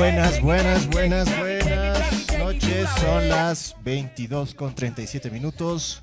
[0.00, 2.88] Buenas, buenas, buenas, buenas noches.
[3.02, 6.00] Son las 22 con 37 minutos.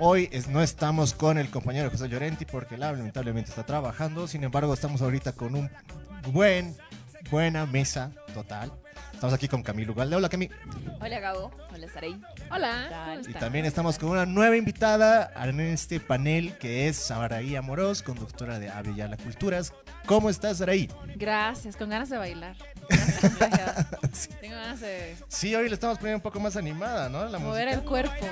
[0.00, 4.26] Hoy no estamos con el compañero José Llorenti porque él lamentablemente está trabajando.
[4.26, 5.70] Sin embargo, estamos ahorita con un
[6.32, 6.74] buen,
[7.30, 8.72] buena mesa total.
[9.18, 10.14] Estamos aquí con Camilo Ugalde.
[10.14, 10.48] Hola, Cami.
[11.00, 12.20] Hola Gabo, hola Saray.
[12.52, 13.18] Hola.
[13.28, 18.60] Y también estamos con una nueva invitada en este panel que es Saraí Amorós, conductora
[18.60, 19.72] de Ave ya la Culturas.
[20.06, 20.88] ¿Cómo estás, Saraí?
[21.16, 22.54] Gracias, con ganas de bailar.
[22.88, 23.86] Gracias, gracias.
[24.12, 24.28] Sí.
[24.40, 27.26] Tengo ganas de Sí, hoy le estamos poniendo un poco más animada, ¿no?
[27.26, 27.82] La mover música.
[27.82, 28.26] el cuerpo.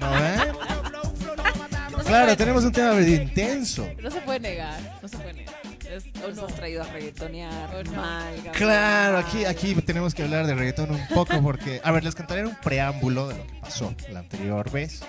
[0.00, 0.38] ¿No, eh?
[2.04, 3.86] Claro, tenemos un tema medio intenso.
[4.00, 5.47] No se puede negar, no se puede negar.
[5.88, 6.46] Es- o Nos no.
[6.46, 7.92] has traído a reggaetonear Oh, no.
[7.92, 8.52] mal, Gabo.
[8.52, 9.46] Claro, aquí, mal.
[9.46, 13.28] aquí tenemos que hablar de reggaetón un poco porque, a ver, les contaré un preámbulo
[13.28, 15.00] de lo que pasó la anterior vez.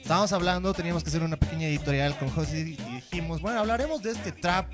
[0.00, 4.10] Estábamos hablando, teníamos que hacer una pequeña editorial con José y dijimos, bueno, hablaremos de
[4.12, 4.66] este trap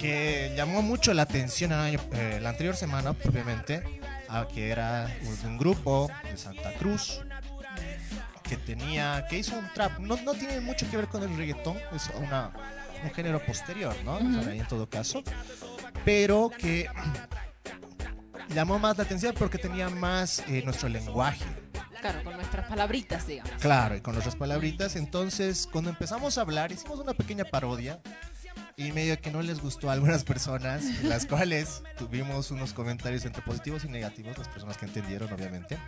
[0.00, 3.82] que llamó mucho la atención el año- eh, la anterior semana, propiamente,
[4.28, 7.20] a que era un, un grupo de Santa Cruz
[8.42, 9.98] que tenía, que hizo un trap.
[9.98, 12.50] No, no tiene mucho que ver con el reggaetón, es una,
[13.02, 14.16] un género posterior, ¿no?
[14.16, 15.22] O sea, en todo caso.
[16.04, 16.88] Pero que
[18.54, 21.44] llamó más la atención porque tenía más eh, nuestro lenguaje.
[22.00, 23.52] Claro, con nuestras palabritas, digamos.
[23.60, 24.96] Claro, y con nuestras palabritas.
[24.96, 28.00] Entonces, cuando empezamos a hablar, hicimos una pequeña parodia.
[28.78, 33.40] Y medio que no les gustó a algunas personas, las cuales tuvimos unos comentarios entre
[33.42, 35.78] positivos y negativos, las personas que entendieron, obviamente.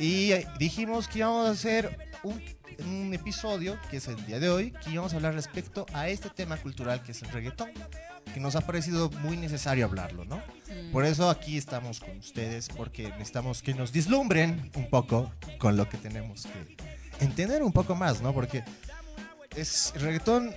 [0.00, 2.42] Y dijimos que íbamos a hacer un,
[2.86, 6.30] un episodio, que es el día de hoy, que íbamos a hablar respecto a este
[6.30, 7.70] tema cultural que es el reggaetón,
[8.32, 10.36] que nos ha parecido muy necesario hablarlo, ¿no?
[10.38, 10.90] Mm.
[10.92, 15.86] Por eso aquí estamos con ustedes, porque necesitamos que nos dislumbren un poco con lo
[15.86, 18.32] que tenemos que entender un poco más, ¿no?
[18.32, 18.64] Porque
[19.54, 20.54] es, el reggaetón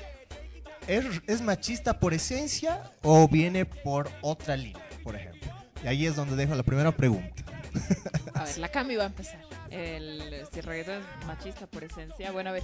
[0.88, 5.52] es, es machista por esencia o viene por otra línea, por ejemplo.
[5.84, 7.44] Y ahí es donde dejo la primera pregunta.
[8.34, 9.39] A ver, la Cami va a empezar.
[9.69, 12.31] El, si el reggaetón es machista por esencia.
[12.31, 12.63] Bueno, a ver.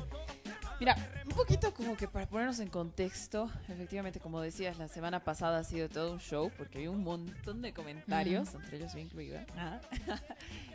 [0.79, 5.59] Mira, un poquito como que para ponernos en contexto, efectivamente, como decías, la semana pasada
[5.59, 9.45] ha sido todo un show porque había un montón de comentarios, entre ellos yo incluida,
[9.57, 9.81] Ajá.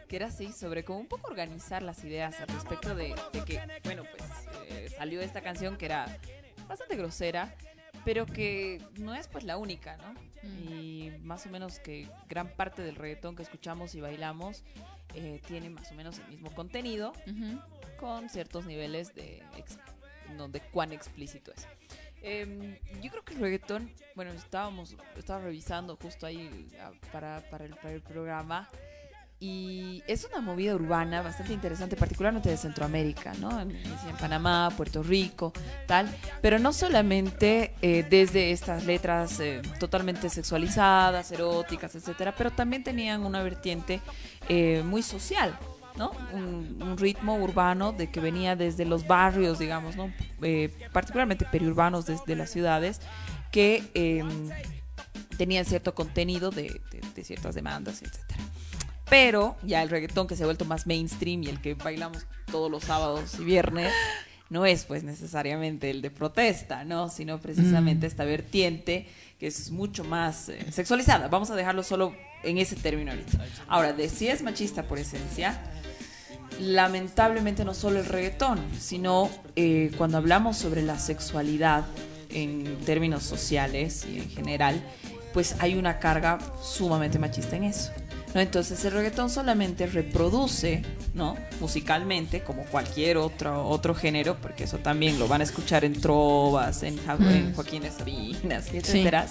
[0.09, 3.61] que era así, sobre cómo un poco organizar las ideas al respecto de, de que,
[3.83, 4.31] bueno, pues
[4.69, 6.19] eh, salió esta canción que era
[6.69, 7.55] bastante grosera,
[8.05, 10.13] pero que no es pues la única, ¿no?
[10.43, 10.69] Mm.
[10.69, 14.63] Y más o menos que gran parte del reggaetón que escuchamos y bailamos
[15.15, 17.13] eh, tiene más o menos el mismo contenido
[17.99, 19.79] con ciertos niveles de, ex-
[20.37, 21.67] no, de cuán explícito es.
[22.23, 27.65] Em, yo creo que el reggaetón, bueno, estábamos, estaba revisando justo ahí ah, para, para,
[27.67, 28.69] el, para el programa
[29.45, 33.61] y es una movida urbana bastante interesante, particularmente de Centroamérica, ¿no?
[33.61, 33.77] En,
[34.19, 35.53] Panamá, Puerto Rico,
[35.87, 36.09] tal,
[36.41, 43.27] pero no solamente eh, desde estas letras eh, totalmente sexualizadas, eróticas, etcétera, pero también tenían
[43.27, 44.01] una vertiente
[44.49, 45.59] eh, muy social,
[45.97, 46.13] ¿no?
[46.33, 50.11] Un, ritmo urbano de que venía desde los barrios, digamos, ¿no?
[50.43, 53.01] Eh, particularmente periurbanos desde las ciudades,
[53.51, 54.25] que eh,
[55.37, 58.43] tenían cierto contenido de, de- de ciertas demandas, etcétera.
[59.09, 62.71] Pero ya el reggaetón que se ha vuelto más mainstream y el que bailamos todos
[62.71, 63.93] los sábados y viernes
[64.51, 67.09] no es pues necesariamente el de protesta, ¿no?
[67.09, 69.09] Sino precisamente esta vertiente
[69.39, 71.29] que es mucho más eh, sexualizada.
[71.29, 73.45] Vamos a dejarlo solo en ese término ahorita.
[73.69, 75.61] Ahora, de si es machista por esencia,
[76.61, 81.85] lamentablemente no solo el reggaetón, sino eh, cuando hablamos sobre la sexualidad
[82.31, 84.85] en términos sociales y en general,
[85.33, 87.93] pues hay una carga sumamente machista en eso.
[88.35, 88.41] ¿No?
[88.41, 90.83] Entonces el reggaetón solamente reproduce,
[91.15, 91.37] ¿no?
[91.61, 96.83] Musicalmente, como cualquier otro, otro género, porque eso también lo van a escuchar en trovas,
[96.83, 97.55] en, Ja- en Mm.
[97.55, 99.27] Joaquín Sabinas, etcétera.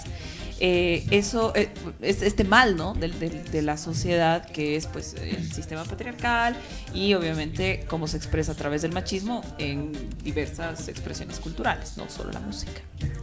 [0.60, 1.68] Eh, eso eh,
[2.00, 2.94] es este mal, ¿no?
[2.94, 6.54] Del- del- de, la sociedad que es pues el sistema patriarcal
[6.94, 9.90] y obviamente cómo se expresa a través del machismo en
[10.22, 12.80] diversas expresiones culturales, no solo la música.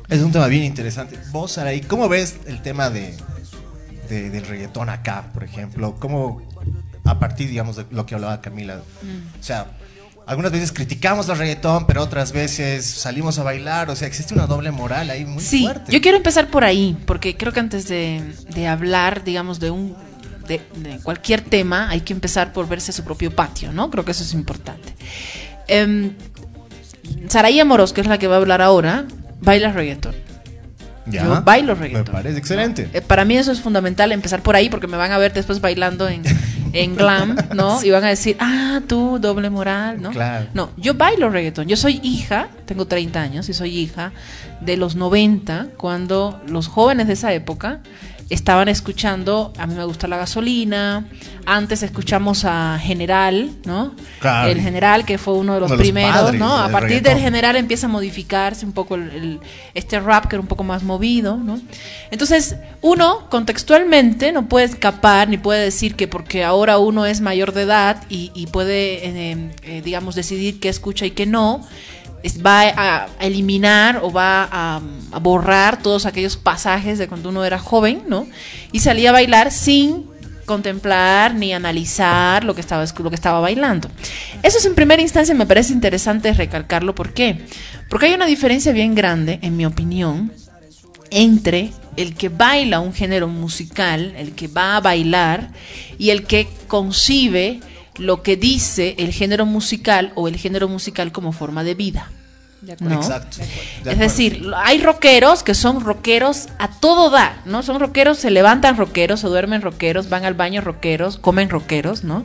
[0.10, 1.18] Es un tema bien interesante.
[1.32, 3.16] Vos, Saraí, ¿cómo ves el tema de,
[4.12, 5.96] de- del reggaetón acá, por ejemplo?
[6.00, 6.42] ¿Cómo,
[7.06, 8.82] a partir, digamos, de lo que hablaba Camila?
[9.40, 9.68] O sea,
[10.28, 13.90] algunas veces criticamos el reggaetón, pero otras veces salimos a bailar.
[13.90, 15.92] O sea, existe una doble moral ahí muy Sí, fuerte.
[15.92, 18.22] yo quiero empezar por ahí, porque creo que antes de,
[18.54, 19.96] de hablar, digamos, de un
[20.48, 23.90] de, de cualquier tema, hay que empezar por verse su propio patio, ¿no?
[23.90, 24.94] Creo que eso es importante.
[25.68, 26.14] Em,
[27.30, 29.06] Saraí Amoros, que es la que va a hablar ahora,
[29.40, 30.16] baila reggaetón.
[31.06, 31.24] Ya.
[31.24, 32.14] Yo bailo reggaetón.
[32.14, 32.90] Me parece excelente.
[32.94, 35.60] Eh, para mí eso es fundamental, empezar por ahí, porque me van a ver después
[35.60, 36.22] bailando en,
[36.74, 37.82] en glam, ¿no?
[37.84, 40.12] Y van a decir, ah, tú, doble moral, ¿no?
[40.12, 40.48] Claro.
[40.54, 41.68] No, yo bailo reggaetón.
[41.68, 44.12] Yo soy hija, tengo 30 años y soy hija
[44.60, 47.80] de los 90, cuando los jóvenes de esa época
[48.32, 51.06] estaban escuchando, a mí me gusta la gasolina,
[51.46, 53.94] antes escuchamos a General, ¿no?
[54.20, 54.50] Claro.
[54.50, 56.56] El General, que fue uno de los Uno de los primeros, ¿no?
[56.58, 59.40] A partir del general empieza a modificarse un poco el, el-
[59.74, 61.60] este rap que era un poco más movido, ¿no?
[62.10, 67.52] Entonces, uno contextualmente no puede escapar ni puede decir que porque ahora uno es mayor
[67.54, 71.66] de edad y, y puede, eh, eh, digamos, decidir qué escucha y qué no,
[72.46, 74.82] va a eliminar o va a,
[75.12, 78.28] a borrar todos aquellos pasajes de cuando uno era joven, ¿no?
[78.72, 80.12] Y salía a bailar sin
[80.46, 83.90] contemplar ni analizar lo que estaba lo que estaba bailando.
[84.44, 87.46] Eso es en primera instancia me parece interesante recalcarlo, ¿por qué?
[87.90, 90.32] Porque hay una diferencia bien grande, en mi opinión,
[91.10, 95.52] entre el que baila un género musical, el que va a bailar
[95.98, 97.60] y el que concibe
[97.98, 102.10] lo que dice el género musical o el género musical como forma de vida.
[102.62, 102.94] De acuerdo.
[102.96, 103.02] ¿no?
[103.02, 103.38] Exacto.
[103.38, 104.00] De Es acuerdo.
[104.02, 107.64] decir, hay rockeros que son rockeros a todo dar, ¿no?
[107.64, 112.24] Son rockeros, se levantan rockeros, se duermen rockeros, van al baño rockeros, comen rockeros, ¿no?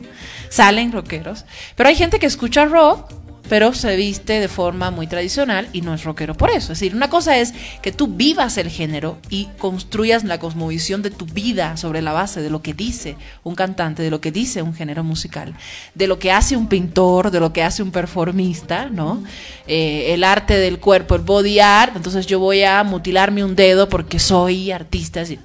[0.49, 1.45] Salen rockeros.
[1.75, 3.11] Pero hay gente que escucha rock,
[3.49, 6.73] pero se viste de forma muy tradicional y no es rockero por eso.
[6.73, 11.11] Es decir, una cosa es que tú vivas el género y construyas la cosmovisión de
[11.11, 14.61] tu vida sobre la base de lo que dice un cantante, de lo que dice
[14.61, 15.55] un género musical,
[15.95, 19.23] de lo que hace un pintor, de lo que hace un performista, ¿no?
[19.67, 23.89] Eh, el arte del cuerpo, el body art, entonces yo voy a mutilarme un dedo
[23.89, 25.21] porque soy artista.
[25.21, 25.39] así.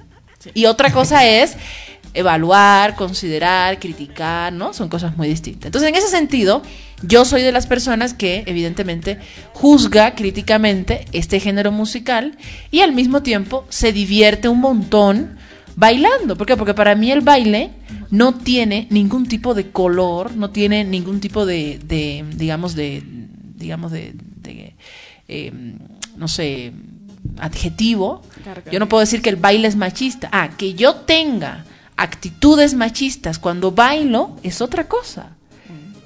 [0.53, 1.55] Y otra cosa es
[2.13, 4.73] evaluar, considerar, criticar, ¿no?
[4.73, 5.67] Son cosas muy distintas.
[5.67, 6.61] Entonces, en ese sentido,
[7.01, 9.19] yo soy de las personas que evidentemente
[9.53, 12.37] juzga críticamente este género musical
[12.71, 15.37] y al mismo tiempo se divierte un montón
[15.75, 16.37] bailando.
[16.37, 16.55] ¿Por qué?
[16.55, 17.71] Porque para mí el baile
[18.09, 23.03] no tiene ningún tipo de color, no tiene ningún tipo de, de, digamos, de,
[23.55, 24.75] digamos, de, de,
[25.27, 25.51] eh,
[26.15, 26.73] no sé,
[27.39, 28.21] adjetivo.
[28.71, 30.29] Yo no puedo decir que el baile es machista.
[30.31, 31.65] Ah, que yo tenga
[31.97, 35.29] actitudes machistas cuando bailo es otra cosa.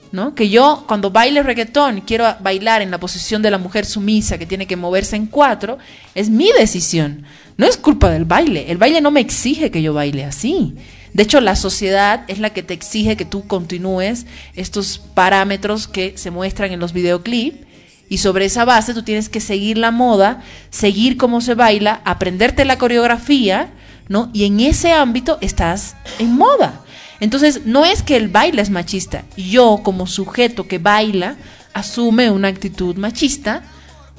[0.09, 0.35] ¿No?
[0.35, 4.45] Que yo cuando baile reggaetón quiero bailar en la posición de la mujer sumisa que
[4.45, 5.77] tiene que moverse en cuatro,
[6.15, 7.23] es mi decisión.
[7.57, 8.71] No es culpa del baile.
[8.71, 10.75] El baile no me exige que yo baile así.
[11.13, 16.17] De hecho, la sociedad es la que te exige que tú continúes estos parámetros que
[16.17, 17.67] se muestran en los videoclips
[18.09, 22.63] y sobre esa base tú tienes que seguir la moda, seguir cómo se baila, aprenderte
[22.65, 23.69] la coreografía,
[24.09, 24.29] ¿no?
[24.33, 26.81] Y en ese ámbito estás en moda.
[27.19, 29.23] Entonces, no es que el baile es machista.
[29.35, 31.35] Yo, como sujeto que baila,
[31.73, 33.63] asume una actitud machista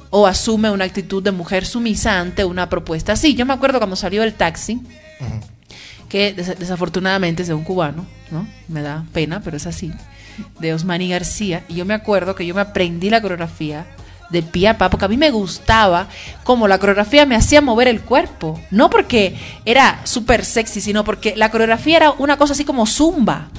[0.09, 3.35] o asume una actitud de mujer sumisa ante una propuesta así.
[3.35, 4.81] Yo me acuerdo cuando salió el taxi,
[6.09, 8.47] que des- desafortunadamente es de un cubano, ¿no?
[8.67, 9.91] Me da pena, pero es así,
[10.59, 11.63] de Osmani García.
[11.69, 13.85] Y yo me acuerdo que yo me aprendí la coreografía
[14.29, 16.07] de pie a pa, porque a mí me gustaba
[16.43, 18.59] como la coreografía me hacía mover el cuerpo.
[18.71, 23.49] No porque era súper sexy, sino porque la coreografía era una cosa así como zumba.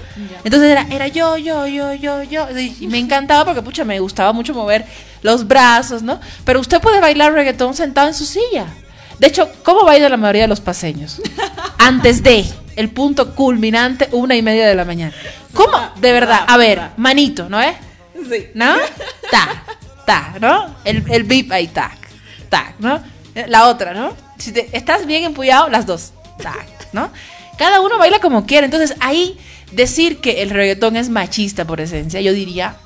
[0.44, 2.46] Entonces era, era yo, yo, yo, yo, yo.
[2.58, 4.84] Y me encantaba porque, pucha, me gustaba mucho mover
[5.22, 6.20] los brazos, ¿no?
[6.44, 8.66] Pero usted puede bailar reggaetón sentado en su silla.
[9.18, 11.20] De hecho, ¿cómo baila la mayoría de los paseños?
[11.78, 12.44] Antes de
[12.76, 15.12] el punto culminante, una y media de la mañana.
[15.52, 15.76] ¿Cómo?
[16.00, 16.44] De verdad.
[16.46, 17.76] A ver, manito, ¿no es?
[18.28, 18.46] Sí.
[18.54, 18.76] ¿No?
[19.30, 19.64] Ta,
[20.40, 20.74] ¿no?
[20.84, 21.98] El, el beep ahí, tac,
[22.48, 23.00] tac, ¿no?
[23.48, 24.14] La otra, ¿no?
[24.38, 26.12] Si te, estás bien empullado, las dos,
[26.42, 27.10] tac, ¿no?
[27.58, 28.64] Cada uno baila como quiere.
[28.64, 29.38] Entonces, ahí
[29.72, 32.76] decir que el reggaetón es machista por esencia, yo diría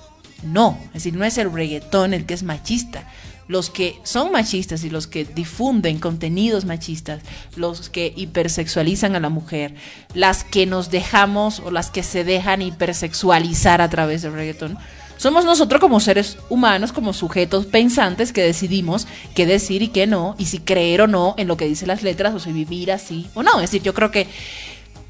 [0.42, 0.78] no.
[0.88, 3.04] Es decir, no es el reggaetón el que es machista.
[3.46, 7.20] los que son machistas y los que difunden contenidos machistas,
[7.56, 9.74] los que hipersexualizan a la mujer,
[10.14, 14.78] las que nos dejamos o las que se dejan hipersexualizar a través del reggaetón,
[15.24, 20.34] somos nosotros como seres humanos, como sujetos pensantes que decidimos qué decir y qué no,
[20.36, 23.26] y si creer o no en lo que dicen las letras, o si vivir así
[23.32, 23.54] o no.
[23.54, 24.26] Es decir, yo creo que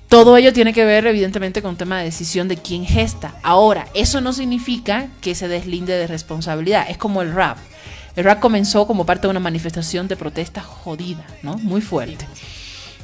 [0.08, 3.34] todo ello tiene que ver, evidentemente, con tema de decisión de quién gesta.
[3.42, 6.86] Ahora, eso no significa que se deslinde de responsabilidad.
[6.88, 7.58] Es como el rap.
[8.14, 11.58] El rap comenzó como parte de una manifestación de protesta jodida, ¿no?
[11.58, 12.24] Muy fuerte.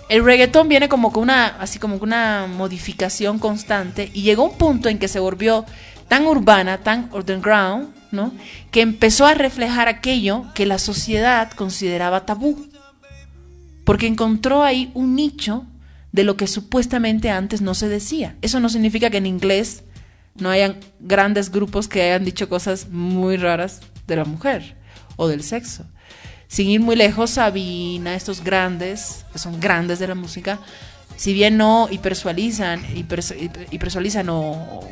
[0.08, 4.88] El reggaetón viene como con una, así como una modificación constante y llegó un punto
[4.88, 5.64] en que se volvió
[6.10, 8.32] tan urbana, tan underground, ¿no?
[8.72, 12.66] Que empezó a reflejar aquello que la sociedad consideraba tabú.
[13.84, 15.64] Porque encontró ahí un nicho
[16.10, 18.34] de lo que supuestamente antes no se decía.
[18.42, 19.84] Eso no significa que en inglés
[20.34, 24.74] no hayan grandes grupos que hayan dicho cosas muy raras de la mujer
[25.14, 25.84] o del sexo.
[26.48, 30.58] Sin ir muy lejos, Sabina, estos grandes, que son grandes de la música,
[31.14, 34.88] si bien no hipersexualizan, hiper- hipersexualizan o, o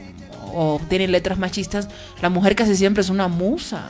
[0.88, 1.88] tienen letras machistas,
[2.22, 3.88] la mujer casi siempre es una musa.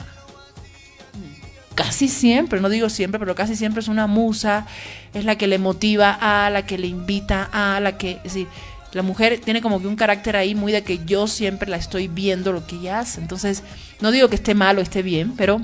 [1.74, 4.66] Casi siempre, no digo siempre, pero casi siempre es una musa,
[5.14, 8.48] es la que le motiva a, la que le invita a, la que, es decir,
[8.92, 12.08] la mujer tiene como que un carácter ahí muy de que yo siempre la estoy
[12.08, 13.20] viendo lo que ella hace.
[13.20, 13.62] Entonces,
[14.00, 15.60] no digo que esté mal o esté bien, pero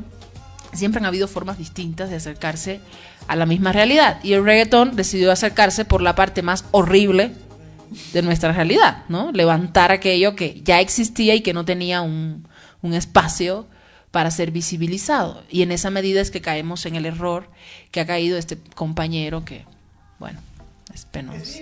[0.72, 2.80] siempre han habido formas distintas de acercarse
[3.26, 4.18] a la misma realidad.
[4.22, 7.32] Y el reggaetón decidió acercarse por la parte más horrible
[8.12, 9.32] de nuestra realidad, ¿no?
[9.32, 12.46] Levantar aquello que ya existía y que no tenía un,
[12.82, 13.66] un espacio
[14.10, 15.42] para ser visibilizado.
[15.50, 17.50] Y en esa medida es que caemos en el error
[17.90, 19.64] que ha caído este compañero que,
[20.20, 20.38] bueno,
[20.94, 21.58] es penoso.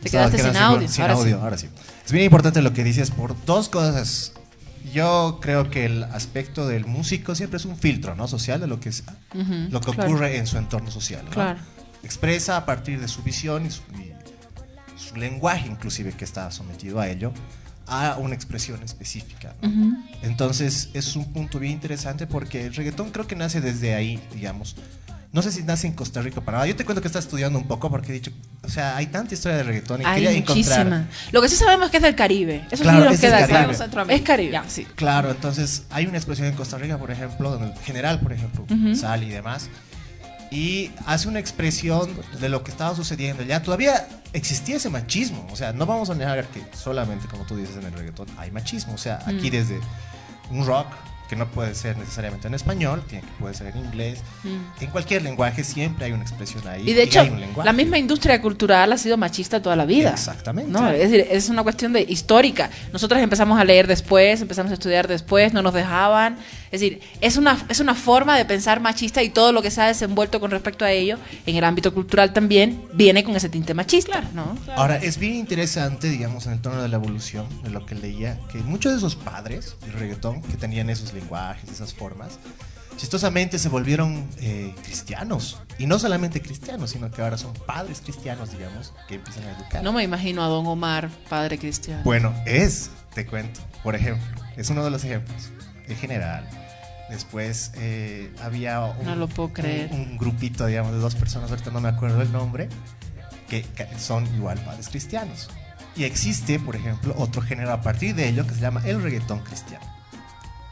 [0.00, 0.88] Te Estaba quedaste sin audio.
[0.88, 1.20] sin ahora sí.
[1.20, 1.68] audio, ahora sí.
[2.06, 4.32] Es bien importante lo que dices por dos cosas.
[4.92, 8.26] Yo creo que el aspecto del músico siempre es un filtro, ¿no?
[8.26, 9.04] Social de lo que es,
[9.34, 10.08] lo que claro.
[10.10, 11.30] ocurre en su entorno social, ¿no?
[11.32, 11.60] Claro.
[12.02, 14.07] Expresa a partir de su visión y su, y
[14.98, 17.32] su lenguaje, inclusive que está sometido a ello,
[17.86, 19.54] a una expresión específica.
[20.22, 24.76] Entonces es un punto bien interesante porque el reggaetón creo que nace desde ahí, digamos.
[25.30, 26.66] No sé si nace en Costa Rica o Panamá.
[26.66, 28.30] Yo te cuento que está estudiando un poco porque he dicho,
[28.62, 30.86] o sea, hay tanta historia de reggaetón y Hay quería encontrar.
[30.86, 31.08] muchísima.
[31.32, 32.64] Lo que sí sabemos es que es del Caribe.
[32.70, 34.08] Eso Claro, sí nos es queda claro.
[34.08, 34.64] Es Caribe, Ya.
[34.66, 34.86] sí.
[34.94, 38.64] Claro, entonces hay una expresión en Costa Rica, por ejemplo, donde el general, por ejemplo,
[38.70, 38.94] Ujú.
[38.96, 39.68] sale y demás,
[40.50, 43.42] y hace una expresión de lo que estaba sucediendo.
[43.42, 47.56] Ya todavía existía ese machismo, o sea, no vamos a negar que solamente, como tú
[47.56, 49.52] dices en el reggaetón, hay machismo, o sea, aquí Mm.
[49.52, 49.80] desde
[50.50, 50.86] un rock
[51.28, 54.82] que no puede ser necesariamente en español, tiene que puede ser en inglés, Mm.
[54.82, 56.88] en cualquier lenguaje siempre hay una expresión ahí.
[56.88, 57.66] Y de hecho, lenguaje.
[57.66, 60.08] la misma industria cultural ha sido machista toda la vida.
[60.12, 60.72] Exactamente.
[60.72, 62.70] No, es decir, es una cuestión de histórica.
[62.94, 66.38] Nosotros empezamos a leer después, empezamos a estudiar después, no nos dejaban.
[66.70, 69.80] Es decir, es una, es una forma de pensar machista y todo lo que se
[69.80, 73.74] ha desenvuelto con respecto a ello en el ámbito cultural también viene con ese tinte
[73.74, 74.56] machista, ¿no?
[74.76, 78.38] Ahora, es bien interesante, digamos, en el tono de la evolución, de lo que leía,
[78.52, 82.38] que muchos de esos padres del reggaetón, que tenían esos lenguajes, esas formas,
[82.96, 85.62] chistosamente se volvieron eh, cristianos.
[85.78, 89.82] Y no solamente cristianos, sino que ahora son padres cristianos, digamos, que empiezan a educar.
[89.82, 92.02] No me imagino a Don Omar, padre cristiano.
[92.04, 95.50] Bueno, es, te cuento, por ejemplo, es uno de los ejemplos.
[95.86, 96.46] El general.
[97.10, 99.90] Después eh, había un, No lo puedo creer.
[99.92, 102.68] un- un grupito, digamos, de dos personas, ahorita no me acuerdo el nombre,
[103.48, 105.48] que, que son igual padres cristianos.
[105.96, 109.40] Y existe, por ejemplo, otro género a partir de ello que se llama el reggaetón
[109.40, 109.84] cristiano.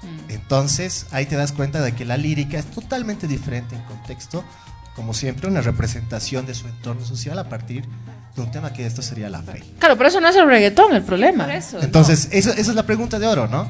[0.02, 0.30] Mm.
[0.30, 4.44] Entonces ahí te das cuenta de que la lírica es totalmente diferente en contexto,
[4.94, 7.84] como siempre, una representación de su entorno social a partir
[8.34, 9.64] de un tema que esto sería la fe.
[9.78, 11.52] Claro, pero eso no es el reggaetón el problema.
[11.54, 11.80] Eso.
[11.82, 13.68] Entonces, eso- esa es la pregunta de oro, ¿no?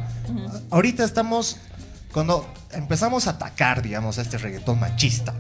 [0.71, 1.59] Ahorita estamos,
[2.17, 5.35] cuando empezamos a atacar, digamos, a este reggaetón machista,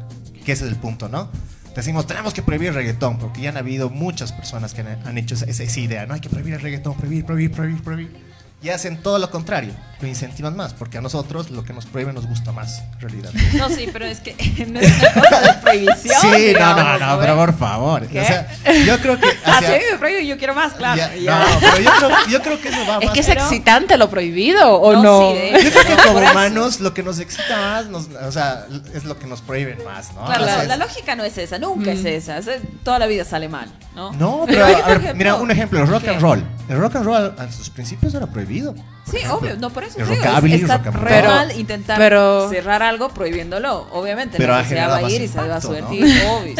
[0.44, 1.30] que ese es el punto, ¿no?
[1.74, 5.80] Decimos, tenemos que prohibir reggaetón, porque ya han habido muchas personas que han, hecho esa
[5.80, 6.12] idea, ¿no?
[6.12, 8.25] Hay que prohibir el reggaetón, prohibir, prohibir, prohibir, prohibir.
[8.62, 12.14] Y hacen todo lo contrario, lo incentivan más, porque a nosotros lo que nos prohíben
[12.14, 13.30] nos gusta más, en realidad.
[13.52, 14.34] No, sí, pero es que
[14.68, 16.20] no es una cosa de prohibición.
[16.22, 18.06] Sí, no, digamos, no, no, pero por favor.
[18.08, 18.20] ¿Qué?
[18.22, 18.48] O sea,
[18.84, 19.26] yo creo que...
[19.44, 20.96] Ah, hacia- sí, me prohíbo y yo quiero más, claro.
[20.96, 21.38] ya- ya.
[21.38, 23.96] No, pero yo creo, yo creo que eso va Es más que es pero- excitante
[23.98, 25.02] lo prohibido, ¿o no?
[25.02, 28.08] No, sí, de Yo creo que No, como humanos lo que nos excita más, nos-
[28.08, 30.24] o sea, es lo que nos prohíben más, ¿no?
[30.24, 32.38] Claro, la, Entonces- la lógica no es esa, nunca es esa.
[32.38, 32.48] es-
[32.82, 34.12] toda la vida sale mal, ¿no?
[34.14, 36.10] no, pero, a ver, mira un ejemplo, el rock ¿qué?
[36.10, 36.42] and roll.
[36.68, 38.45] El rock and roll en sus principios era prohibido.
[38.46, 38.74] Por
[39.10, 39.38] Sí, ejemplo.
[39.38, 44.36] obvio, no por eso digo, es- está Pero- mal intentar pero- cerrar algo prohibiéndolo, obviamente
[44.38, 46.54] Pero la ha sociedad va a ir más y se va a impacto, suertir, obvio,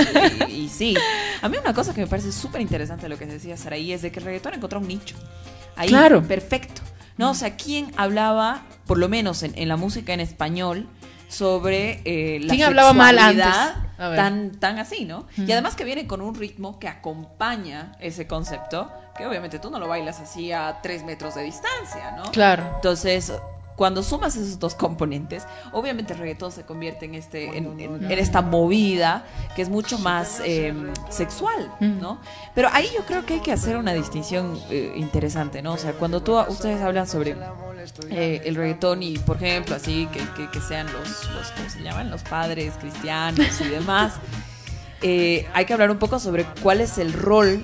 [0.48, 0.94] y, y sí.
[1.42, 4.02] A mí una cosa que me parece súper interesante de lo que decía Saraí es
[4.02, 5.16] de que el reggaetón encontró un nicho.
[5.76, 6.22] Ahí, Claro.
[6.22, 6.82] perfecto.
[7.18, 7.30] ¿no?
[7.30, 10.86] O sea, ¿quién hablaba, por lo menos en, en la música en español,
[11.28, 13.46] sobre eh, la ¿Quién hablaba mal antes?
[13.98, 14.16] A ver.
[14.16, 15.26] tan, tan así, ¿no?
[15.36, 19.78] Y además que viene con un ritmo que acompaña ese concepto, que obviamente tú no
[19.78, 22.30] lo bailas así a tres metros de distancia, ¿no?
[22.32, 22.64] Claro.
[22.76, 23.32] Entonces,
[23.76, 28.18] cuando sumas esos dos componentes, obviamente el reggaetón se convierte en, este, en, en- en
[28.18, 30.72] esta movida que es mucho más eh,
[31.10, 32.18] sexual, ¿no?
[32.54, 35.74] Pero ahí yo creo que hay que hacer una distinción eh, interesante, ¿no?
[35.74, 37.36] O sea, cuando tú, ustedes hablan sobre
[38.10, 41.82] eh, el reggaetón y, por ejemplo, así, que, que- que sean los, los, ¿cómo se
[41.82, 42.10] llaman?
[42.10, 44.14] Los padres cristianos y demás,
[45.02, 47.62] eh, hay que hablar un poco sobre cuál es el rol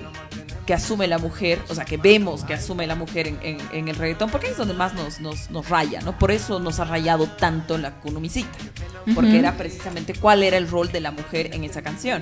[0.65, 3.87] que asume la mujer, o sea, que vemos que asume la mujer en, en- en
[3.89, 6.17] el reggaetón, porque es donde más nos, nos, nos raya, ¿no?
[6.17, 8.57] Por eso nos ha rayado tanto la Kunumisita,
[9.13, 12.21] porque era precisamente cuál era el rol de la mujer en esa canción,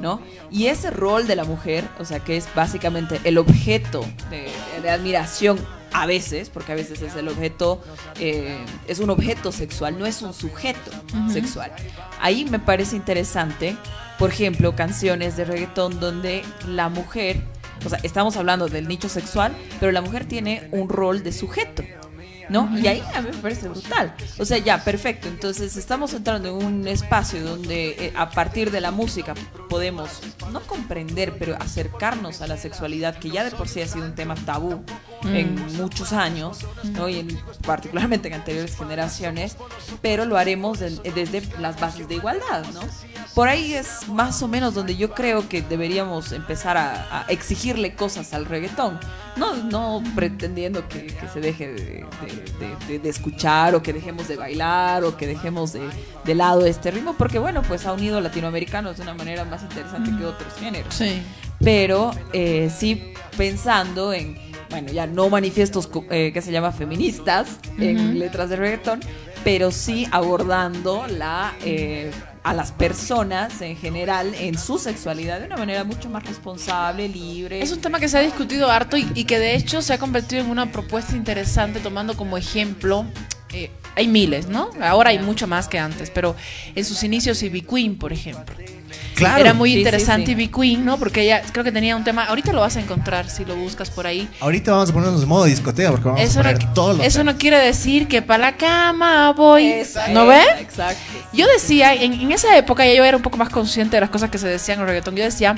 [0.00, 0.20] ¿no?
[0.50, 4.48] Y ese rol de la mujer, o sea, que es básicamente el objeto de,
[4.82, 5.58] de admiración
[5.92, 7.82] a veces, porque a veces es el objeto,
[8.20, 8.58] eh,
[8.88, 10.90] es un objeto sexual, no es un sujeto
[11.32, 11.72] sexual.
[12.20, 13.76] Ahí me parece interesante,
[14.18, 17.40] por ejemplo, canciones de reggaetón donde la mujer,
[17.84, 21.82] o sea, estamos hablando del nicho sexual, pero la mujer tiene un rol de sujeto.
[22.48, 22.70] ¿No?
[22.78, 24.14] Y ahí a mí me parece brutal.
[24.38, 25.28] O sea, ya, perfecto.
[25.28, 29.34] Entonces estamos entrando en un espacio donde eh, a partir de la música
[29.68, 30.20] podemos
[30.52, 34.14] no comprender, pero acercarnos a la sexualidad, que ya de por sí ha sido un
[34.14, 34.82] tema tabú
[35.24, 37.08] en muchos años, ¿no?
[37.08, 39.56] Y en- particularmente en anteriores generaciones,
[40.00, 42.80] pero lo haremos del- desde las bases de igualdad, ¿no?
[43.34, 47.94] Por ahí es más o menos donde yo creo que deberíamos empezar a, a exigirle
[47.94, 48.98] cosas al reggaetón.
[49.38, 53.92] No, no pretendiendo que, que se deje de, de- de- de- de escuchar o que
[53.92, 55.80] dejemos de bailar o que dejemos de,
[56.24, 60.10] de lado este ritmo, porque bueno, pues ha unido latinoamericanos de una manera más interesante
[60.18, 60.92] que otros géneros.
[60.94, 61.22] Sí.
[61.62, 64.36] pero eh, sí pensando en,
[64.70, 69.00] bueno, ya no manifiestos eh, que se llama feministas en letras de reggaetón,
[69.44, 72.10] pero sí abordando la eh,
[72.42, 77.62] a las personas en general en su sexualidad de una manera mucho más responsable, libre.
[77.62, 80.42] Es un tema que se ha discutido harto y, que de hecho se ha convertido
[80.42, 83.04] en una propuesta interesante tomando como ejemplo,
[83.52, 84.70] eh, hay miles, ¿no?
[84.80, 86.34] Ahora hay mucho más que antes, pero
[86.74, 88.54] en sus inicios Ivy Queen, por ejemplo.
[89.14, 89.40] Claro.
[89.40, 90.32] Era muy Sí, sí, interesante sí.
[90.32, 90.96] Ivy Queen, ¿no?
[90.96, 93.90] Porque ella creo que tenía un tema, ahorita lo vas a encontrar si lo buscas
[93.90, 94.28] por ahí.
[94.40, 97.06] Ahorita vamos a ponernos en modo discoteca porque vamos Eso, a no, poner todos los
[97.06, 99.66] eso no quiere decir que para la cama voy.
[99.66, 100.62] Esa, ¿No esa, ve?
[100.62, 101.02] Exacto.
[101.32, 104.10] Yo decía, en, en esa época ya yo era un poco más consciente de las
[104.10, 105.16] cosas que se decían en el reggaetón.
[105.16, 105.56] Yo decía,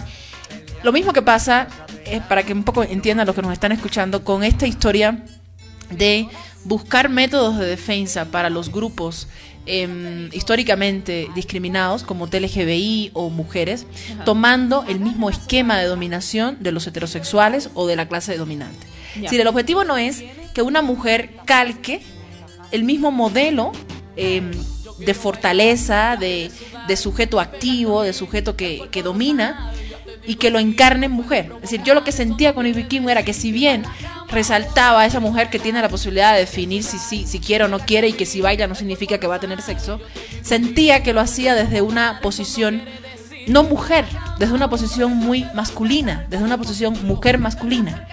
[0.82, 1.68] lo mismo que pasa,
[2.06, 5.22] es para que un poco entiendan los que nos están escuchando, con esta historia
[5.90, 6.28] de
[6.64, 9.28] buscar métodos de defensa para los grupos
[9.66, 13.86] em, históricamente discriminados, como TLGBI o mujeres,
[14.24, 18.86] tomando el mismo esquema de dominación de los heterosexuales o de la clase dominante.
[19.16, 20.22] Decir, el objetivo no es
[20.54, 22.00] que una mujer calque
[22.70, 23.72] el mismo modelo
[24.16, 24.50] em,
[24.98, 26.50] de fortaleza, de,
[26.86, 29.72] de sujeto activo, de sujeto que, que domina
[30.26, 31.50] y que lo encarne en mujer.
[31.56, 33.84] Es decir, yo lo que sentía con Ivy Kim era que si bien
[34.30, 37.68] resaltaba a esa mujer que tiene la posibilidad de definir si, si, si quiere o
[37.68, 40.00] no quiere y que si baila no significa que va a tener sexo,
[40.42, 42.82] sentía que lo hacía desde una posición
[43.46, 44.04] no mujer,
[44.38, 48.06] desde una posición muy masculina, desde una posición mujer masculina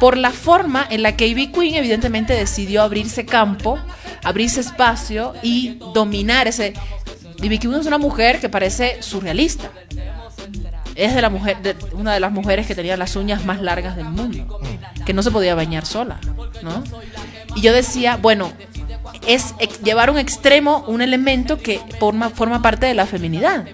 [0.00, 3.78] por la forma en la que Ivy Queen evidentemente decidió abrirse campo,
[4.24, 6.74] abrirse espacio y dominar ese...
[7.40, 9.70] Ivy Queen es una mujer que parece surrealista.
[10.98, 13.94] Es de la mujer, de- una de las mujeres que tenía las uñas más largas
[13.96, 14.60] del mundo,
[15.06, 16.18] que no se podía bañar sola,
[16.62, 16.82] ¿no?
[17.54, 18.52] Y yo decía, bueno,
[19.26, 23.64] es llevar un extremo un elemento que forma, forma parte de la feminidad.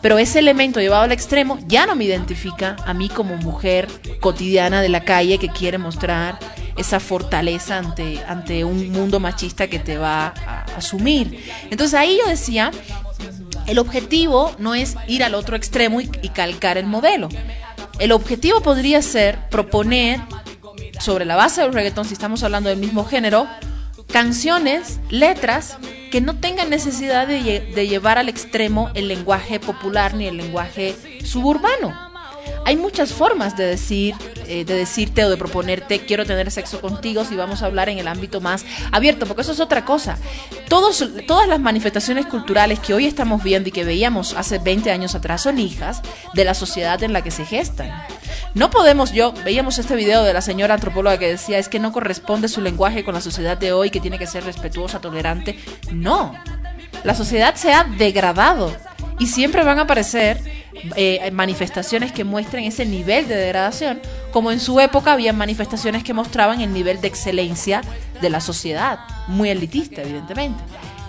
[0.00, 3.86] Pero ese elemento llevado al extremo ya no me identifica a mí como mujer
[4.20, 6.38] cotidiana de la calle que quiere mostrar
[6.78, 11.44] esa fortaleza ante, ante un mundo machista que te va a asumir.
[11.70, 12.70] Entonces ahí yo decía,
[13.70, 17.28] el objetivo no es ir al otro extremo y, calcar el modelo.
[18.00, 20.20] El objetivo podría ser proponer,
[20.98, 23.46] sobre la base del reggaetón, si estamos hablando del mismo género,
[24.12, 25.78] canciones, letras
[26.10, 32.09] que no tengan necesidad de llevar al extremo el lenguaje popular ni el lenguaje suburbano.
[32.64, 34.14] Hay muchas formas de decir,
[34.46, 37.98] eh, de decirte o de proponerte quiero tener sexo contigo si vamos a hablar en
[37.98, 40.18] el ámbito más abierto, porque eso es otra cosa.
[40.68, 45.14] Todos, todas las manifestaciones culturales que hoy estamos viendo y que veíamos hace 20 años
[45.14, 46.02] atrás son hijas
[46.34, 47.90] de la sociedad en la que se gestan.
[48.54, 51.92] No podemos, yo veíamos este video de la señora antropóloga que decía es que no
[51.92, 55.58] corresponde su lenguaje con la sociedad de hoy, que tiene que ser respetuosa, tolerante.
[55.92, 56.34] No,
[57.04, 58.74] la sociedad se ha degradado
[59.18, 60.59] y siempre van a aparecer
[60.96, 64.00] eh, manifestaciones que muestren ese nivel de degradación
[64.32, 67.82] como en su época había manifestaciones que mostraban el nivel de excelencia
[68.20, 70.62] de la sociedad, muy elitista, evidentemente.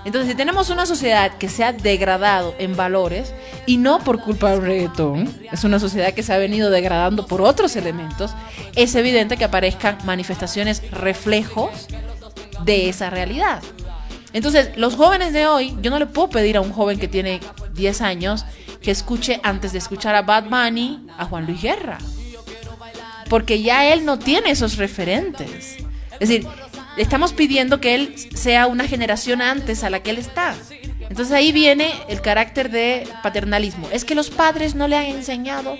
[0.04, 3.34] Entonces, si tenemos una sociedad que se ha degradado en valores,
[3.68, 7.42] y no por culpa del reggaetón, es una sociedad que se ha venido degradando por
[7.42, 8.32] otros elementos,
[8.76, 11.88] es evidente que aparezcan manifestaciones reflejos
[12.66, 13.62] de esa realidad.
[14.34, 17.40] Entonces, los jóvenes de hoy, yo no le puedo pedir a un joven que tiene
[17.74, 18.46] 10 años
[18.82, 21.98] que escuche antes de escuchar a Bad Bunny a Juan Luis Guerra.
[23.30, 25.78] Porque ya él no tiene esos referentes.
[26.20, 26.48] Es decir,
[26.98, 30.56] le estamos pidiendo que él sea una generación antes a la que él está.
[31.10, 33.88] Entonces ahí viene el carácter de paternalismo.
[33.92, 35.78] Es que los padres no le han enseñado.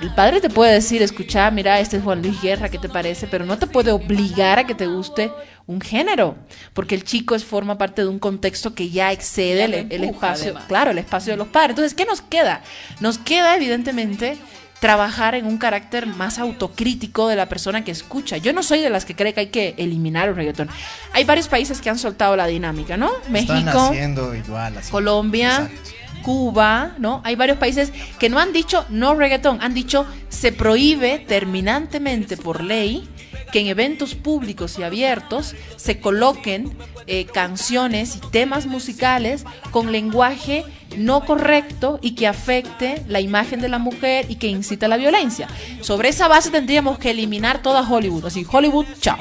[0.00, 3.26] El padre te puede decir, escucha, mira, este es Juan Luis Guerra, ¿qué te parece?
[3.26, 5.32] Pero no te puede obligar a que te guste
[5.66, 6.36] un género,
[6.72, 10.44] porque el chico es, forma parte de un contexto que ya excede el, empuja, espacio,
[10.44, 10.64] además.
[10.68, 11.70] claro, el espacio de los padres.
[11.70, 12.62] Entonces, ¿qué nos queda?
[13.00, 14.38] Nos queda, evidentemente,
[14.80, 18.36] trabajar en un carácter más autocrítico de la persona que escucha.
[18.36, 20.68] Yo no soy de las que cree que hay que eliminar el reggaetón.
[21.12, 23.10] Hay varios países que han soltado la dinámica, ¿no?
[23.16, 24.90] Están México, haciendo igual así.
[24.90, 25.97] Colombia, Exacto.
[26.22, 27.20] Cuba, ¿no?
[27.24, 32.62] Hay varios países que no han dicho no reggaetón, han dicho se prohíbe terminantemente por
[32.62, 33.08] ley
[33.52, 36.76] que en eventos públicos y abiertos se coloquen
[37.06, 40.64] eh, canciones y temas musicales con lenguaje
[40.96, 44.96] no correcto y que afecte la imagen de la mujer y que incita a la
[44.96, 45.48] violencia.
[45.80, 49.18] Sobre esa base tendríamos que eliminar toda Hollywood, así Hollywood, chao.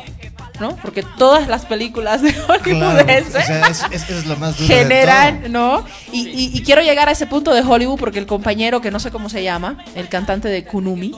[0.60, 0.76] ¿No?
[0.78, 4.58] Porque todas las películas de Hollywood Claro, es- o sea, es, es- es lo más
[4.58, 5.50] duro de generan, todo.
[5.50, 5.86] ¿no?
[6.12, 9.00] Y, y- y quiero llegar a ese punto de Hollywood porque el compañero, que no
[9.00, 11.14] sé cómo se llama, el cantante de Kunumi,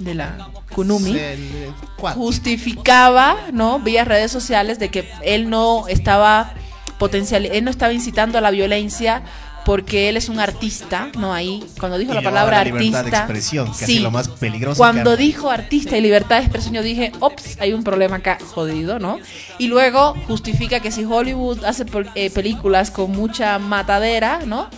[0.00, 1.72] de la Kunumi, El,
[2.14, 3.78] justificaba, ¿no?
[3.80, 6.54] Vía redes sociales de que él no estaba
[6.98, 9.22] potencial, él no estaba incitando a la violencia
[9.64, 11.32] porque él es un artista, ¿no?
[11.32, 13.18] Ahí, cuando dijo Y la palabra la libertad de artista.
[13.18, 13.98] expresión, que sí.
[13.98, 17.72] lo más peligroso Cuando que dijo artista y libertad de expresión, yo dije, ops, hay
[17.72, 19.18] un problema acá jodido, ¿no?
[19.58, 24.68] Y luego justifica que si Hollywood hace eh, películas con mucha matadera, ¿no?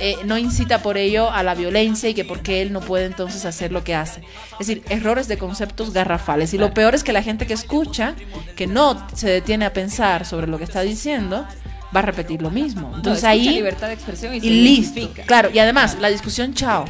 [0.00, 3.44] Eh, no incita por ello a la violencia y que porque él no puede entonces
[3.44, 4.22] hacer lo que hace.
[4.60, 6.54] Es decir, errores de conceptos garrafales.
[6.54, 8.14] Y lo peor es que la gente que escucha,
[8.54, 11.46] que no se detiene a pensar sobre lo que está diciendo,
[11.94, 12.92] va a repetir lo mismo.
[12.96, 15.10] Entonces No, ahí libertad de expresión y, se y listo.
[15.26, 16.84] Claro, y además, la discusión, chao.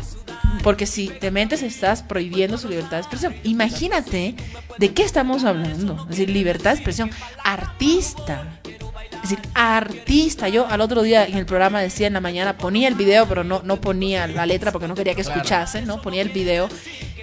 [0.63, 3.35] Porque si te metes, estás prohibiendo su libertad de expresión.
[3.45, 4.35] Imagínate
[4.79, 6.03] de qué estamos hablando.
[6.05, 7.11] Es decir, libertad de expresión.
[7.45, 8.43] Artista.
[9.23, 10.49] Es decir, artista.
[10.49, 13.45] Yo al otro día en el programa decía en la mañana, ponía el video, pero
[13.45, 16.01] no, no ponía la letra porque no quería que escuchase, ¿no?
[16.01, 16.69] Ponía el video.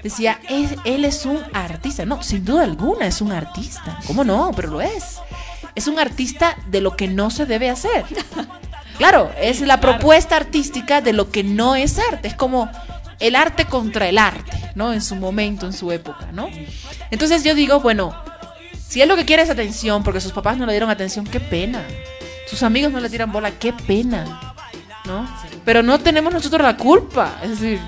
[0.04, 2.06] Decía, "Es- él es un artista.
[2.06, 3.98] No, sin duda alguna es un artista.
[4.06, 4.52] ¿Cómo no?
[4.56, 5.20] Pero lo es.
[5.76, 8.06] Es un artista de lo que no se debe hacer.
[8.98, 12.30] Claro, es la propuesta artística de lo que no es arte.
[12.30, 12.72] Es como
[13.20, 14.94] el arte contra el arte, ¿no?
[14.94, 16.50] En su momento, en su época, ¿no?
[17.12, 18.16] Entonces yo digo, bueno,
[18.88, 21.40] si él lo que quiere es atención, porque sus papás no le dieron atención, qué
[21.40, 21.84] pena.
[22.48, 24.56] Sus amigos no le tiran bola, qué pena.
[25.06, 25.28] ¿No?
[25.64, 27.40] Pero no tenemos nosotros la culpa.
[27.44, 27.80] Es decir,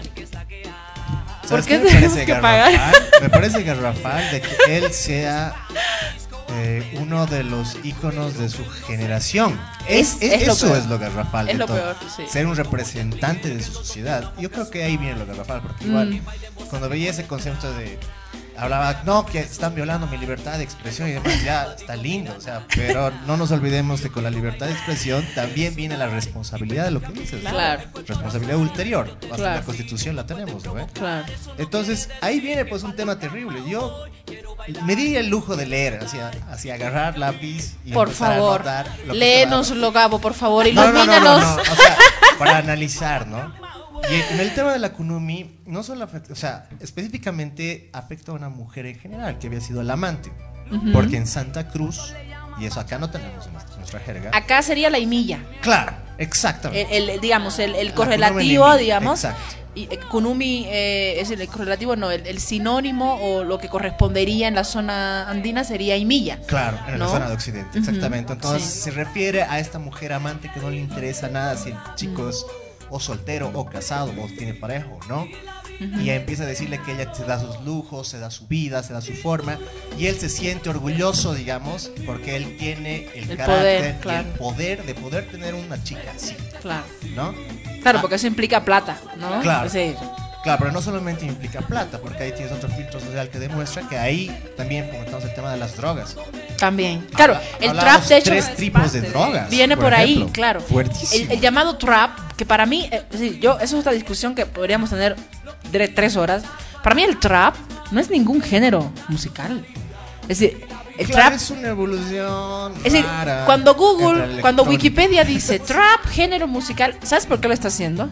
[1.42, 2.94] ¿por ¿Sabes qué me tenemos que pagar?
[3.22, 5.56] Me parece garrafal de que él sea
[7.08, 9.58] uno de los íconos de su generación.
[9.88, 11.48] Es, Es- es- es lo eso es lo garrafal.
[11.48, 11.78] Es lo todo.
[11.78, 12.24] peor, sí.
[12.30, 14.34] Ser un representante de su sociedad.
[14.38, 15.88] Yo creo que ahí viene lo garrafal, porque Mm.
[15.90, 16.22] igual,
[16.70, 17.98] cuando veía ese concepto de.
[18.58, 22.42] Hablaba, no, que están violando mi libertad de expresión y demás, ya está lindo, o
[22.42, 26.86] sea, pero no nos olvidemos que con la libertad de expresión también viene la responsabilidad
[26.86, 27.44] de lo que dices.
[27.44, 27.50] ¿no?
[27.52, 27.84] Claro.
[28.08, 29.10] Responsabilidad ulterior.
[29.24, 29.56] Hasta Claro.
[29.60, 30.74] la constitución la tenemos, ¿no?
[30.74, 30.88] ve?
[30.94, 31.26] Claro.
[31.58, 33.62] Entonces, ahí viene pues un tema terrible.
[33.70, 34.06] Yo
[34.84, 38.64] me di el lujo de leer, hacia, hacia agarrar lápiz y Por favor,
[39.14, 41.56] léenoslo, Gabo, por favor, estaba- No, no, no, no, ilumínanos.
[41.68, 41.98] no, o sea,
[42.40, 43.54] para analizar, ¿no?
[44.10, 48.36] Y en el tema de la Kunumi, no solo afecta, o sea, específicamente afecta a
[48.36, 50.32] una mujer en general, que había sido la amante.
[50.94, 52.14] Porque en Santa Cruz,
[52.60, 54.32] y eso acá no tenemos en nuestra, nuestra jerga.
[54.34, 55.40] Acá sería la imilla.
[55.62, 56.98] Claro, exactamente.
[56.98, 59.24] El, el- digamos, el, el La correlativo, digamos.
[59.24, 59.56] exacto.
[59.76, 63.70] Y eh, kunumi eh, es el, el correlativo, no, el, el sinónimo o lo que
[63.70, 66.40] correspondería en la zona andina sería imilla.
[66.48, 67.06] Claro, en ¿no?
[67.06, 68.34] la zona de Occidente, exactamente.
[68.34, 68.80] Entonces sí.
[68.82, 72.44] se refiere a esta mujer amante que no le interesa nada si el chico es
[72.90, 75.28] o soltero o casado o tiene pareja o no.
[75.80, 78.94] Y empieza a decirle que ella se da sus lujos, se da su vida, se
[78.94, 79.60] da su forma.
[80.00, 84.26] Y él se siente orgulloso, digamos, porque él tiene el, El carácter poder, y el
[84.38, 86.84] poder de poder tener una chica así, Claro.
[87.16, 87.34] ¿no?
[87.84, 89.40] Claro, Ah, porque eso implica plata, ¿no?
[89.42, 89.70] Claro.
[89.70, 89.94] Sí.
[90.44, 93.98] Claro, pero no solamente implica plata, porque ahí tienes otro filtro social que demuestra que
[93.98, 96.16] ahí también fomentamos el tema de las drogas.
[96.58, 97.06] También.
[97.14, 99.50] Claro, Habla- el trap, de hecho, tres tipos de drogas.
[99.50, 100.34] viene por, ahí, ejemplo.
[100.34, 100.62] claro.
[100.62, 101.26] Fuertísimo.
[101.26, 104.46] El, el llamado trap, que para mí, eh, sí, yo, eso es otra discusión que
[104.46, 105.16] podríamos tener
[105.72, 106.44] de tres horas.
[106.82, 107.56] Para mí el trap
[107.92, 109.66] no es ningún género musical.
[110.30, 110.66] Es decir,
[110.98, 112.74] el Claro, trap es una evolución.
[112.78, 113.06] es decir,
[113.46, 114.64] cuando Google, cuando.
[114.64, 118.10] Wikipedia dice trap, género musical, ¿sabes por qué lo está haciendo?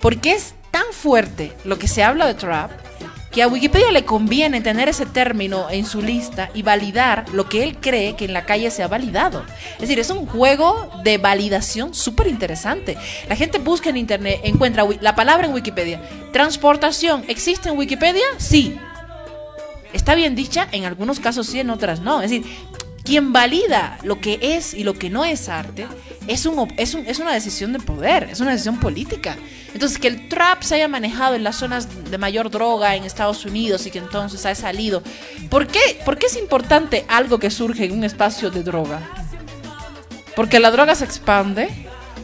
[0.00, 2.70] Porque es tan fuerte lo que se habla de trap
[3.30, 7.62] que a Wikipedia le conviene tener ese término en su lista y validar lo que
[7.62, 9.44] él cree que en la calle se ha validado.
[9.74, 12.96] Es decir, es un juego de validación súper interesante.
[13.28, 16.00] La gente busca en internet, encuentra la palabra en Wikipedia.
[16.32, 18.24] Transportación, ¿existe en Wikipedia?
[18.38, 18.78] Sí.
[19.92, 22.22] Está bien dicha, en algunos casos sí, en otras no.
[22.22, 22.46] Es decir,
[23.08, 25.86] quien valida lo que es y lo que no es arte
[26.26, 29.34] es, un, es, un- es una decisión de poder, es una decisión política.
[29.72, 33.46] Entonces, que el trap se haya manejado en las zonas de mayor droga en Estados
[33.46, 35.02] Unidos y que entonces ha salido.
[35.48, 39.00] ¿Por qué, ¿Por qué es importante algo que surge en un espacio de droga?
[40.36, 41.68] Porque la droga se expande,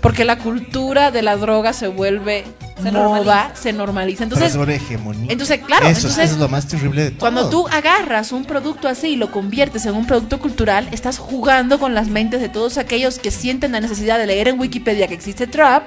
[0.03, 2.45] porque la cultura de la droga se vuelve
[2.83, 3.51] Se moda, normaliza.
[3.55, 4.19] se normaliza.
[4.25, 5.31] Pero Entonces, sobre hegemonía.
[5.33, 7.21] entonces, claro, Eso, entonces- eso es lo más terrible de todo.
[7.21, 11.79] cuando tú agarras un producto así y lo conviertes en un producto cultural, estás jugando
[11.79, 15.15] con las mentes de todos aquellos que sienten la necesidad de leer en Wikipedia que
[15.15, 15.87] existe trap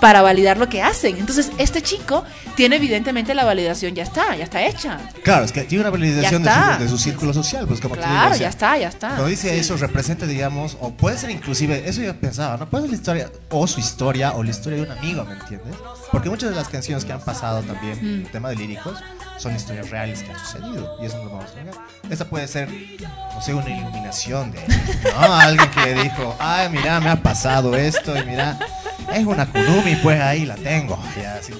[0.00, 1.16] para validar lo que hacen.
[1.16, 4.98] Entonces, este chico tiene evidentemente la validación, ya está, ya está hecha.
[5.22, 8.00] Claro, es que tiene una validación de su, de su círculo social, pues como te
[8.02, 9.08] digo, Claro, o sea, ya está, ya está.
[9.08, 12.68] Cuando dice eso, representa, digamos, o puede ser inclusive, eso yo pensaba, ¿no?
[12.68, 15.74] Puede ser la historia, o su historia, o la historia de un amigo, ¿me entiendes?
[16.12, 18.24] Porque muchas de las canciones que han pasado también, Mm.
[18.26, 18.98] el tema de líricos,
[19.38, 21.74] son historias reales que han sucedido, y eso no lo vamos a negar.
[22.08, 22.68] Esta puede ser,
[23.34, 24.60] no sé, una iluminación de,
[25.12, 25.34] ¿no?
[25.34, 28.58] Alguien que dijo, ay, mira, me ha pasado esto, y mira,
[29.14, 31.52] es una Kunumi, pues ahí la tengo, ya, así.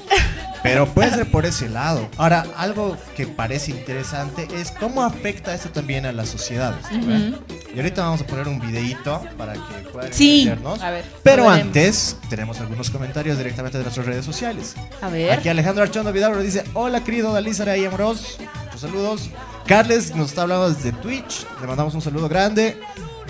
[0.63, 2.09] Pero puede ser por ese lado.
[2.17, 6.85] Ahora, algo que parece interesante es cómo afecta esto también a las sociedades.
[6.91, 7.39] ¿verdad?
[7.73, 9.61] Y ahorita vamos a poner un videíto para que
[9.93, 10.43] puedan Sí.
[10.43, 10.83] entendernos.
[10.83, 11.05] A ver.
[11.23, 14.75] Pero antes, tenemos algunos comentarios directamente de nuestras redes sociales.
[15.03, 15.31] A ver.
[15.31, 18.39] Aquí Alejandro Archondo Vidal dice: Hola, querido Dalízara y Amorós.
[18.65, 19.31] Muchos saludos.
[19.67, 21.47] Carles nos está hablando desde Twitch.
[21.61, 22.77] Le mandamos un saludo grande.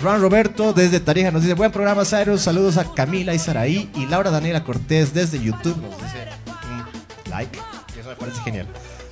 [0.01, 2.41] Juan Roberto desde Tarija nos dice: Buen programa, Cyrus.
[2.41, 3.89] Saludos a Camila y Saraí.
[3.95, 7.59] Y Laura Daniela Cortés desde YouTube nos dice: un like.
[7.99, 8.67] Eso me parece genial.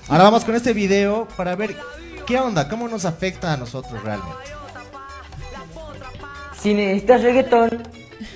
[0.08, 1.76] Ahora vamos con este video para ver
[2.28, 4.38] qué onda, cómo nos afecta a nosotros realmente.
[6.60, 7.84] Si necesitas reggaetón,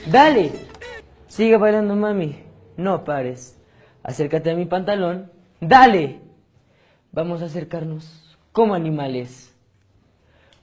[0.08, 0.52] dale.
[1.28, 2.44] Sigue bailando, mami.
[2.78, 3.58] No pares.
[4.02, 5.32] Acércate a mi pantalón.
[5.62, 6.20] Dale.
[7.12, 9.54] Vamos a acercarnos como animales.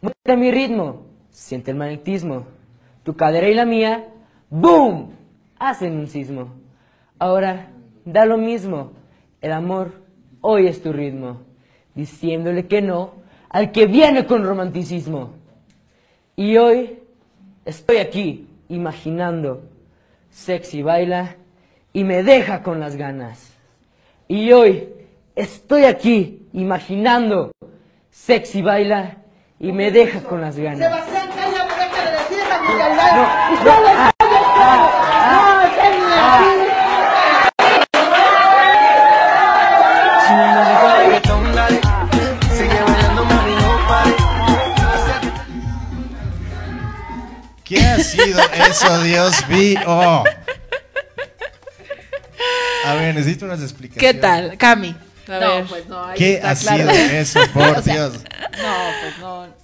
[0.00, 1.05] Muévete a mi ritmo.
[1.36, 2.46] Siente el magnetismo.
[3.02, 4.08] Tu cadera y la mía.
[4.48, 5.10] ¡Boom!
[5.58, 6.54] Hacen un sismo.
[7.18, 7.68] Ahora,
[8.06, 8.92] da lo mismo.
[9.42, 9.92] El amor
[10.40, 11.42] hoy es tu ritmo.
[11.94, 13.12] Diciéndole que no
[13.50, 15.34] al que viene con romanticismo.
[16.36, 17.00] Y hoy
[17.66, 19.62] estoy aquí imaginando.
[20.30, 21.36] Sexy baila
[21.92, 23.52] y me deja con las ganas.
[24.26, 24.88] Y hoy
[25.34, 27.52] estoy aquí imaginando.
[28.10, 29.18] Sexy baila
[29.60, 31.15] y me deja con las ganas.
[47.64, 50.24] ¿Qué ha sido eso, Dios mío?
[52.84, 54.12] A ver, necesito unas explicaciones.
[54.14, 54.94] ¿Qué tal, Cami?
[55.28, 55.64] A No, ver.
[55.66, 56.78] pues no, ahí ¿Qué está ha claro.
[56.78, 58.12] sido eso, por Dios?
[58.14, 59.55] No, pues no.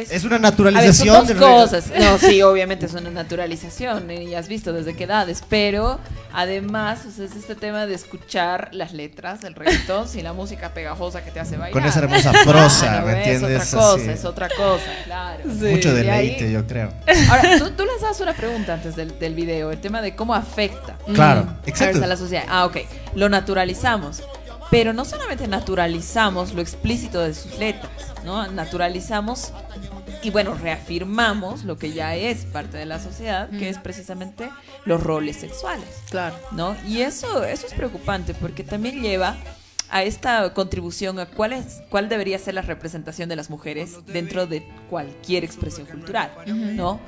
[0.00, 1.84] Es, Es una a ver, son naturalización dos del cosas.
[1.98, 5.98] No, sí, obviamente es una naturalización, eh, ya has visto desde qué edades, pero
[6.32, 10.74] además o sea, es este tema de escuchar las letras del reggaetón sin la música
[10.74, 11.72] pegajosa que te hace bailar.
[11.72, 13.62] Con esa hermosa prosa, Ah, ¿me entiendes?
[13.62, 14.10] Es otra cosa, Así.
[14.10, 15.44] es otra cosa, claro.
[15.44, 16.92] Mucho De deleite, yo creo.
[17.30, 20.96] Ahora, tú, tú lanzabas una pregunta antes del, del video, el tema de cómo afecta
[21.14, 21.98] Claro, a exacto.
[22.00, 22.44] la sociedad.
[22.48, 22.76] Ah, ok,
[23.14, 24.22] lo naturalizamos.
[24.70, 27.90] Pero no solamente naturalizamos lo explícito de sus letras,
[28.24, 28.46] ¿no?
[28.48, 29.52] Naturalizamos
[30.22, 34.50] y bueno, reafirmamos lo que ya es parte de la sociedad, que es precisamente
[34.84, 35.88] los roles sexuales.
[36.10, 36.36] Claro.
[36.52, 36.76] ¿no?
[36.86, 39.36] Y eso, eso es preocupante porque también lleva
[39.90, 44.46] a esta contribución a cuál es cuál debería ser la representación de las mujeres dentro
[44.46, 47.00] de cualquier expresión cultural, ¿no?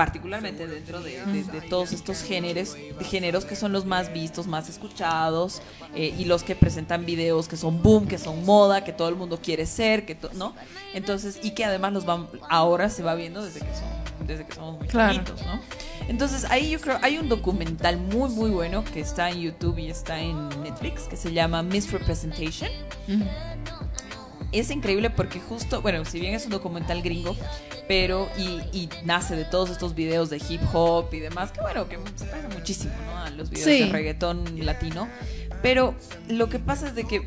[0.00, 4.70] Particularmente dentro de, de- de todos estos géneros, géneros que son los más vistos, más
[4.70, 5.60] escuchados
[5.94, 9.16] eh, y los que presentan videos que son boom, que son moda, que todo el
[9.16, 10.54] mundo quiere ser, que ¿no?
[10.94, 14.54] Entonces y que además los van ahora se va viendo desde que son desde que
[14.54, 15.22] somos muy Claro.
[15.44, 15.60] ¿no?
[16.08, 19.90] Entonces ahí yo creo hay un documental muy muy bueno que está en YouTube y
[19.90, 22.70] está en Netflix que se llama Misrepresentation.
[24.52, 27.36] Es increíble porque justo, bueno, si bien es un documental gringo,
[27.86, 31.88] pero y, y nace de todos estos videos de hip hop y demás, que bueno,
[31.88, 33.18] que se parecen muchísimo, ¿no?
[33.18, 33.84] A los videos Sí.
[33.84, 35.08] de reggaetón latino.
[35.62, 35.94] Pero
[36.28, 37.22] lo que pasa es de que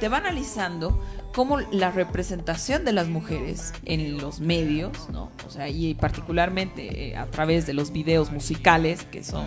[0.00, 1.00] te va analizando
[1.34, 5.30] cómo la representación de las mujeres en los medios, ¿no?
[5.46, 9.44] O sea, y particularmente eh, a través de los videos musicales que son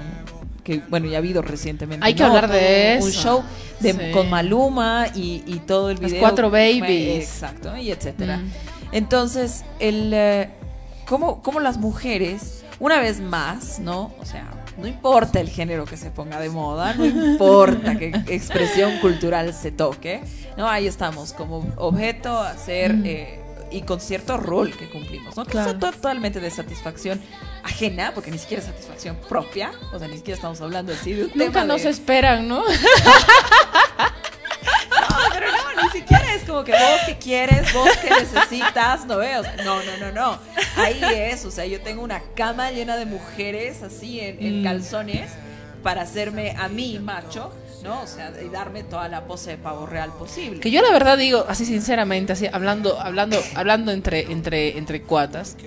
[0.64, 3.22] que bueno ya ha habido recientemente Hay hablar de un eso.
[3.22, 3.44] show
[3.80, 4.00] de, Sí.
[4.14, 7.24] con Maluma y, y todo el video cuatro babies.
[7.26, 8.52] exacto y etcétera Mm.
[8.92, 10.50] entonces el eh,
[11.08, 14.48] cómo, cómo las mujeres una vez más no o sea
[14.78, 19.70] no importa el género que se ponga de moda, no importa qué expresión cultural se
[19.72, 20.22] toque,
[20.58, 25.46] no ahí estamos como objeto a ser eh, y con cierto rol que cumplimos, ¿no?
[25.46, 27.20] Que es totalmente de satisfacción
[27.64, 31.24] ajena, porque ni siquiera es satisfacción propia, o sea, ni siquiera estamos hablando así de
[31.26, 32.64] un Nunca tema nos de- esperan, ¿no?
[34.92, 39.18] No, pero no, ni siquiera es como que vos que quieres, vos que necesitas, no
[39.18, 39.42] veo.
[39.64, 40.40] no, no, no, no.
[40.78, 44.64] Ahí es, o sea, yo tengo una cama llena de mujeres así en, en Mm.
[44.64, 45.32] calzones
[45.84, 47.52] para hacerme a mí macho,
[47.84, 48.02] ¿no?
[48.02, 50.60] O sea, y darme toda la pose de pavo real posible.
[50.60, 55.58] Que yo la verdad digo, así sinceramente, así hablando, hablando, hablando entre, entre, entre cuatas,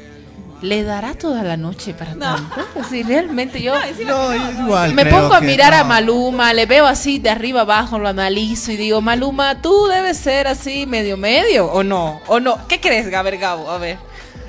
[0.65, 2.67] ¿le dará toda la noche para tanto?
[2.81, 3.75] Así realmente yo
[4.07, 4.95] No, igual.
[4.95, 5.85] me pongo a mirar a no.
[5.85, 10.47] Maluma, le veo así de arriba abajo, lo analizo y digo, Maluma, tú debes ser
[10.47, 12.21] así medio medio, ¿o no?
[12.27, 12.67] ¿O no?
[12.67, 13.71] ¿Qué crees, Gaber Gabo?
[13.71, 13.99] A ver.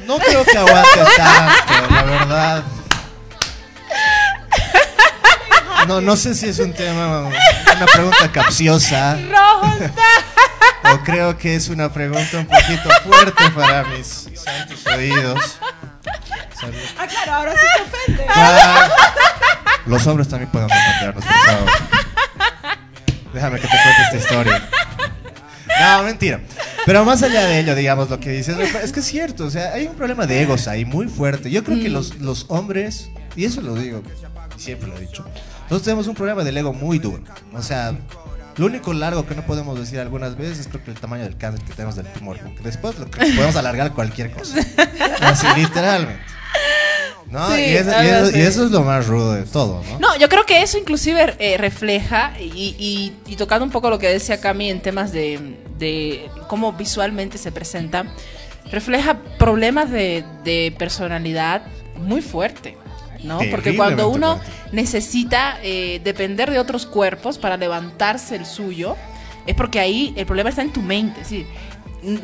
[0.07, 2.63] No creo que aguante tanto, la verdad.
[5.87, 7.27] No, no sé si es un tema,
[7.75, 9.17] una pregunta capciosa.
[9.29, 10.93] Rojo está.
[10.93, 15.59] O creo que es una pregunta un poquito fuerte para mis santos oídos.
[16.97, 18.25] Ah, claro, ahora sí se ofende.
[18.33, 18.93] Claro.
[19.85, 21.69] Los hombres también podemos ofendernos, por favor.
[23.33, 24.69] Déjame que te cuente esta historia.
[25.79, 26.39] No, mentira.
[26.85, 29.73] Pero más allá de ello, digamos, lo que dices, es que es cierto, o sea,
[29.73, 31.49] hay un problema de egos ahí muy fuerte.
[31.51, 34.01] Yo creo que los, los hombres, y eso lo digo,
[34.55, 35.25] siempre lo he dicho,
[35.63, 37.23] nosotros tenemos un problema del ego muy duro.
[37.53, 37.93] O sea,
[38.57, 41.37] lo único largo que no podemos decir algunas veces es creo que el tamaño del
[41.37, 44.59] cáncer que tenemos del tumor, porque después lo podemos alargar cualquier cosa.
[45.21, 46.21] Así, literalmente.
[47.29, 47.49] ¿No?
[47.53, 48.37] Sí, y, eso, y algo eso- así.
[48.37, 49.99] y eso es lo más rudo de todo, ¿no?
[49.99, 53.97] No, yo creo que eso inclusive eh, refleja, y, y- y tocando un poco lo
[53.99, 58.05] que decía Cami en temas de, de cómo visualmente se presenta,
[58.71, 61.63] refleja problemas de, de personalidad
[61.97, 62.77] muy fuerte.
[63.23, 63.39] ¿no?
[63.49, 64.39] Porque cuando uno
[64.71, 68.95] necesita eh, depender de otros cuerpos para levantarse el suyo,
[69.47, 71.25] es porque ahí el problema está en tu mente.
[71.25, 71.45] ¿sí?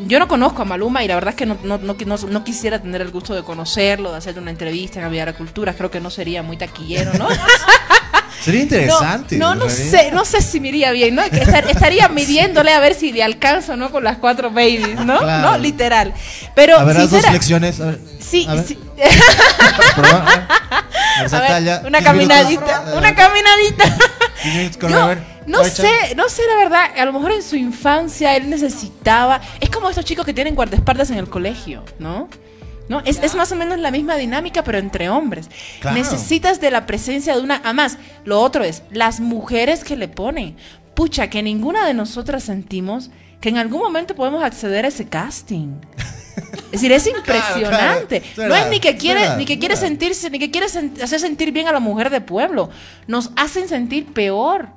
[0.07, 1.95] Yo no conozco a Maluma y la verdad es que no, no, no,
[2.29, 5.73] no- quisiera tener el gusto de conocerlo, de hacerle una entrevista en Aviara Cultura.
[5.73, 7.27] Creo que no sería muy taquillero, ¿no?
[8.43, 9.37] Sería interesante.
[9.37, 11.21] No, no, sé, no sé si me iría bien, ¿no?
[11.21, 13.91] Estaría midiéndole a ver si le alcanzo, ¿no?
[13.91, 15.19] Con las cuatro babies, ¿no?
[15.19, 15.51] Claro.
[15.51, 16.11] No, literal.
[16.55, 17.23] Pero, A ver, haz dos.
[17.23, 18.79] A ver, Sí, a ver, sí.
[21.31, 21.51] a ver.
[21.53, 23.83] A A una 15 minutos, caminadita, a una caminadita.
[24.41, 24.91] 15 minutos con-
[25.47, 26.85] No, sé, no sé la verdad.
[26.99, 29.41] A lo mejor en su infancia él necesitaba.
[29.59, 32.29] Es como estos chicos que tienen guardaespaldas en el colegio, ¿no?
[32.89, 32.99] ¿No?
[33.05, 35.49] Es, es más o menos la misma dinámica, pero entre hombres.
[35.79, 35.97] Claro.
[35.97, 37.61] Necesitas de la presencia de una.
[37.63, 40.57] Además, lo otro es las mujeres que le ponen.
[40.93, 45.79] Pucha, que ninguna de nosotras sentimos que en algún momento podemos acceder a ese casting.
[46.65, 48.21] Es decir, es impresionante.
[48.21, 48.49] claro.
[48.49, 51.51] no es ni que quiere, ni que quiere sentirse, ni que quiere sen- hacer sentir
[51.51, 52.69] bien a la mujer de pueblo.
[53.07, 54.69] Nos hacen sentir peor.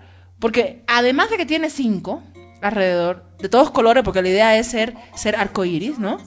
[0.45, 2.23] Porque además de que tiene cinco
[2.61, 6.19] alrededor, de todos colores, porque la idea es ser, ser arcoíris, ¿no?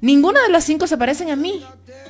[0.00, 1.62] Ninguna de las cinco se parecen a mí.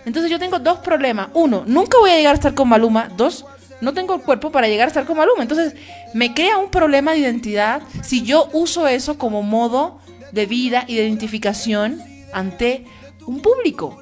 [0.04, 1.30] Entonces yo tengo dos problemas.
[1.34, 3.08] Uno, nunca voy a llegar a estar con Maluma.
[3.16, 3.44] Dos,
[3.80, 5.42] no tengo el cuerpo para llegar a estar con Maluma.
[5.42, 5.74] Entonces
[6.14, 9.98] me crea un problema de identidad si yo uso eso como modo
[10.30, 12.00] de vida y de identificación
[12.32, 12.84] ante
[13.26, 14.00] un público.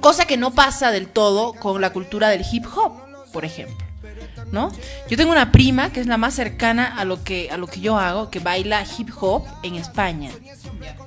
[0.00, 2.94] Cosa que no pasa del todo con la cultura del hip hop,
[3.32, 3.85] por ejemplo.
[4.52, 4.70] ¿No?
[5.08, 7.80] Yo tengo una prima que es la más cercana a lo que a lo que
[7.80, 10.30] yo hago, que baila hip hop en España.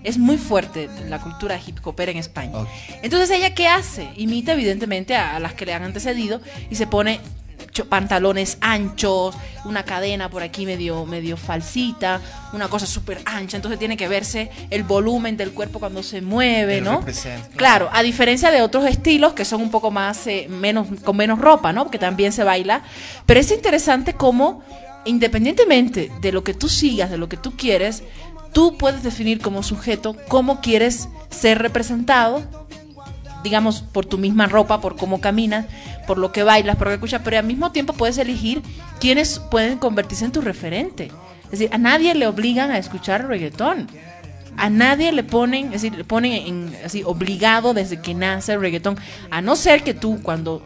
[0.03, 2.65] Es muy fuerte la cultura hip hopera en España.
[3.01, 4.09] Entonces ella qué hace?
[4.15, 7.21] Imita evidentemente a, a las que le han antecedido y se pone
[7.89, 12.21] pantalones anchos, una cadena por aquí medio medio falsita,
[12.53, 16.81] una cosa súper ancha, entonces tiene que verse el volumen del cuerpo cuando se mueve,
[16.81, 17.03] ¿no?
[17.55, 21.39] Claro, a diferencia de otros estilos que son un poco más eh, menos con menos
[21.39, 21.83] ropa, ¿no?
[21.83, 22.83] Porque también se baila,
[23.25, 24.63] pero es interesante cómo
[25.05, 28.03] independientemente de lo que tú sigas, de lo que tú quieres,
[28.53, 32.43] tú puedes definir como sujeto cómo quieres ser representado,
[33.43, 35.65] digamos, por tu misma ropa, por cómo caminas,
[36.07, 38.61] por lo que bailas, por lo que escuchas, pero al mismo tiempo puedes elegir
[38.99, 41.11] quiénes pueden convertirse en tu referente.
[41.45, 43.87] Es decir, a nadie le obligan a escuchar reggaetón.
[44.57, 48.59] A nadie le ponen, es decir, le ponen en- así obligado desde que nace el
[48.61, 48.97] reggaetón,
[49.31, 50.63] a no ser que tú cuando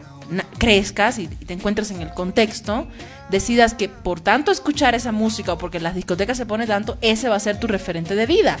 [0.58, 2.86] crezcas y, te encuentres en el contexto,
[3.30, 7.28] decidas que por tanto escuchar esa música o porque las discotecas se pone tanto, ese
[7.28, 8.56] va a ser tu referente de vida.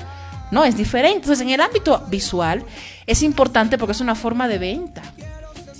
[0.50, 1.18] No, es diferente.
[1.18, 2.64] Entonces, en el ámbito visual
[3.06, 5.02] es importante porque es una forma de venta.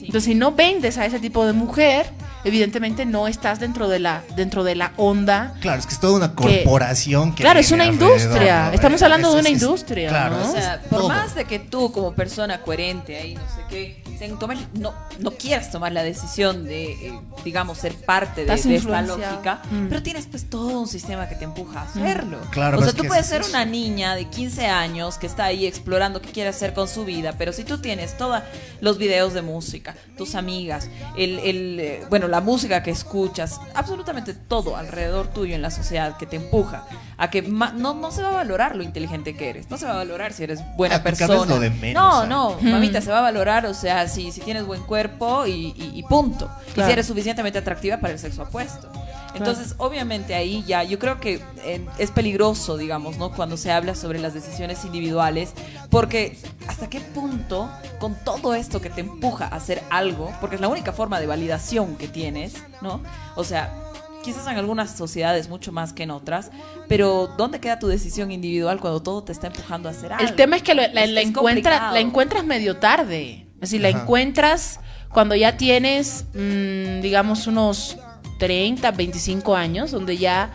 [0.01, 2.07] Entonces, si no vendes a ese tipo de mujer,
[2.45, 5.55] evidentemente no estás dentro de la dentro de la onda.
[5.61, 7.43] Claro, es que es toda una corporación que.
[7.43, 8.67] Claro, es una industria.
[8.69, 8.73] ¿no?
[8.73, 10.51] Estamos hablando de una es- industria, Claro, ¿no?
[10.51, 11.09] O sea, por todo.
[11.09, 14.05] más de que tú como persona coherente ahí, no sé qué,
[14.39, 19.03] tomes- no, no quieras tomar la decisión de, eh, digamos, ser parte de, de esta
[19.03, 19.89] lógica, Mm.
[19.89, 22.39] pero tienes pues todo un sistema que te empuja a hacerlo.
[22.51, 23.51] Claro, o sea, tú que puedes es ser eso.
[23.51, 27.35] una niña de 15 años que está ahí explorando qué quiere hacer con su vida,
[27.37, 28.41] pero si tú tienes todos
[28.81, 30.89] los videos de música, tus amigas,
[31.19, 36.17] el, el, eh, bueno, la música que escuchas, absolutamente todo alrededor tuyo en la sociedad
[36.17, 36.83] que te empuja
[37.17, 39.87] a que ma- no, no se va a valorar lo inteligente que eres, no se
[39.87, 41.61] va a valorar si eres buena Ah, persona.
[41.61, 42.29] de menos, no, ¿sabes?
[42.65, 45.93] no, mamita, se va a valorar, o sea, si, si tienes buen cuerpo y, y-
[45.95, 46.51] y punto.
[46.77, 48.91] Y si eres suficientemente atractiva para el sexo opuesto.
[49.35, 53.33] Entonces, obviamente ahí ya, yo creo que eh, es peligroso, digamos, ¿no?
[53.33, 55.53] Cuando se habla sobre las decisiones individuales,
[55.91, 60.61] porque hasta qué punto, con todo esto que te empuja a hacer algo, porque es
[60.61, 63.03] la única forma de validación que tienes, ¿no?
[63.37, 63.75] O sea,
[64.23, 66.51] quizás en algunas sociedades mucho más que en otras,
[66.89, 70.27] pero ¿dónde queda tu decisión individual cuando todo te está empujando a hacer algo?
[70.27, 71.93] El tema es que lo- la, Es- la es encuentra- complicado.
[71.95, 73.47] la encuentras medio tarde.
[73.57, 74.81] Es decir, la encuentras
[75.11, 77.97] cuando ya tienes, mm, digamos, unos
[78.39, 80.51] 30, 25 años, donde ya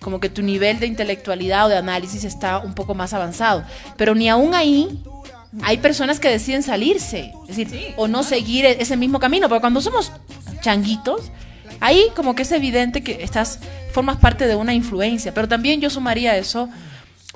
[0.00, 3.64] como que tu nivel de intelectualidad o de análisis está un poco más avanzado.
[3.96, 5.02] Pero ni aún ahí
[5.62, 9.60] hay personas que deciden salirse, es decir, o no seguir e- ese mismo camino, porque
[9.60, 10.10] cuando somos
[10.60, 11.30] changuitos,
[11.80, 13.58] ahí como que es evidente que estás
[13.92, 16.68] formas parte de una influencia, pero también yo sumaría a eso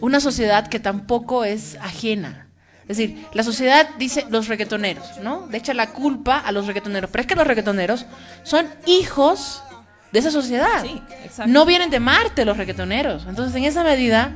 [0.00, 2.48] una sociedad que tampoco es ajena.
[2.88, 5.46] Es decir, la sociedad dice los reggaetoneros, ¿no?
[5.50, 8.06] Le echa la culpa a los reggaetoneros, pero es que los reggaetoneros
[8.44, 9.62] son hijos
[10.16, 10.80] de esa sociedad.
[10.82, 11.52] Sí, exacto.
[11.52, 13.26] No vienen de Marte los reggaetoneros.
[13.28, 14.32] Entonces, en esa medida,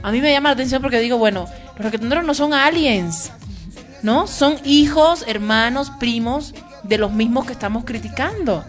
[0.00, 3.32] a mí me llama la atención porque digo, bueno, los reggaetoneros no son aliens,
[4.02, 4.28] ¿no?
[4.28, 6.54] Son hijos, hermanos, primos
[6.84, 8.64] de los mismos que estamos criticando.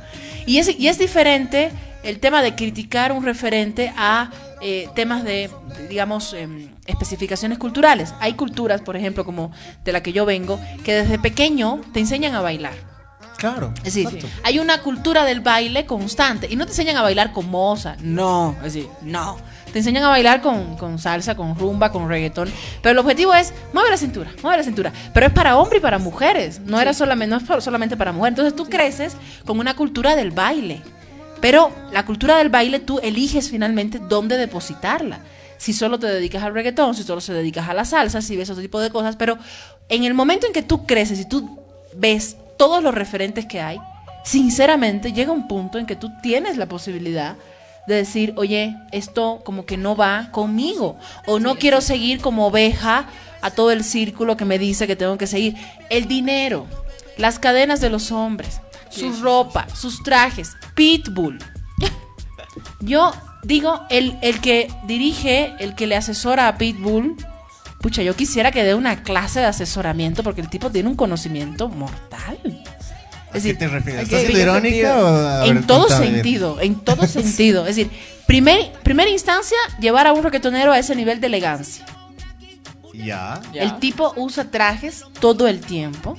[0.47, 5.51] Y es, y es diferente el tema de criticar un referente a eh, temas de,
[5.87, 8.15] digamos, em, especificaciones culturales.
[8.19, 9.51] Hay culturas, por ejemplo, como
[9.83, 12.94] de la que yo vengo, que desde pequeño te enseñan a bailar.
[13.37, 13.73] Claro.
[13.77, 14.27] Es decir, exacto.
[14.43, 18.55] hay una cultura del baile constante y no te enseñan a bailar con moza, no,
[18.57, 19.37] es decir, no.
[19.71, 22.49] Te enseñan a bailar con, con salsa, con rumba, con reggaetón,
[22.81, 25.81] pero el objetivo es mueve la cintura, mueve la cintura, pero es para hombre y
[25.81, 28.37] para mujeres, no era solamente no es solamente para mujeres.
[28.37, 30.81] Entonces tú creces con una cultura del baile.
[31.41, 35.19] Pero la cultura del baile tú eliges finalmente dónde depositarla.
[35.57, 38.49] Si solo te dedicas al reggaetón, si solo se dedicas a la salsa, si ves
[38.49, 39.37] otro tipo de cosas, pero
[39.89, 41.59] en el momento en que tú creces y tú
[41.95, 43.79] ves todos los referentes que hay,
[44.23, 47.35] sinceramente llega un punto en que tú tienes la posibilidad
[47.87, 50.97] de decir, oye, esto como que no va conmigo,
[51.27, 53.07] o no quiero seguir como oveja
[53.41, 55.55] a todo el círculo que me dice que tengo que seguir.
[55.89, 56.65] El dinero,
[57.17, 61.37] las cadenas de los hombres, su ropa, sus trajes, Pitbull.
[62.81, 67.15] Yo digo, el, el que dirige, el que le asesora a Pitbull,
[67.81, 71.69] pucha, yo quisiera que dé una clase de asesoramiento porque el tipo tiene un conocimiento
[71.69, 72.39] mortal.
[73.31, 74.01] ¿A Es qué te refieres?
[74.01, 75.45] ¿en ¿Estás siendo irónica o.?
[75.45, 77.67] en ver, todo sentido, en todo sentido.
[77.67, 77.91] Es decir,
[78.25, 81.85] primer, primera instancia, llevar a un reggaetonero a ese nivel de elegancia.
[82.93, 83.41] Ya.
[83.53, 83.63] Ya.
[83.63, 86.17] El tipo usa trajes todo el tiempo.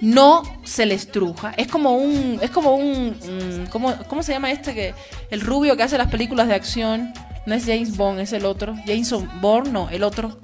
[0.00, 1.52] No se le estruja.
[1.56, 2.38] Es como un.
[2.40, 3.10] Es como un.
[3.10, 4.94] mm, ¿cómo, ¿Cómo se llama este que.
[5.30, 7.12] El rubio que hace las películas de acción?
[7.46, 8.74] No es James Bond, es el otro.
[8.86, 10.38] Jason Bourne, no, el otro.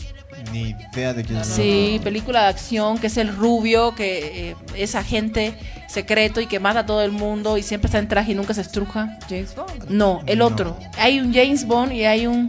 [0.53, 1.47] Ni idea de quién es.
[1.49, 5.55] Sí, película de acción, que es el rubio, que eh, es agente
[5.88, 8.55] secreto y que mata a todo el mundo y siempre está en traje y nunca
[8.55, 9.18] se estruja.
[9.28, 9.88] James Bond.
[9.90, 10.47] No, el No.
[10.47, 10.78] otro.
[10.99, 12.49] Hay un James Bond y hay un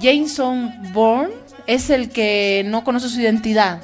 [0.00, 1.32] Jason Bourne.
[1.66, 3.80] Es el que no conoce su identidad.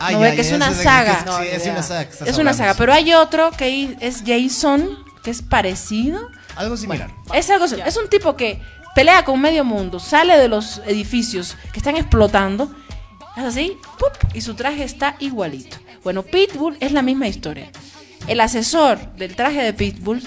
[0.00, 1.20] Ah, No, ya, ve que es una saga.
[1.20, 2.08] que- No, Sí, es una saga.
[2.26, 2.78] Es una saga, sí.
[2.78, 4.88] pero hay otro que es Jason,
[5.22, 6.28] que es parecido.
[6.56, 7.10] Algo similar.
[7.32, 8.60] Es algo, es un tipo que
[8.94, 12.74] pelea con medio mundo, sale de los edificios que están explotando,
[13.36, 14.12] es así, ¡pup!
[14.34, 15.76] y su traje está igualito.
[16.04, 17.70] Bueno, Pitbull es la misma historia.
[18.26, 20.22] El asesor del traje de Pitbull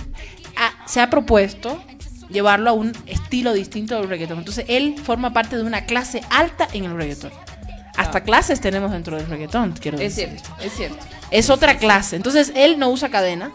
[0.57, 1.81] ha- se ha propuesto
[2.29, 4.39] llevarlo a un estilo distinto del reggaetón.
[4.39, 7.31] Entonces, él forma parte de una clase alta en el reggaetón.
[7.95, 10.29] Hasta clases tenemos dentro del reggaetón, quiero Es decir.
[10.39, 11.05] cierto, es cierto.
[11.31, 12.15] Es otra clase.
[12.15, 13.51] Entonces, él no usa cadena.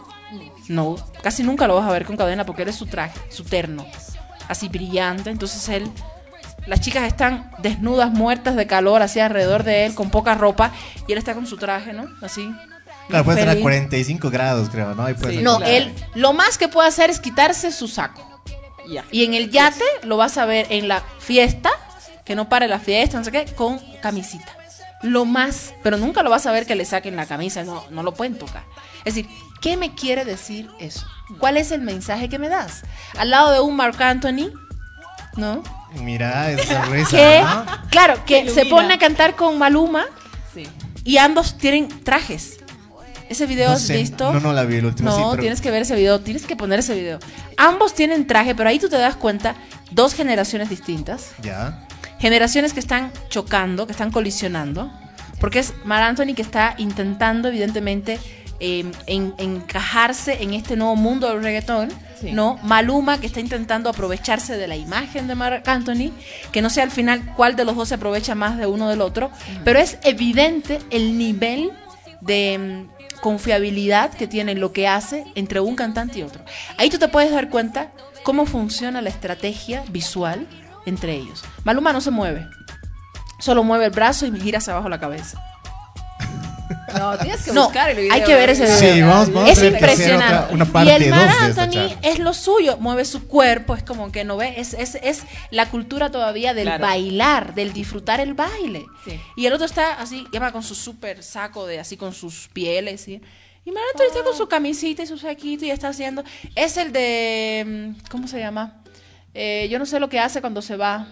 [0.67, 3.43] No, casi nunca lo vas a ver con cadena porque él es su traje, su
[3.43, 3.85] terno.
[4.53, 5.29] Así brillante.
[5.31, 5.89] Entonces, él.
[6.67, 10.71] Las chicas están desnudas, muertas de calor, así alrededor de él, con poca ropa.
[11.07, 12.05] Y él está con su traje, ¿no?
[12.21, 12.49] Así.
[13.09, 13.63] Claro, puede estar a feliz.
[13.63, 15.03] 45 grados, creo, ¿no?
[15.03, 15.35] Ahí puede Sí.
[15.37, 15.73] ser- No, Claro.
[15.73, 15.93] él.
[16.15, 18.21] Lo más que puede hacer es quitarse su saco.
[18.87, 19.03] Ya.
[19.11, 21.69] Y en el yate lo vas a ver en la fiesta
[22.25, 24.55] que no pare la fiesta, no sé qué, con camisita.
[25.01, 28.03] Lo más, pero nunca lo vas a ver que le saquen la camisa, no, no
[28.03, 28.63] lo pueden tocar.
[29.03, 29.27] Es decir,
[29.63, 31.07] ¿qué me quiere decir eso?
[31.39, 32.83] ¿Cuál es el mensaje que me das?
[33.17, 34.51] Al lado de un Mark Anthony,
[35.37, 35.63] ¿no?
[35.95, 37.65] Mira, esa sonrisa, Que, ¿no?
[37.89, 40.05] claro, que se pone a cantar con Maluma
[40.53, 40.67] Sí.
[41.03, 42.57] y ambos tienen trajes.
[43.29, 44.31] Ese video No has sé, visto.
[44.33, 46.45] No, no la vi el último, No, sí, pero- tienes que ver ese video, tienes
[46.45, 47.19] que poner ese video.
[47.57, 49.55] Ambos tienen traje, pero ahí tú te das cuenta,
[49.91, 51.87] dos generaciones distintas, Ya.
[52.19, 54.91] generaciones que están chocando, que están colisionando,
[55.39, 58.19] porque es Mar Anthony que está intentando evidentemente
[58.65, 61.89] eh, en- encajarse en este nuevo mundo del reggaetón,
[62.21, 62.31] Sí.
[62.31, 62.57] ¿no?
[62.63, 66.11] Maluma que está intentando aprovecharse de la imagen de Marc Anthony,
[66.53, 69.01] que no sé al final cuál de los dos se aprovecha más de uno del
[69.01, 69.29] otro,
[69.65, 71.71] pero es evidente el nivel
[72.21, 76.45] de mm, confiabilidad que tiene en lo que hace entre un cantante y otro.
[76.77, 77.91] Ahí tú te puedes dar cuenta
[78.23, 80.47] cómo funciona la estrategia visual
[80.85, 81.43] entre ellos.
[81.65, 82.47] Maluma no se mueve,
[83.39, 85.41] solo mueve el brazo y gira hacia abajo la cabeza.
[86.97, 88.13] No, tienes que No, buscar el video.
[88.13, 88.77] hay que ver ese video.
[88.77, 90.53] Sí, vamos, vamos es a impresionante.
[90.53, 94.23] otra- una y el Mar Anthony es lo suyo, mueve su cuerpo, es como que
[94.23, 96.83] no ve, es, es, es la cultura todavía del Claro.
[96.83, 98.85] bailar, del disfrutar el baile.
[99.05, 99.19] Sí.
[99.35, 103.07] Y el otro está así, lleva con su súper saco de así con sus pieles
[103.07, 103.21] y
[103.65, 106.23] y Mar Anthony está con su camisita y su saquito y está haciendo.
[106.53, 107.93] Es el de.
[107.95, 108.83] mm, ¿Cómo se llama?
[109.33, 111.07] Eh, yo no sé lo que hace cuando se va.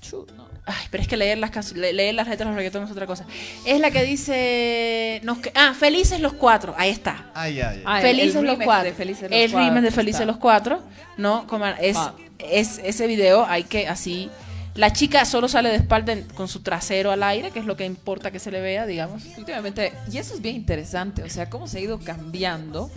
[0.00, 0.48] Chut, no.
[0.66, 3.24] Ay, pero es que leer las, leer las letras de los reggaetones es otra cosa.
[3.64, 5.20] Es la que dice.
[5.24, 6.74] Nos que- ah, Felices los cuatro.
[6.78, 7.30] Ahí está.
[7.34, 7.82] Ay, ay, ay.
[7.86, 8.92] Ah, el- Felices el los cuatro.
[8.94, 10.26] Felices los el remix de Cuatro, Felices está.
[10.26, 10.82] los cuatro.
[11.16, 12.14] No, como es, Ah.
[12.38, 14.30] es ese video hay que así.
[14.76, 17.76] La chica solo sale de espalda en- con su trasero al aire, que es lo
[17.76, 19.24] que importa que se le vea, digamos.
[19.36, 22.88] Últimamente, y eso es bien interesante, o sea, cómo se ha ido cambiando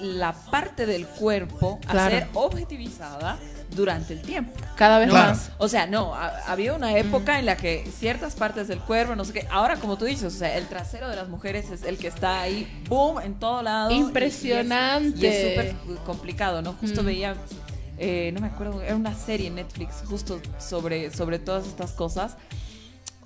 [0.00, 3.38] la parte del cuerpo a ser objetivizada
[3.74, 4.52] durante el tiempo.
[4.76, 5.50] Cada vez más.
[5.58, 9.24] O sea, no, ha- había una época en la que ciertas partes del cuerpo, no
[9.24, 11.98] sé qué, ahora como tú dices, o sea, el trasero de las mujeres es el
[11.98, 13.90] que está ahí, boom, en todo lado.
[13.90, 15.18] Impresionante.
[15.18, 16.72] Y es súper complicado, ¿no?
[16.74, 17.06] Justo Mm.
[17.06, 17.34] veía,
[17.98, 22.36] eh, no me acuerdo, era una serie en Netflix justo sobre, sobre todas estas cosas.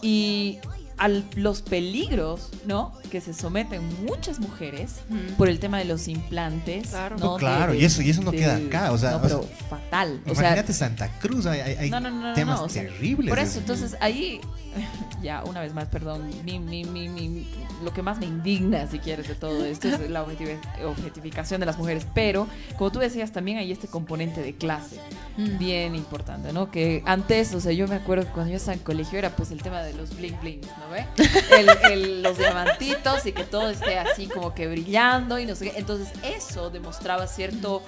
[0.00, 0.58] Y
[0.98, 2.92] a los peligros, ¿no?
[3.10, 5.34] Que se someten muchas mujeres Mm.
[5.36, 6.88] por el tema de los implantes.
[6.88, 7.16] Claro.
[7.18, 7.24] ¿no?
[7.32, 9.28] No, claro, De- y eso- y eso no de- queda acá, o sea, no, o
[9.28, 9.38] sea,
[9.68, 10.20] fatal.
[10.26, 12.82] O sea, Imagínate Santa Cruz, hay, hay- no, no, no, no, temas no, o sea,
[12.82, 13.28] terribles.
[13.30, 14.40] Por eso, entonces ahí,
[15.22, 17.48] ya una vez más, perdón, mi, mi, mi, mi-
[17.84, 21.66] lo que más me indigna, si quieres, de todo esto es la objetiv- objetificación de
[21.66, 22.06] las mujeres.
[22.14, 22.46] Pero,
[22.78, 25.00] como tú decías, también hay este componente de clase
[25.36, 25.58] Mm.
[25.58, 26.70] bien importante, ¿no?
[26.70, 29.50] Que antes, o sea, yo me acuerdo que cuando yo estaba en colegio era pues
[29.50, 34.26] el tema de los bling bling, ¿no el- los diamantitos y que todo esté así
[34.28, 35.78] como que brillando y no sé qué.
[35.78, 37.82] Entonces, eso demostraba cierto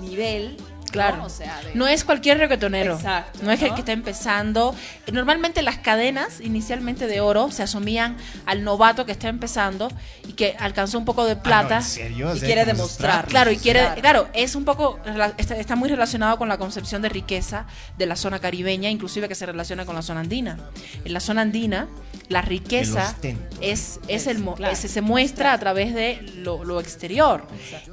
[0.00, 0.56] nivel,
[0.90, 0.92] ¿no?
[0.92, 1.24] Claro.
[1.24, 2.96] O sea, de- No es cualquier reggaetonero.
[2.96, 4.74] Exacto, No es el que está empezando.
[5.12, 8.16] Normalmente las cadenas, inicialmente de oro, se asumían
[8.46, 9.88] al novato que está empezando
[10.28, 11.76] y que alcanzó un poco de Ah, no, plata.
[11.78, 12.30] ¿en serio?
[12.30, 13.26] O Y quiere como demostrar.
[13.26, 14.00] Claro, y quiere, Claro.
[14.00, 14.98] claro, es un poco,
[15.38, 17.66] está, está muy relacionado con la concepción de riqueza
[17.98, 20.58] de la zona caribeña, inclusive que se relaciona con la zona andina.
[21.04, 21.88] En la zona andina,
[22.28, 23.14] la riqueza
[23.60, 24.72] es, es el, mo- Claro.
[24.72, 27.46] es- se muestra a través de lo, lo exterior.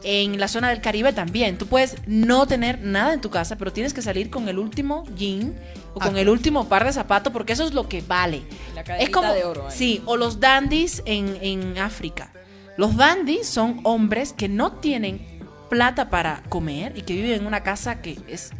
[0.04, 1.58] En la zona del Caribe también.
[1.58, 5.04] Tú puedes no tener nada en tu casa, pero tienes que salir con el último
[5.16, 5.56] jean
[5.94, 6.22] o con Ah.
[6.22, 8.44] el último par de zapatos porque eso es lo que vale.
[8.76, 12.32] La Es como, de oro sí, o los dandies en, en África.
[12.78, 15.26] Los dandies son hombres que no tienen
[15.70, 18.52] plata para comer y que viven en una casa que es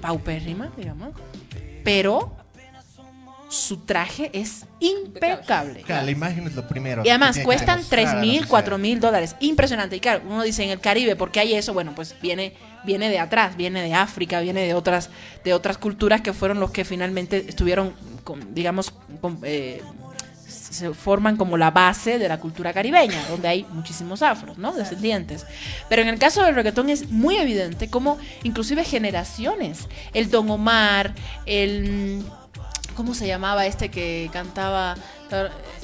[0.00, 1.10] paupérrima, digamos,
[1.84, 2.36] pero
[3.50, 5.82] su traje es impecable.
[5.82, 7.02] Claro, la imagen es lo primero.
[7.04, 8.48] Y además cuestan demostrar 3 a la mil, sociedad.
[8.48, 9.36] 4 mil dólares.
[9.40, 9.96] Impresionante.
[9.96, 11.74] Y claro, uno dice en el Caribe, ¿por qué hay eso?
[11.74, 15.10] Bueno, pues viene, viene de atrás, viene de África, viene de otras,
[15.44, 17.92] de otras culturas que fueron los que finalmente estuvieron,
[18.22, 19.82] con, digamos, con, eh,
[20.46, 24.72] se forman como la base de la cultura caribeña, donde hay muchísimos afros, ¿no?
[24.72, 25.44] Descendientes.
[25.88, 31.14] Pero en el caso del reggaetón es muy evidente como inclusive generaciones, el Don Omar,
[31.46, 32.24] el
[33.00, 34.94] ¿cómo se llamaba este que cantaba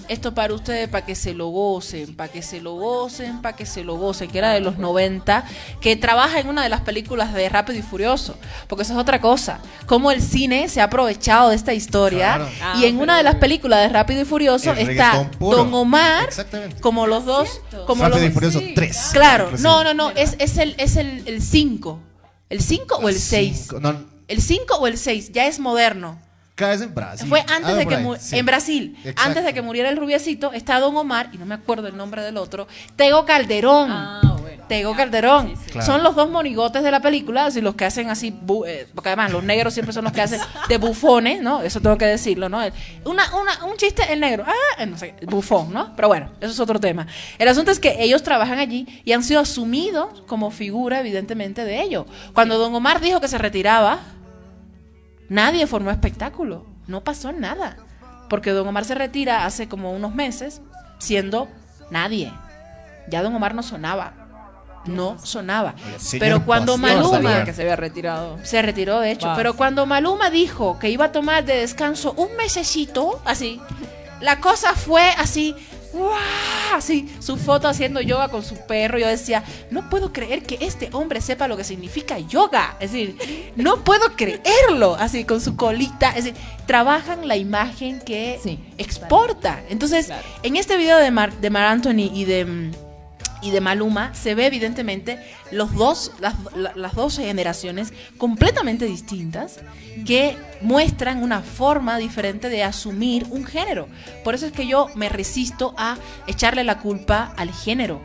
[0.07, 3.65] esto para ustedes para que se lo gocen, para que se lo gocen, para que
[3.65, 5.43] se lo gocen, que era de los 90,
[5.81, 8.37] que trabaja en una de las películas de Rápido y Furioso,
[8.69, 12.49] porque eso es otra cosa, cómo el cine se ha aprovechado de esta historia Claro.
[12.61, 15.57] Ah, y en una de las películas de Rápido y Furioso está puro.
[15.57, 16.29] Don Omar
[16.81, 19.09] como los dos, como Rápido los y Furioso sí, 3.
[19.15, 21.99] Claro, no, no, no, es, es el es el 5.
[22.51, 23.73] ¿El 5 o el 6?
[23.81, 26.26] No, El 5 o el 6, ya es moderno.
[26.57, 27.29] Caes en Brasil.
[27.29, 28.37] Fue antes Algo de que ahí, mu- sí.
[28.37, 29.23] en Brasil, Exacto.
[29.23, 32.23] antes de que muriera el rubiecito, está Don Omar y no me acuerdo el nombre
[32.23, 33.91] del otro, Tego Calderón.
[33.93, 34.65] Ah, bueno.
[34.67, 35.51] Tego Calderón.
[35.51, 35.71] Sí, sí.
[35.73, 35.87] Claro.
[35.87, 39.11] Son los dos monigotes de la película, así los que hacen así, bu- eh, porque
[39.11, 41.61] además los negros siempre son los que hacen de bufones, ¿no?
[41.63, 42.61] Eso tengo que decirlo, ¿no?
[42.63, 42.73] El-
[43.05, 45.95] Una, una, un chiste, el negro, ah, no sé, bufón, ¿no?
[45.95, 47.07] Pero bueno, eso es otro tema.
[47.39, 51.83] El asunto es que ellos trabajan allí y han sido asumidos como figura, evidentemente, de
[51.83, 52.07] ello.
[52.33, 54.01] Cuando Don Omar dijo que se retiraba,
[55.29, 57.77] nadie formó espectáculo, no pasó nada.
[58.29, 60.61] Porque Don Omar se retira hace como unos meses
[60.99, 61.49] siendo
[61.91, 62.33] nadie.
[63.09, 64.15] Ya Don Omar no sonaba.
[64.87, 65.75] No sonaba.
[66.19, 68.39] Pero cuando Maluma que se había retirado.
[68.43, 69.33] se retiró, de hecho.
[69.37, 73.61] Pero cuando Maluma dijo que iba a tomar de descanso un mesecito, así,
[74.21, 75.55] la cosa fue así,
[75.97, 76.17] ¡guau!
[76.75, 78.99] Así, su foto haciendo yoga con su perro.
[78.99, 82.77] Yo decía, no puedo creer que este hombre sepa lo que significa yoga.
[82.81, 84.95] Es decir, no puedo creerlo.
[84.99, 86.11] Así, con su colita.
[86.11, 86.35] Es decir,
[86.67, 89.63] trabajan la imagen que Sí, exporta.
[89.71, 90.23] Entonces, Claro.
[90.43, 92.73] en este video de Mar, de Mar Anthony y de mm,
[93.43, 95.19] y de Maluma se ve evidentemente
[95.51, 99.59] los dos las, la- las dos generaciones completamente distintas
[100.07, 103.89] que muestran una forma diferente de asumir un género.
[104.25, 108.03] Por eso es que yo me resisto a echarle la culpa al género.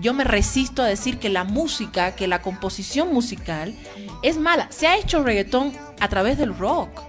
[0.00, 3.74] Yo me resisto a decir que la música, que la composición musical
[4.22, 4.66] es mala.
[4.70, 7.00] Se ha hecho reggaetón a través del rock.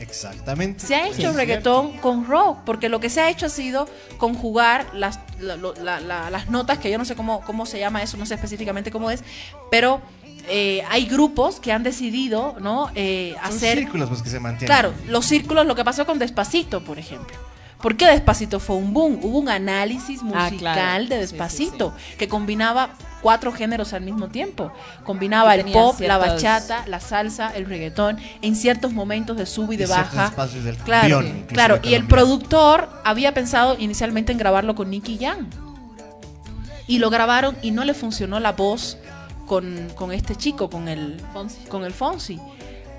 [0.00, 0.86] Exactamente.
[0.86, 1.36] Se ha hecho cierto.
[1.36, 3.88] reggaetón con rock, porque lo que se ha hecho ha sido
[4.18, 7.78] conjugar las, la- lo- la- la- las notas, que yo no sé cómo, cómo se
[7.78, 9.22] llama eso, no sé específicamente cómo es,
[9.70, 10.00] pero
[10.48, 13.78] eh, hay grupos que han decidido no Eh, Son hacer...
[13.78, 14.66] círculos pues, que se mantienen.
[14.66, 17.36] Claro, los círculos, lo que pasó con Despacito, por ejemplo.
[17.80, 19.20] ¿Por qué Despacito fue un boom?
[19.22, 21.04] Hubo un análisis musical Ah, claro.
[21.04, 22.90] de Sí, sí, Despacito que combinaba
[23.22, 24.72] cuatro géneros al mismo tiempo.
[25.04, 29.76] Combinaba el pop, la bachata, la salsa, el reggaetón, en ciertos momentos de sub y
[29.76, 30.26] de Y baja.
[30.26, 31.80] espacios del Claro, claro.
[31.82, 35.48] Y el productor había pensado inicialmente en grabarlo con Nicky Jam.
[36.86, 38.98] Y lo grabaron y no le funcionó la voz
[39.46, 41.58] con, con este chico, con el Fonsi.
[41.68, 42.40] con el Fonsi.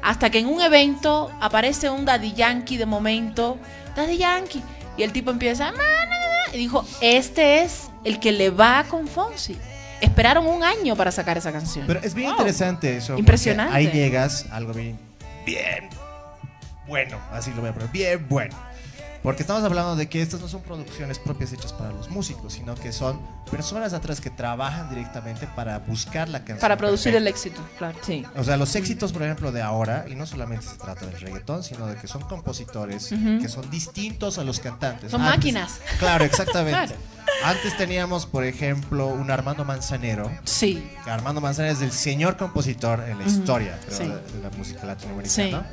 [0.01, 3.57] Hasta que en un evento aparece un Daddy Yankee de momento,
[3.95, 4.61] Daddy Yankee,
[4.97, 8.85] y el tipo empieza, "Na, na, na", y dijo, este es el que le va
[8.89, 9.57] con Fonsi.
[10.01, 11.85] Esperaron un año para sacar esa canción.
[11.87, 12.37] Pero es bien Wow.
[12.39, 13.17] interesante eso.
[13.17, 13.75] Impresionante.
[13.75, 14.97] Ahí llegas a algo bien,
[15.45, 15.89] bien
[16.87, 18.53] bueno, así lo voy a poner, bien bueno.
[19.23, 22.73] Porque estamos hablando de que estas no son producciones propias hechas para los músicos, sino
[22.73, 23.19] que son
[23.51, 26.57] personas atrás que trabajan directamente para buscar la canción.
[26.59, 27.99] para producir el éxito, claro.
[28.01, 28.25] Sí.
[28.35, 31.63] O sea, los éxitos, por ejemplo, de ahora, y no solamente se trata del reggaetón,
[31.63, 35.11] sino de que son compositores que son distintos a los cantantes.
[35.11, 35.79] Son Antes- máquinas.
[35.99, 36.95] Claro, exactamente.
[37.41, 37.51] Claro.
[37.57, 42.99] Antes teníamos, por ejemplo, un Armando Manzanero, Sí, que Armando Manzanero es el señor compositor
[43.01, 44.03] en la Ujú, historia creo, sí.
[44.03, 45.65] de, la música latinoamericana.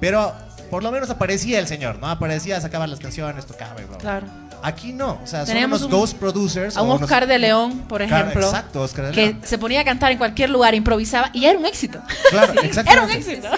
[0.00, 0.34] Pero
[0.70, 2.08] por lo menos aparecía el señor, ¿no?
[2.08, 3.98] Aparecía, sacaba las canciones, tocaba y bla, bla.
[3.98, 4.26] claro.
[4.62, 6.76] Aquí no, o sea, Teníamos son un- ghost producers.
[6.76, 9.40] A un unos- Oscar de León, por ejemplo, exacto, Oscar de que León.
[9.42, 11.98] se ponía a cantar en cualquier lugar, improvisaba y era un éxito.
[12.28, 12.52] Claro,
[12.86, 13.48] Era un éxito.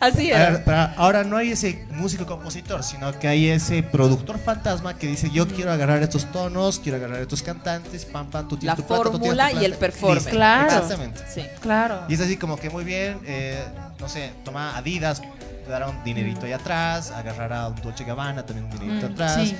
[0.00, 0.50] Así A era.
[0.50, 5.06] ver, pero ahora no hay ese músico compositor, sino que hay ese productor fantasma que
[5.06, 8.48] dice yo quiero agarrar estos tonos, quiero agarrar estos cantantes, pam, pam, La tu plata,
[8.48, 10.28] tú tienes tu fórmula y el performance.
[10.28, 10.66] Claro.
[10.74, 11.22] Exactamente.
[11.32, 11.42] Sí.
[11.62, 12.02] Claro.
[12.06, 13.64] Y es así como que muy bien, eh,
[13.98, 15.22] no sé, toma Adidas,
[15.70, 19.34] te dará un dinerito ahí atrás, agarrará un Dolce Gabbana, también un dinerito Mm, atrás.
[19.48, 19.56] sí.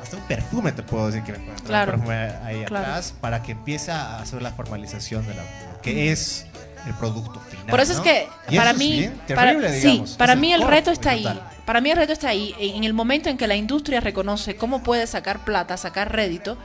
[0.00, 1.92] Hasta un perfume te puedo decir que le puede entrar Claro.
[1.92, 2.86] un perfume ahí Claro.
[2.86, 6.46] atrás para que empiece a hacer la formalización de la, lo que es
[6.86, 7.66] el producto final.
[7.66, 10.02] Por eso es que Y para mí, para, sí,
[10.38, 11.22] mí el reto está ahí.
[11.24, 11.42] total.
[11.66, 12.54] Para mí el reto está ahí.
[12.58, 16.56] En el momento en que la industria reconoce cómo puede sacar plata, sacar rédito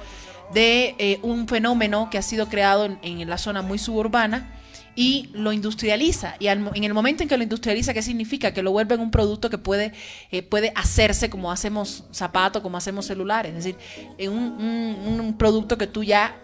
[0.54, 4.48] de eh, un fenómeno que ha sido creado en, en la zona muy suburbana
[4.96, 6.36] y lo industrializa.
[6.40, 8.54] Y al en el momento en que lo industrializa, ¿qué significa?
[8.54, 9.92] Que lo vuelve en un producto que puede,
[10.32, 13.54] eh, puede hacerse como hacemos zapatos, como hacemos celulares.
[13.56, 13.76] Es decir,
[14.18, 16.36] en un, un- un producto que tú ya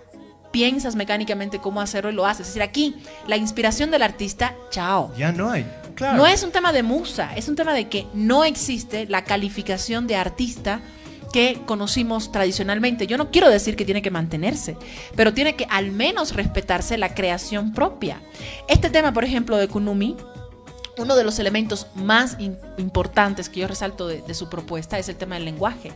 [0.52, 2.42] piensas mecánicamente cómo hacerlo y lo haces.
[2.42, 2.96] Es decir, aquí
[3.26, 5.14] la inspiración del artista, chao.
[5.18, 5.66] Ya no hay.
[5.96, 6.18] Claro.
[6.18, 10.08] No es un tema de musa, es un tema de que no existe la calificación
[10.08, 10.82] de artista
[11.32, 13.08] que conocimos tradicionalmente.
[13.08, 14.78] Yo no quiero decir que tiene que mantenerse,
[15.16, 18.22] pero tiene que al menos respetarse la creación propia.
[18.68, 20.18] Este tema, por ejemplo, de Kunumi,
[20.98, 22.38] uno de los elementos más
[22.78, 25.92] importantes que yo resalto de, de su propuesta es el tema del lenguaje.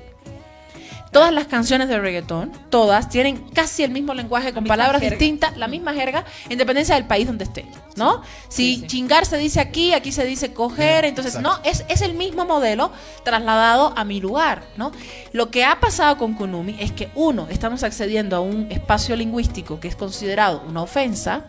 [1.15, 5.17] Todas las canciones de reggaetón, todas, tienen casi el mismo lenguaje con palabras jerga.
[5.17, 8.21] distintas, la misma jerga, en dependencia del país donde esté, ¿no?
[8.49, 8.87] Si Sí, sí.
[8.87, 11.61] chingar se dice aquí, aquí se dice coger, entonces, Exacto.
[11.63, 12.91] no, es, es el mismo modelo
[13.23, 14.91] trasladado a mi lugar, ¿no?
[15.31, 19.79] Lo que ha pasado con Kunumi es que, uno, estamos accediendo a un espacio lingüístico
[19.79, 21.45] que es considerado una ofensa,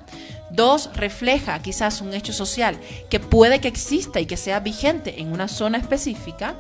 [0.51, 2.78] Dos, refleja quizás un hecho social
[3.11, 6.55] que puede que exista y que sea vigente en una zona específica.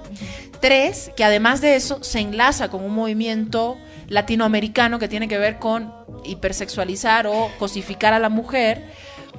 [0.60, 3.76] Tres, que además de eso se enlaza con un movimiento
[4.08, 5.92] latinoamericano que tiene que ver con
[6.24, 8.90] hipersexualizar o cosificar a la mujer.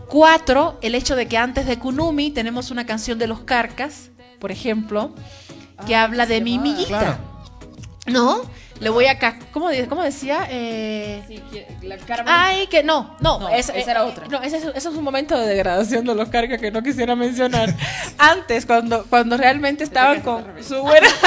[0.08, 4.52] Cuatro, el hecho de que antes de Kunumi tenemos una canción de los Carcas, por
[4.52, 5.14] ejemplo,
[5.86, 6.88] que Ah, habla de mi llamaba- millita.
[7.00, 7.37] Claro.
[8.08, 8.42] ¿No?
[8.80, 9.18] Le voy a...
[9.18, 10.48] ca- ¿Cómo, decía?
[10.52, 11.24] Eh...
[11.28, 11.42] Sí,
[11.82, 12.28] la Carmen.
[12.28, 14.28] Ay, que no, no, No, es- esa eh, era otra.
[14.28, 17.16] No, ese, es- ese es un momento de degradación de los cargas que no quisiera
[17.16, 17.74] mencionar.
[18.20, 21.20] Antes, cuando, cuando realmente estaban con su buena, sus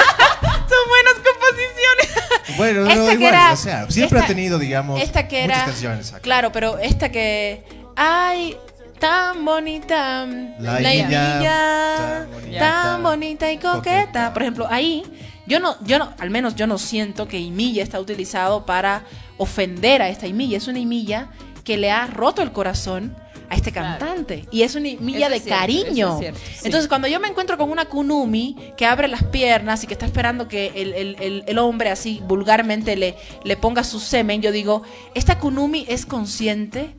[0.89, 2.57] buenas composiciones.
[2.57, 5.43] Bueno, Esta no, que igual, era- o sea, siempre esta- ha tenido, digamos, Esta que
[5.43, 5.65] muchas era.
[5.67, 6.21] canciones acá.
[6.21, 7.65] Claro, pero esta que.
[7.97, 8.57] Ay,
[9.01, 10.25] tan bonita.
[10.61, 13.75] La La tan bonita, tan bonita y coqueta.
[14.03, 14.33] coqueta.
[14.33, 15.03] Por ejemplo, ahí.
[15.51, 19.05] Yo no, yo no, al menos yo no siento que Imilla está utilizado para
[19.37, 20.57] ofender a esta Imilla.
[20.57, 21.29] Es una Imilla
[21.65, 23.15] que le ha roto el corazón
[23.51, 23.99] a este Claro.
[23.99, 24.47] cantante.
[24.53, 26.07] Y es una Imilla Eso de cierto, cariño.
[26.07, 26.61] eso es cierto, sí.
[26.67, 30.07] Entonces, cuando yo me encuentro con una Kunumi que abre las piernas y que está
[30.07, 34.53] esperando que el, el- el- el hombre así vulgarmente le, le ponga su semen, yo
[34.53, 34.83] digo,
[35.15, 36.95] ¿esta Kunumi es consciente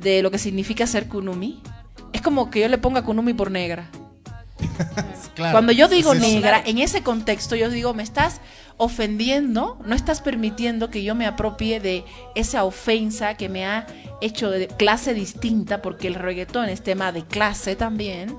[0.00, 1.60] de lo que significa ser Kunumi?
[2.12, 3.90] Es como que yo le ponga Kunumi por negra.
[5.34, 8.40] Claro, Cuando yo digo es negra, en ese contexto yo digo, me estás
[8.76, 12.04] ofendiendo, no estás permitiendo que yo me apropie de
[12.34, 13.86] esa ofensa que me ha
[14.20, 18.36] hecho de clase distinta, porque el reggaetón es tema de clase también,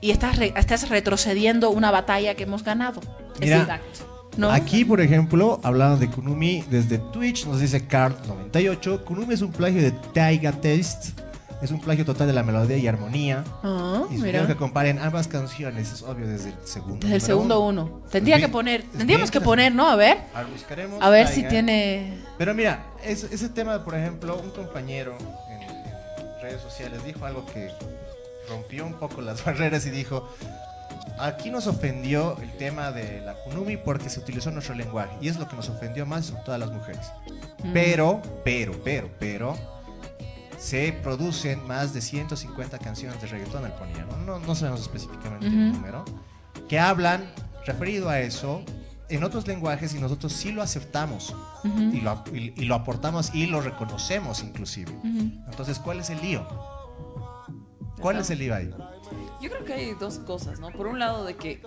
[0.00, 3.00] y estás, re- estás retrocediendo una batalla que hemos ganado.
[3.40, 3.80] Mira.
[4.54, 9.82] Aquí, por ejemplo, hablando de Kunumi, desde Twitch nos dice Card98, Kunumi es un plagio
[9.82, 11.12] de Taiga Taste,
[11.62, 13.44] es un plagio total de la melodía y armonía.
[13.62, 14.46] Ah, Y mira.
[14.46, 16.98] que comparen ambas canciones, es obvio desde el segundo.
[17.06, 17.84] Desde el segundo uno.
[17.84, 18.00] uno.
[18.10, 19.88] Tendría que poner, tendríamos que poner, ¿no?
[19.88, 22.18] A ver, A buscaremos a ver si tiene...
[22.36, 25.16] Pero mira, es- ese tema, por ejemplo, un compañero
[25.48, 27.70] en, en redes sociales dijo algo que
[28.48, 30.28] rompió un poco las barreras y dijo,
[31.18, 35.36] aquí nos ofendió el tema de la kunumi porque se utilizó nuestro lenguaje y es
[35.38, 37.06] lo que nos ofendió más sobre todas las mujeres.
[37.62, 37.72] Mm.
[37.72, 39.56] Pero, pero, pero, pero,
[40.62, 44.16] se producen más de 150 canciones de reggaetón, él ponía, ¿no?
[44.18, 46.04] No, no sabemos específicamente el número,
[46.68, 47.24] que hablan
[47.66, 48.62] referido a eso
[49.08, 51.34] en otros lenguajes y nosotros sí lo aceptamos
[51.64, 54.92] y lo, y- y lo aportamos y lo reconocemos inclusive.
[54.92, 55.42] ujú.
[55.50, 56.46] Entonces, ¿cuál es el lío?
[58.00, 58.70] ¿Cuál es el lío ahí?
[59.40, 60.70] Yo creo que hay dos cosas, ¿no?
[60.70, 61.60] Por un lado de que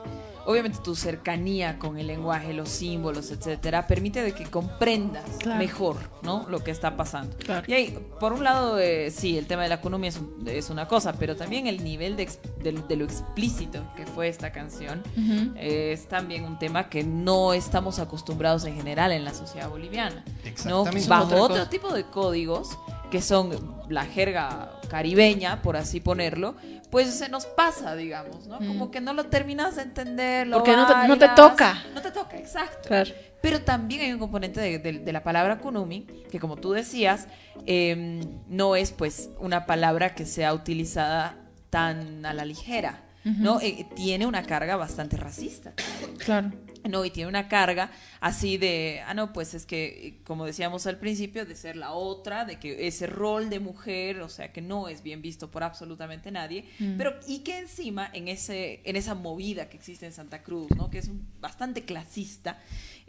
[0.45, 5.59] obviamente tu cercanía con el lenguaje, los símbolos, etcétera, permite de que comprendas Claro.
[5.59, 6.45] mejor, ¿no?
[6.49, 7.35] Lo que está pasando.
[7.37, 7.63] Claro.
[7.67, 10.69] Y ahí, por un lado, eh, sí, el tema de la economía es, un- es
[10.69, 12.29] una cosa, pero también el nivel de,
[12.61, 15.53] de, de lo explícito que fue esta canción Ujú.
[15.57, 20.23] eh, es también un tema que no estamos acostumbrados en general en la sociedad boliviana.
[20.25, 20.49] ¿no?
[20.49, 21.07] Exactamente.
[21.09, 22.77] Bajo otro tipo de códigos,
[23.16, 26.55] que son la jerga caribeña, por así ponerlo,
[26.89, 28.57] pues se nos pasa, digamos, ¿no?
[28.57, 30.59] Como que no lo terminas de entender, lo Mm.
[30.59, 31.84] Porque no te- no te bailas, toca.
[31.93, 32.88] No te toca, exacto.
[32.89, 33.11] Claro.
[33.41, 37.28] Pero también hay un componente de, de- de la palabra kunumi, que como tú decías,
[37.66, 41.38] eh, no es pues una palabra que sea utilizada
[41.70, 43.59] tan a la ligera, ¿no?
[43.61, 45.72] Eh, tiene una carga bastante racista.
[46.18, 46.51] Claro.
[46.88, 50.97] No, y tiene una carga así de, ah, no, pues es que, como decíamos al
[50.99, 54.88] principio, de ser la otra, de que ese rol de mujer, o sea, que no
[54.88, 56.65] es bien visto por absolutamente nadie,
[56.97, 60.89] pero y que encima en ese en esa movida que existe en Santa Cruz, ¿no?
[60.89, 62.59] Que es un- bastante clasista,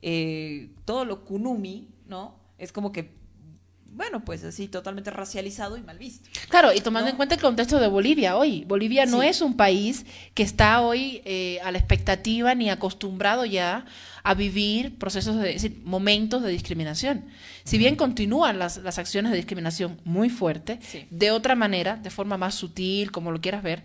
[0.03, 2.35] eh, todo lo kunumi, ¿no?
[2.59, 3.11] Es como que,
[3.97, 6.29] bueno, pues así, totalmente racializado y mal visto.
[6.49, 7.11] Claro, y tomando ¿No?
[7.13, 8.65] en cuenta el contexto de Bolivia hoy.
[8.67, 9.29] Bolivia no Sí.
[9.29, 13.85] es un país que está hoy eh, a la expectativa ni acostumbrado ya
[14.23, 17.25] a vivir procesos de, es decir, momentos de discriminación.
[17.65, 21.07] Si bien continúan las, las acciones de discriminación muy fuerte, Sí.
[21.11, 23.85] de otra manera, de forma más sutil, como lo quieras ver,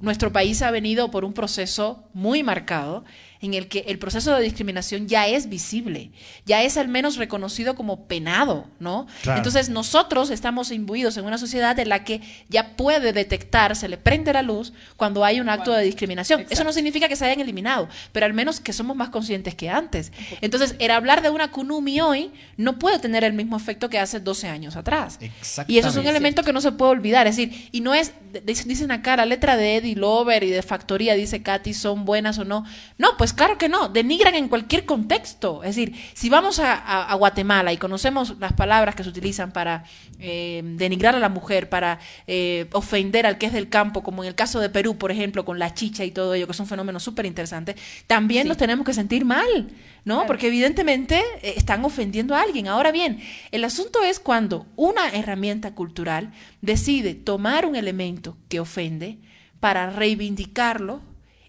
[0.00, 3.04] nuestro país ha venido por un proceso muy marcado
[3.40, 6.10] en el que el proceso de discriminación ya es visible,
[6.44, 9.06] ya es al menos reconocido como penado, ¿no?
[9.22, 9.38] Claro.
[9.38, 13.96] Entonces nosotros estamos imbuidos en una sociedad en la que ya puede detectar, se le
[13.96, 16.46] prende la luz cuando hay un acto de discriminación.
[16.50, 19.68] Eso no significa que se hayan eliminado, pero al menos que somos más conscientes que
[19.68, 20.12] antes.
[20.40, 24.20] Entonces, el hablar de una kunumi hoy no puede tener el mismo efecto que hace
[24.20, 25.18] 12 años atrás.
[25.66, 27.26] Y eso es un elemento que no se puede olvidar.
[27.26, 28.12] Es decir, y no es,
[28.44, 32.44] dicen acá, la letra de Eddie Lover y de Factoría, dice Katy, ¿son buenas o
[32.44, 32.64] no?
[32.96, 33.88] No, pues claro que no.
[33.88, 35.62] Denigran en cualquier contexto.
[35.64, 39.52] Es decir, si vamos a, a- a Guatemala y conocemos las palabras que se utilizan
[39.52, 39.84] para
[40.18, 44.28] eh, denigrar a la mujer, para eh, ofender al que es del campo, como en
[44.28, 46.66] el caso de Perú, por ejemplo, con la chicha y todo ello, que es un
[46.66, 47.76] fenómeno súper interesante,
[48.06, 48.48] también Sí.
[48.48, 49.68] nos tenemos que sentir mal,
[50.04, 50.14] ¿no?
[50.16, 50.26] Claro.
[50.26, 52.68] Porque evidentemente eh, están ofendiendo a alguien.
[52.68, 53.20] Ahora bien,
[53.52, 59.18] el asunto es cuando una herramienta cultural decide tomar un elemento que ofende
[59.60, 61.00] para reivindicarlo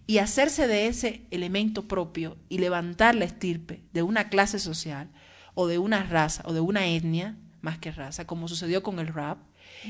[0.09, 5.07] y hacerse de ese elemento propio y levantar la estirpe de una clase social
[5.53, 9.05] o de una raza o de una etnia, más que raza, como sucedió con el
[9.05, 9.37] rap.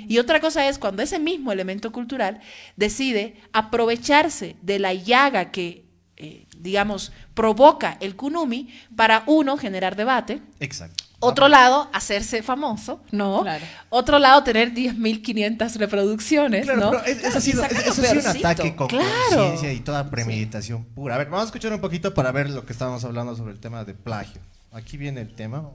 [0.09, 2.41] Y otra cosa es cuando ese mismo elemento cultural
[2.76, 5.86] decide aprovecharse de la llaga que,
[6.17, 8.67] eh, digamos, provoca el kunumi
[8.97, 11.05] para uno generar debate, Exacto.
[11.20, 13.41] Otro lado hacerse famoso, ¿no?
[13.41, 13.65] Claro.
[13.89, 16.91] Otro lado tener 10.500 reproducciones, Claro, ¿no?
[16.91, 19.05] pero es- eso ha y sido, sacar eso lo ha sido un ataque con Claro.
[19.32, 21.15] conciencia y toda premeditación pura.
[21.15, 23.59] A ver, vamos a escuchar un poquito para ver lo que estábamos hablando sobre el
[23.59, 24.41] tema de plagio.
[24.72, 25.70] Aquí viene el tema.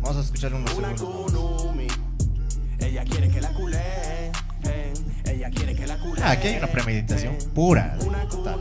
[0.00, 1.66] Vamos a escuchar unos segundos.
[2.78, 4.32] Ella quiere que la culé.
[5.24, 6.22] Ella quiere que la culé.
[6.24, 7.98] Ah, aquí hay una premeditación pura.
[8.30, 8.60] total.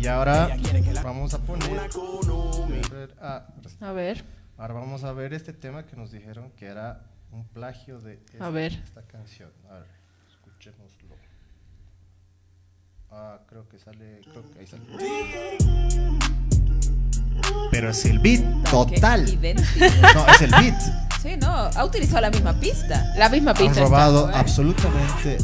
[0.00, 0.56] Y ahora
[1.04, 1.78] vamos a poner.
[3.20, 3.46] Ah,
[3.80, 4.24] A ver,
[4.56, 8.46] ahora vamos a ver este tema que nos dijeron que era un plagio de esta,
[8.46, 8.72] A ver.
[8.72, 9.50] esta canción.
[9.68, 9.86] A ver,
[10.30, 11.14] escuchémoslo.
[13.10, 14.20] Ah, creo que sale.
[14.22, 14.84] Creo que ahí sale.
[17.70, 19.24] Pero es el beat total.
[20.14, 20.74] No, es el beat.
[21.20, 23.12] Sí, no, ha utilizado la misma pista.
[23.18, 23.72] la misma Han pista.
[23.72, 23.82] está.
[23.84, 25.36] robado absolutamente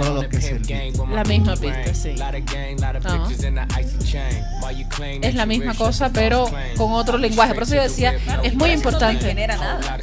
[0.00, 0.96] todo lo que es el beat.
[1.10, 2.14] La misma pista, sí.
[3.04, 3.28] No.
[5.22, 7.54] Es la misma cosa, pero con otro lenguaje.
[7.54, 9.34] Por eso yo decía, es muy importante.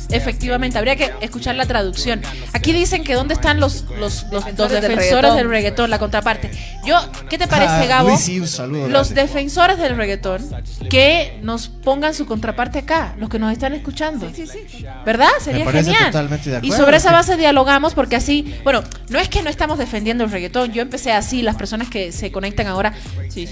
[0.09, 2.21] Efectivamente, habría que escuchar la traducción.
[2.53, 5.89] Aquí dicen que dónde están los, los, los, los Defensores del reggaetón.
[5.89, 6.51] la contraparte.
[6.85, 6.97] Yo,
[7.29, 8.09] ¿qué te parece, Ah, Gabo?
[8.09, 10.41] Luis, sí, un saludo Los defensores del reggaetón
[10.89, 14.29] que nos pongan su contraparte acá, los que nos están escuchando.
[14.33, 14.85] Sí, sí.
[15.05, 15.29] ¿Verdad?
[15.39, 16.11] Sería parece genial.
[16.11, 17.15] totalmente de y acuerdo, sobre esa sí.
[17.15, 21.11] base dialogamos porque así, bueno, no es que no estamos defendiendo el reggaetón, yo empecé
[21.11, 22.93] así, las personas que se conectan ahora,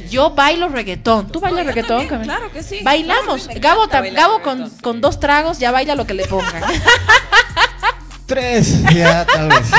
[0.09, 2.07] yo bailo reggaetón, ¿tú bailas yo reggaetón?
[2.07, 2.35] también, Camila?
[2.37, 2.79] claro que sí.
[2.83, 6.63] Bailamos, Claro, me Gabo, Gabo con, con dos tragos ya baila lo que le pongan.
[8.25, 9.71] Tres, ya tal vez.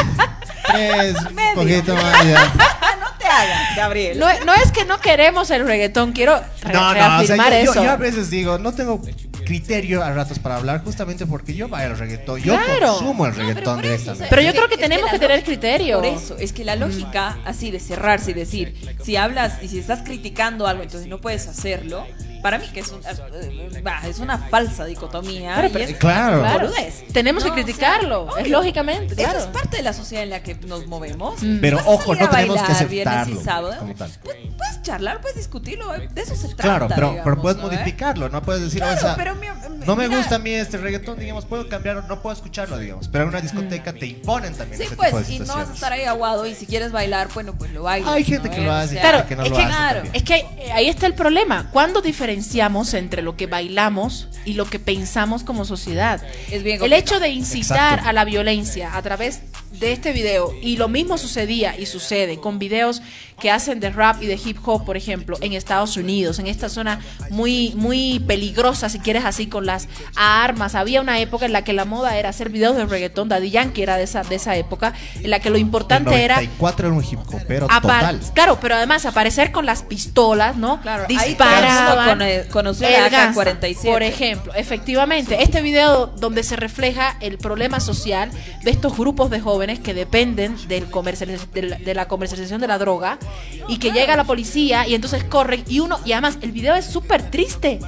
[0.72, 2.52] Tres, un poquito más ya.
[3.00, 4.18] no te hagas, Gabriel.
[4.18, 7.52] no, no es que no queremos el reggaetón, quiero re- No, no, o sea, reafirmar
[7.52, 7.84] yo, yo- eso.
[7.84, 9.00] yo a veces digo, no tengo
[9.44, 12.88] criterio a ratos para hablar justamente porque yo bailo reggaetón, yo Claro.
[12.96, 14.10] consumo el No, pero reggaetón eso, directamente.
[14.10, 15.96] o sea, Pero yo creo que tenemos la que tener criterio.
[15.96, 19.78] Por eso, es que la lógica así de cerrarse y decir, si hablas y si
[19.78, 22.06] estás criticando algo, entonces no puedes hacerlo,
[22.42, 25.52] para mí que es, un- eh, bah, es una falsa dicotomía.
[25.54, 26.70] Claro, y pero- es claro.
[27.12, 29.38] Tenemos que No, o sea, criticarlo, es lógicamente, Eso claro.
[29.38, 31.42] es parte de la sociedad en la que nos movemos.
[31.42, 31.58] Mm.
[31.60, 33.76] Pero ojo, no tenemos que bailar viernes y aceptarlo sábado.
[33.78, 34.10] como tal.
[34.10, 36.62] Pu- Puedes charlar, puedes discutirlo, de eso se trata.
[36.62, 37.76] Claro, pero, pero digamos, puedes ¿no, eh?
[37.76, 39.47] modificarlo, no puedes decir, Claro, o sea, pero mi-
[39.88, 43.24] no me gusta a mí este reggaetón, digamos, puedo cambiar, no puedo escucharlo, digamos, pero
[43.24, 45.72] en una discoteca te imponen también Sí, ese pues, tipo de y no vas a
[45.72, 48.10] estar ahí aguado y si quieres bailar, bueno, pues lo bailas.
[48.12, 48.54] Hay gente ¿no?
[48.54, 50.02] que lo o hace, sea, Claro, que no es lo que, hace claro.
[50.02, 50.16] también.
[50.16, 51.70] es que ahí está el problema.
[51.72, 56.22] ¿Cuándo diferenciamos entre lo que bailamos y lo que pensamos como sociedad?
[56.50, 58.08] Es bien El hecho de incitar Exacto.
[58.10, 59.40] a la violencia a través
[59.72, 63.02] de este video, y lo mismo sucedía y sucede con videos
[63.40, 66.68] que hacen de rap y de hip hop, por ejemplo, en Estados Unidos, en esta
[66.68, 70.74] zona muy, muy peligrosa, si quieres así, con las armas.
[70.74, 73.82] Había una época en la que la moda era hacer videos de reggaetón, Daddy Yankee
[73.82, 76.96] era de esa, de esa época, en la que lo El importante era 94 era
[76.96, 78.20] un hip hopero total.
[78.34, 80.80] Claro, pero además aparecer con las pistolas, ¿no?
[80.80, 82.18] Claro, ahí Disparaban.
[82.18, 82.46] todo el
[82.84, 83.82] el AK-47.
[83.84, 88.30] Por ejemplo, efectivamente, este video donde se refleja el problema social
[88.62, 93.18] de estos grupos de jóvenes que dependen del comercializ- de la comercialización de la droga
[93.68, 96.86] y que llega la policía y entonces corren y uno y además el video es
[96.86, 97.78] súper triste.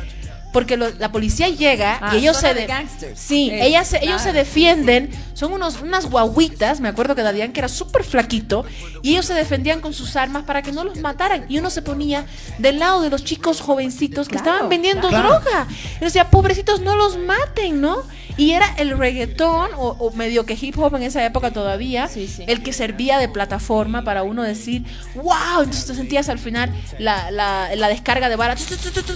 [0.52, 2.66] Porque lo- la policía llega Ah, y ellos se de
[3.14, 7.60] sí, Eh, ellas ellos se defienden, son unos unas guaguitas, me acuerdo que Dadian que
[7.60, 8.64] era súper flaquito
[9.00, 11.82] y ellos se defendían con sus armas para que no los mataran y uno se
[11.82, 12.26] ponía
[12.58, 15.28] del lado de los chicos jovencitos que Claro, estaban vendiendo claro.
[15.28, 15.68] droga.
[16.00, 17.98] Y decía, pobrecitos, no los maten, ¿no?
[18.40, 22.26] Y era el reggaetón o, o medio que hip hop en esa época todavía, Sí,
[22.26, 22.44] sí.
[22.46, 24.82] el que servía de plataforma para uno decir,
[25.14, 28.36] wow, entonces te sentías al final la, la, la descarga de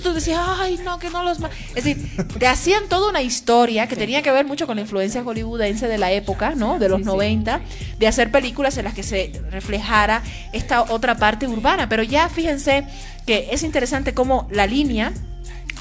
[0.02, 1.48] tu, decías, ay, no, que no los ma-".
[1.74, 2.06] Es decir,
[2.38, 5.96] te hacían toda una historia que tenía que ver mucho con la influencia hollywoodense de
[5.96, 6.78] la época, ¿no?
[6.78, 7.04] De los sí.
[7.06, 7.60] 90,
[7.98, 10.22] de hacer películas en las que se reflejara
[10.52, 11.88] esta otra parte urbana.
[11.88, 12.84] Pero ya fíjense
[13.26, 15.12] que es interesante cómo la línea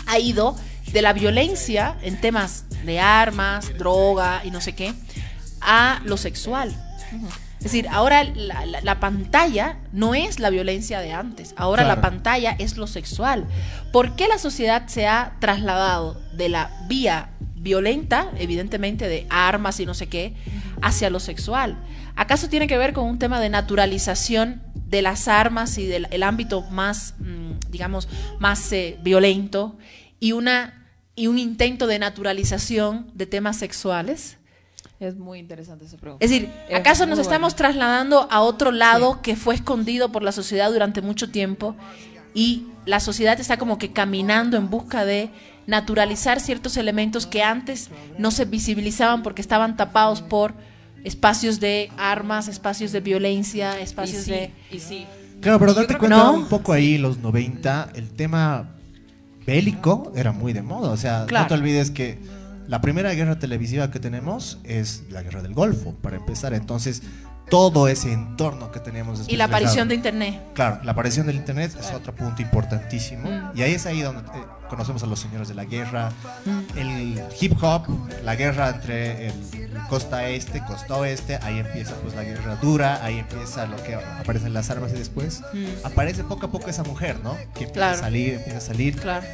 [0.08, 0.56] ha ido
[0.92, 4.94] de la violencia en temas de armas, droga y no sé qué,
[5.62, 6.70] a lo sexual.
[7.58, 12.02] Es decir, ahora la, la- la pantalla no es la violencia de antes, ahora la
[12.02, 13.46] pantalla es lo sexual.
[13.94, 19.86] ¿Por qué la sociedad se ha trasladado de la vía violenta, evidentemente de armas y
[19.86, 20.34] no sé qué,
[20.82, 21.78] hacia lo sexual?
[22.18, 26.22] ¿Acaso tiene que ver con un tema de naturalización de las armas y del el
[26.24, 28.10] ámbito más, mm, digamos,
[28.40, 29.78] más eh, violento
[30.24, 30.86] y una
[31.18, 34.38] y un intento de naturalización de temas sexuales?
[35.02, 36.24] Es muy interesante esa pregunta.
[36.24, 37.58] Es decir, Es ¿acaso muy nos estamos buena.
[37.58, 41.76] trasladando a otro lado que fue escondido por la sociedad durante mucho tiempo
[42.34, 45.30] y la sociedad está como que caminando en busca de
[45.68, 50.54] naturalizar ciertos elementos que antes no se visibilizaban porque estaban tapados por
[51.04, 54.52] espacios de armas, espacios de violencia, Y espacios sí, de...
[54.72, 55.06] y sí.
[55.42, 56.34] Claro, pero date cuenta no.
[56.34, 58.70] un poco ahí, los 90, el tema
[59.46, 60.90] bélico era muy de moda.
[60.92, 61.44] O sea, Claro.
[61.46, 62.20] no te olvides que
[62.68, 66.54] la primera guerra televisiva que tenemos es la guerra del Golfo, para empezar.
[66.54, 67.04] Entonces,
[67.50, 69.28] todo ese entorno que tenemos.
[69.28, 69.96] Y la aparición de.
[69.96, 70.42] Internet.
[70.54, 73.30] Claro, la aparición del Internet es otro punto importantísimo.
[73.30, 73.58] Mm.
[73.58, 76.12] Y ahí es ahí donde eh, conocemos a los señores de la guerra,
[76.46, 76.78] Mm.
[76.78, 77.84] el hip hop,
[78.24, 79.34] la guerra entre el
[79.90, 84.54] costa este, costa oeste, ahí empieza pues la guerra dura, ahí empieza lo que aparecen
[84.54, 85.66] las armas y después Mm.
[85.86, 87.36] aparece poco a poco esa mujer, ¿no?
[87.54, 87.98] Que empieza Claro.
[87.98, 89.00] a salir, empieza a salir.
[89.00, 89.26] Claro.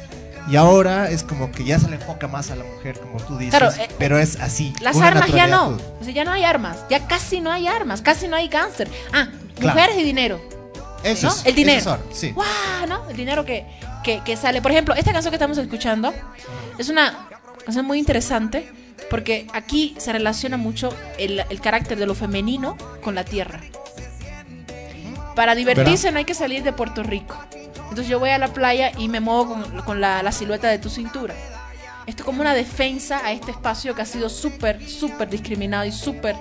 [0.48, 3.36] Y ahora es como que ya se le enfoca más a la mujer, como tú
[3.38, 4.72] dices, Claro, eh, pero es así.
[4.80, 5.78] Las armas ya no.
[6.00, 6.78] O sea, ya no hay armas.
[6.88, 8.02] Ya casi no hay armas.
[8.02, 8.88] Casi no hay cáncer.
[9.12, 9.74] Ah, Claro.
[9.78, 10.40] mujeres y dinero.
[11.04, 11.32] Eso ¿no?
[11.34, 11.78] es, El dinero.
[11.80, 12.30] eso es sí.
[12.32, 12.48] ¡Guau!
[12.88, 13.08] ¿no?
[13.10, 13.66] El dinero que,
[14.02, 14.60] que, que sale.
[14.62, 16.12] Por ejemplo, esta canción que estamos escuchando
[16.78, 17.28] es una
[17.64, 18.72] canción muy interesante
[19.10, 23.60] porque aquí se relaciona mucho el, el carácter de lo femenino con la tierra.
[25.36, 27.36] Para divertirse no hay que salir de Puerto Rico.
[27.90, 30.78] Entonces yo voy a la playa y me muevo con, con la, la silueta de
[30.78, 31.34] tu cintura.
[32.06, 36.34] Esto como una defensa a este espacio que ha sido súper, súper discriminado y súper,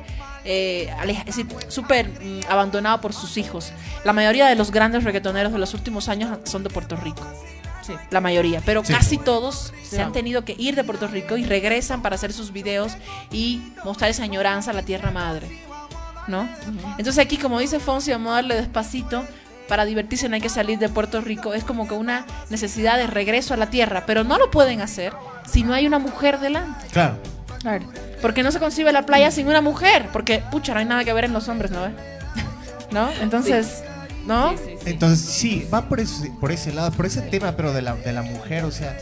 [0.45, 0.91] eh,
[1.25, 1.35] es
[1.67, 3.71] súper mm, abandonado por sus hijos.
[4.03, 7.27] La mayoría de los grandes reggaetoneros de los últimos años son de Puerto Rico.
[7.81, 8.93] Sí, la mayoría, pero Sí.
[8.93, 12.51] casi todos se han tenido que ir de Puerto Rico y regresan para hacer sus
[12.53, 12.93] videos
[13.31, 15.47] y mostrar esa añoranza a la tierra madre.
[16.27, 16.47] ¿No?
[16.99, 19.25] Entonces aquí, como dice Fonsi, vamos a darle despacito.
[19.69, 21.53] Para divertirse no hay que salir de Puerto Rico.
[21.53, 24.03] Es como que una necesidad de regreso a la tierra.
[24.05, 25.13] Pero no lo pueden hacer
[25.49, 26.87] si no hay una mujer delante.
[26.91, 27.17] Claro.
[28.21, 30.07] Porque no se concibe la playa sin una mujer.
[30.11, 31.87] Porque, pucha, no hay nada que ver en los hombres, ¿no?
[32.91, 33.09] ¿No?
[33.21, 33.83] Entonces,
[34.25, 34.51] ¿no?
[34.51, 34.89] Sí, sí, sí.
[34.89, 38.11] Entonces, sí, va por ese, por ese lado, por ese tema, pero de la, de
[38.11, 38.97] la mujer, o sea,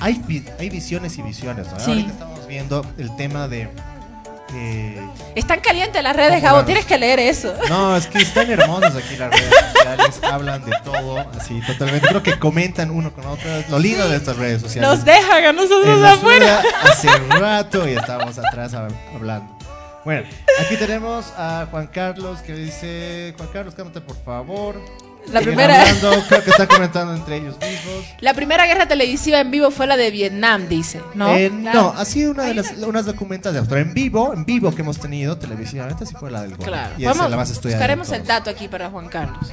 [0.00, 0.22] hay,
[0.58, 1.78] hay visiones y visiones, ¿no?
[1.78, 1.90] Sí.
[1.90, 3.68] Ahorita estamos viendo el tema de...
[4.54, 5.00] eh,
[5.34, 6.64] Están calientes las redes, ¿Cómo Gabo.
[6.64, 7.54] Tienes que leer eso.
[7.68, 12.08] no, es que están hermosas aquí las redes sociales, hablan de todo, así, totalmente.
[12.08, 14.88] Creo que comentan uno con otro, lo lindo de estas redes sociales.
[14.90, 16.62] Nos dejan a nosotros En afuera.
[16.82, 19.56] hace rato y estamos atrás hab- hablando.
[20.04, 20.26] Bueno,
[20.60, 24.80] aquí tenemos a Juan Carlos que dice, Juan Carlos, cámate por favor.
[25.30, 28.04] La primera- hablando, creo que están comentando entre ellos mismos.
[28.20, 31.00] La primera guerra televisiva en vivo fue la de Vietnam, dice.
[31.14, 31.34] ¿No?
[31.36, 34.82] Eh, no, ha sido una de las unas documentales, pero en vivo, en vivo que
[34.82, 36.56] hemos tenido televisivamente, sí fue la del.
[36.58, 36.94] Claro.
[36.98, 37.86] Y esa Vamos, es la más estudiada.
[37.86, 39.48] de buscaremos el dato aquí para Juan Carlos.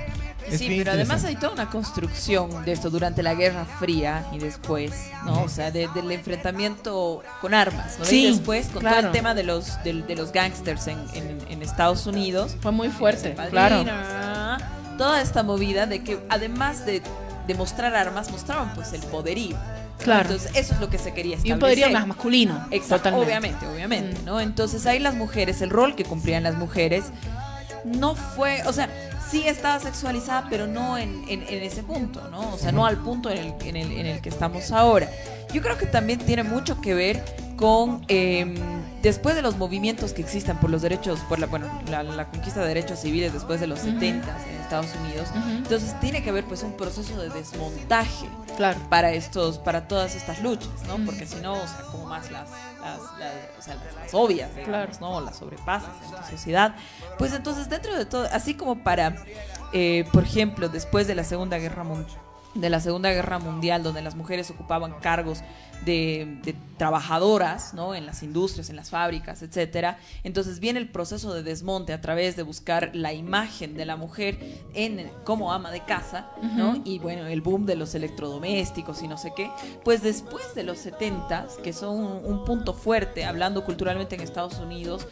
[0.49, 4.39] Es Sí, pero además hay toda una construcción de esto durante la Guerra Fría y
[4.39, 4.91] después,
[5.23, 5.43] ¿no?
[5.43, 8.05] O sea, de- del enfrentamiento con armas, ¿no?
[8.05, 9.07] Sí, y después con todo claro.
[9.07, 12.55] el tema de los, del- de, los gangsters en, en- en Estados Unidos.
[12.61, 13.83] Fue muy fuerte, Padrino, claro.
[14.99, 17.01] Toda esta movida de que además de,
[17.47, 19.55] de mostrar armas, mostraban pues el poderío.
[20.03, 20.29] Claro.
[20.29, 21.53] Entonces, eso es lo que se quería y establecer.
[21.55, 22.67] un poderío más masculino.
[22.71, 23.25] Exacto, totalmente.
[23.25, 24.25] obviamente, obviamente, Mm.
[24.25, 24.39] ¿no?
[24.41, 27.05] Entonces ahí las mujeres, el rol que cumplían las mujeres
[27.85, 28.89] no fue, o sea,
[29.29, 32.53] sí estaba sexualizada, pero no en, en- en ese punto, ¿no?
[32.53, 35.09] O sea, no al punto en el, en, el, en el que estamos ahora.
[35.53, 37.23] Yo creo que también tiene mucho que ver
[37.55, 38.53] con, eh,
[39.01, 42.61] después de los movimientos que existan por los derechos, por la, bueno, la, la conquista
[42.61, 43.91] de derechos civiles después de los Ujú.
[43.91, 48.27] 70 en Estados Unidos, entonces tiene que haber pues un proceso de desmontaje
[48.57, 48.79] Claro.
[48.89, 50.97] para estos para todas estas luchas, ¿no?
[51.05, 52.49] Porque si no, o sea, como más las
[52.81, 55.13] las, las, o sea, las obvias, digamos, Claro.
[55.19, 55.21] ¿no?
[55.21, 56.75] Las sobrepasas en tu sociedad.
[57.17, 59.15] Pues entonces, dentro de todo, así como para,
[59.73, 62.17] eh, por ejemplo, después de la Segunda Guerra Mundial,
[62.55, 65.41] de la Segunda Guerra Mundial, donde las mujeres ocupaban cargos
[65.85, 67.95] de, de trabajadoras, ¿no?
[67.95, 69.97] En las industrias, en las fábricas, etcétera.
[70.23, 74.39] Entonces viene el proceso de desmonte a través de buscar la imagen de la mujer
[74.73, 76.81] en como ama de casa, ¿no?
[76.83, 79.51] Y bueno, el boom de los electrodomésticos y no sé qué.
[79.83, 84.59] Pues después de los 70 que son un, un punto fuerte, hablando culturalmente en Estados
[84.59, 85.07] Unidos,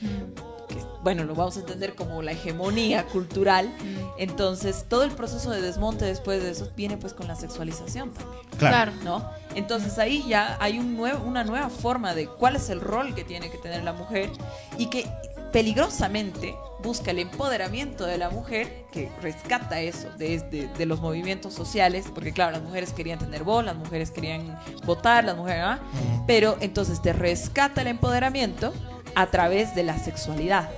[0.68, 3.72] que, bueno, lo vamos a entender como la hegemonía cultural.
[4.18, 8.42] Entonces, todo el proceso de desmonte después de eso viene pues con la sexualización también.
[8.58, 8.92] Claro.
[9.04, 9.30] ¿no?
[9.56, 13.24] Entonces ahí ya hay un nuevo, una nueva forma de cuál es el rol que
[13.24, 14.30] tiene que tener la mujer
[14.78, 15.08] y que
[15.52, 22.06] peligrosamente busca el empoderamiento de la mujer, que rescata eso desde de los movimientos sociales,
[22.14, 25.80] porque claro, las mujeres querían tener voz, las mujeres querían votar, las mujeres, ¿ah?
[26.28, 28.74] pero entonces te rescata el empoderamiento
[29.18, 30.70] a través de la sexualidad.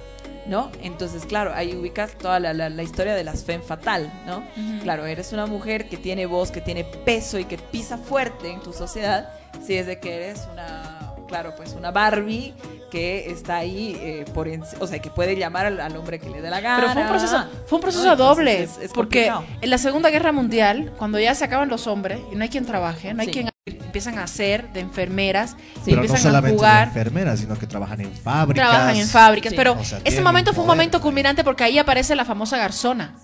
[0.48, 0.72] ¿No?
[0.82, 4.38] Entonces, claro, ahí ubicas toda la, la- la historia de las femme fatal, ¿no?
[4.40, 4.80] Ujú.
[4.82, 8.60] Claro, eres una mujer que tiene voz, que tiene peso y que pisa fuerte en
[8.62, 9.30] tu sociedad,
[9.64, 10.96] si es de que eres una
[11.28, 12.56] claro, pues una Barbie
[12.90, 16.28] que está ahí por por, en- o sea, que puede llamar al, al hombre que
[16.32, 16.80] le dé la gana.
[16.82, 19.32] Pero fue un proceso, fue un proceso No, doble, es- es porque
[19.62, 22.66] en la Segunda Guerra Mundial, cuando ya se acaban los hombres y no hay quien
[22.66, 23.34] trabaje, no hay Sí.
[23.34, 23.50] quien
[23.82, 25.56] empiezan a hacer de enfermeras,
[25.86, 28.68] Pero no empiezan a solamente de jugar, enfermeras, sino que trabajan en fábricas.
[28.70, 29.56] trabajan en fábricas, Sí.
[29.56, 33.16] pero O sea, ese momento fue un momento culminante porque ahí aparece la famosa garzona,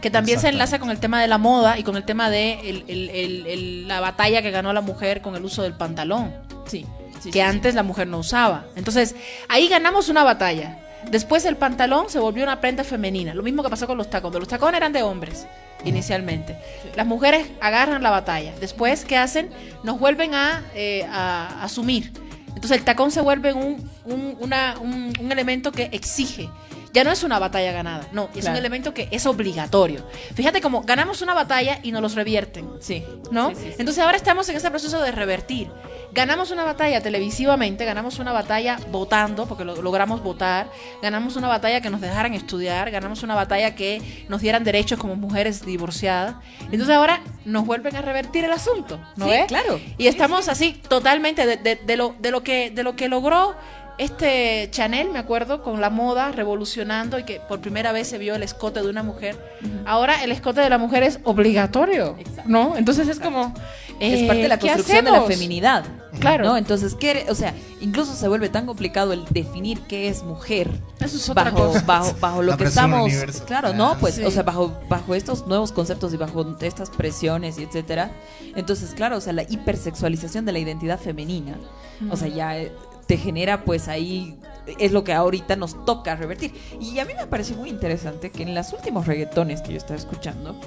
[0.00, 2.54] que también se enlaza con el tema de la moda y con el tema de
[2.68, 6.32] el- el- el- el- la batalla que ganó la mujer con el uso del pantalón
[6.66, 6.86] Sí.
[7.20, 8.66] sí, que sí, antes la mujer no usaba.
[8.76, 9.14] Entonces,
[9.48, 10.78] ahí ganamos una batalla.
[11.10, 13.32] Después el pantalón se volvió una prenda femenina.
[13.34, 14.40] Lo mismo que pasó con los tacones.
[14.40, 15.46] Los tacones eran de hombres
[15.84, 16.56] inicialmente.
[16.96, 18.52] Las mujeres agarran la batalla.
[18.60, 19.50] Después, ¿qué hacen?
[19.82, 22.12] Nos vuelven a, eh, a- asumir.
[22.48, 26.48] Entonces el tacón se vuelve un, un- una- un- un elemento que exige.
[26.92, 28.58] Ya no es una batalla ganada, no, es un Claro.
[28.58, 30.02] elemento que es obligatorio.
[30.34, 32.66] Fíjate cómo ganamos una batalla y nos los revierten.
[32.80, 33.04] Sí.
[33.30, 33.50] ¿no?
[33.50, 33.74] Sí, sí, sí.
[33.78, 35.68] Entonces ahora estamos en ese proceso de revertir.
[36.12, 40.70] Ganamos una batalla televisivamente, ganamos una batalla votando, porque lo- logramos votar,
[41.02, 45.14] ganamos una batalla que nos dejaran estudiar, ganamos una batalla que nos dieran derechos como
[45.16, 46.36] mujeres divorciadas.
[46.70, 49.46] Entonces ahora nos vuelven a revertir el asunto, ¿no Sí, ves?
[49.46, 49.80] claro.
[49.98, 53.54] Y estamos así totalmente de, de- de lo, de, lo que, de lo que logró
[53.98, 58.34] este Chanel, me acuerdo, con la moda revolucionando y que por primera vez se vio
[58.34, 59.36] el escote de una mujer.
[59.86, 62.76] Ahora el escote de la mujer es obligatorio, ¿no?
[62.76, 63.54] Entonces es como...
[63.98, 65.84] es eh, parte de la ¿qué construcción de la feminidad.
[66.20, 66.44] Claro.
[66.44, 66.56] ¿no?
[66.56, 70.70] Entonces, ¿qué, o sea, incluso se vuelve tan complicado el definir qué es mujer.
[70.98, 71.82] Eso es otra bajo, cosa.
[71.86, 73.02] bajo, bajo lo La que estamos.
[73.04, 73.46] universal.
[73.46, 73.96] Claro, ¿no?
[73.98, 74.24] Pues, Sí.
[74.24, 78.10] o sea, bajo, bajo estos nuevos conceptos y bajo estas presiones y etcétera.
[78.54, 81.56] Entonces, claro, o sea, la hipersexualización de la identidad femenina.
[82.10, 82.72] O sea, ya eh,
[83.06, 84.38] te genera, pues ahí.
[84.80, 86.52] Es lo que ahorita nos toca revertir.
[86.80, 89.94] Y a mí me parece muy interesante que en los últimos reggaetones que yo estaba
[89.96, 90.60] escuchando,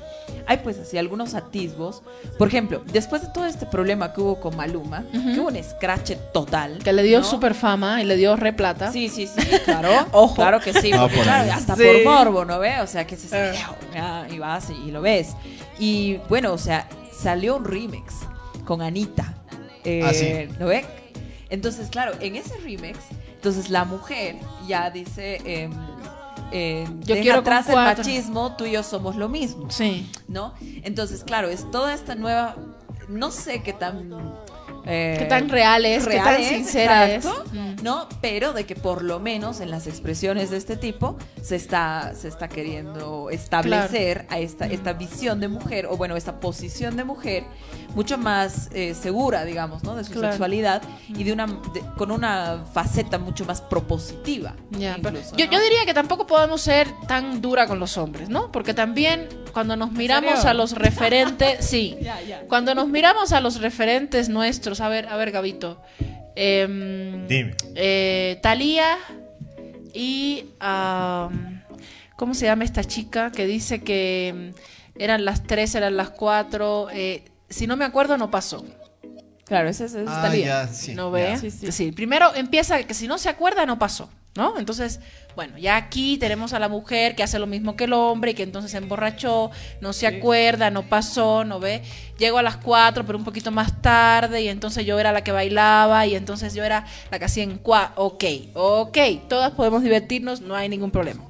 [0.48, 2.02] hay pues así algunos atisbos.
[2.38, 5.34] Por ejemplo, después de todo este problema que hubo con Maluma, Ujú.
[5.34, 6.80] que hubo un escrache total.
[6.82, 7.26] Que le dio ¿no?
[7.26, 8.90] super fama y le dio re plata.
[8.90, 9.90] Sí, sí, sí, claro.
[10.14, 10.36] Ojo.
[10.36, 11.84] Claro que sí, por claro, hasta Sí.
[11.84, 12.80] por morbo, ¿no ve?
[12.80, 13.28] O sea, que se
[13.94, 15.36] ya, y vas y lo ves.
[15.78, 18.16] Y bueno, o sea, salió un remix
[18.64, 19.34] con Anita.
[19.84, 20.48] Eh, Ah, sí.
[20.58, 20.86] ¿Lo ve?
[21.50, 23.00] Entonces, claro, en ese remix,
[23.34, 24.36] entonces la mujer
[24.68, 25.72] ya dice, em,
[26.52, 29.70] eh, Yo deja quiero atrás el machismo, tú y yo somos lo mismo.
[29.72, 30.10] Sí.
[30.28, 30.54] ¿no?
[30.84, 32.56] Entonces, claro, es toda esta nueva,
[33.08, 34.12] no sé qué tan...
[34.86, 37.54] eh, Qué tan real es, qué tan sincera exacto, es.
[37.54, 37.84] Mm.
[37.84, 38.08] ¿no?
[38.22, 42.28] Pero de que por lo menos en las expresiones de este tipo se está, se
[42.28, 47.44] está queriendo establecer a esta, esta visión de mujer, o bueno, esta posición de mujer
[47.96, 49.96] mucho más eh, segura, digamos, ¿no?
[49.96, 50.30] De su Claro.
[50.32, 54.54] sexualidad y de una, de- con una faceta mucho más propositiva.
[54.72, 55.52] Ya, incluso, yo, ¿no?
[55.52, 58.52] yo diría que tampoco podemos ser tan dura con los hombres, ¿no?
[58.52, 62.42] Porque también cuando nos miramos a los referentes, sí, Ya, ya.
[62.48, 65.82] cuando nos miramos a los referentes nuestros, a ver, a ver, Gabito,
[66.36, 67.56] em, Dime.
[67.76, 68.98] eh, Thalía
[69.94, 70.46] y
[72.16, 76.88] ¿cómo se llama esta chica que dice que mm, eran las tres, eran las cuatro?
[76.92, 78.66] eh, si no me acuerdo, no pasó.
[79.46, 80.46] Claro, ese es, ese es Ah, Thalía.
[80.46, 80.94] ya, sí.
[80.94, 81.38] ¿No ve?
[81.40, 81.92] Sí, Sí, sí.
[81.92, 84.60] primero empieza que si no se acuerda, no pasó, ¿no?
[84.60, 85.00] Entonces,
[85.36, 88.34] bueno, ya aquí tenemos a la mujer que hace lo mismo que el hombre y
[88.36, 89.50] que entonces se emborrachó,
[89.82, 91.82] no se acuerda, no pasó, ¿no ve?
[92.20, 95.32] Llego a las cuatro, pero un poquito más tarde, y entonces yo era la que
[95.32, 97.94] bailaba, y entonces yo era la que hacía en cua.
[97.96, 98.24] Ok,
[98.54, 98.98] ok,
[99.28, 101.24] todas podemos divertirnos, no hay ningún problema.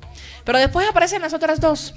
[0.44, 1.94] Pero después aparecen las otras dos.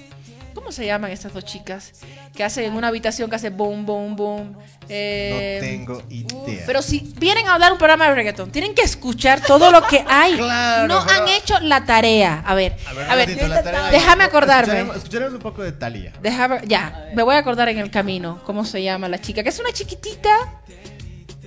[0.54, 1.92] ¿Cómo se llaman estas dos chicas?
[2.34, 4.52] Que hacen en una habitación que hace boom, boom, boom.
[4.52, 6.62] No Eh, tengo idea.
[6.66, 10.04] pero si vienen a hablar un programa de reggaetón, tienen que escuchar todo lo que
[10.06, 10.32] hay.
[10.36, 12.42] Claro, no pero- han hecho la tarea.
[12.46, 14.62] A ver, A ver, a ver, ratito, la tarea- déjame acordarme.
[14.72, 16.12] Escucharemos, escucharemos un poco de Thalía.
[16.20, 19.48] Déjame, ya, me voy a acordar en el camino cómo se llama la chica, que
[19.48, 20.30] es una chiquitita.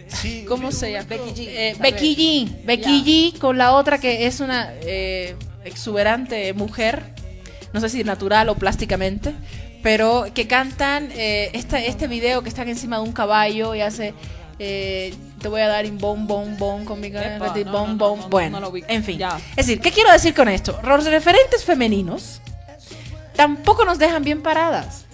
[0.07, 0.45] Sí.
[0.47, 1.07] ¿Cómo se llama?
[1.09, 2.65] Becky G, Eh, Becky G.
[2.65, 3.03] Becky
[3.33, 5.35] G con la otra que es una eh,
[5.65, 7.14] exuberante mujer,
[7.75, 9.35] no sé si natural o plásticamente,
[9.83, 14.13] pero que cantan eh, esta, este video que están encima de un caballo y hace...
[14.57, 18.29] eh, te voy a dar un bom, bom, bom con mi Epa, no, no, no,
[18.29, 19.19] bueno, en fin.
[19.19, 19.37] Ya.
[19.51, 20.79] Es decir, ¿qué quiero decir con esto?
[20.83, 22.41] Los referentes femeninos
[23.35, 25.05] tampoco nos dejan bien paradas.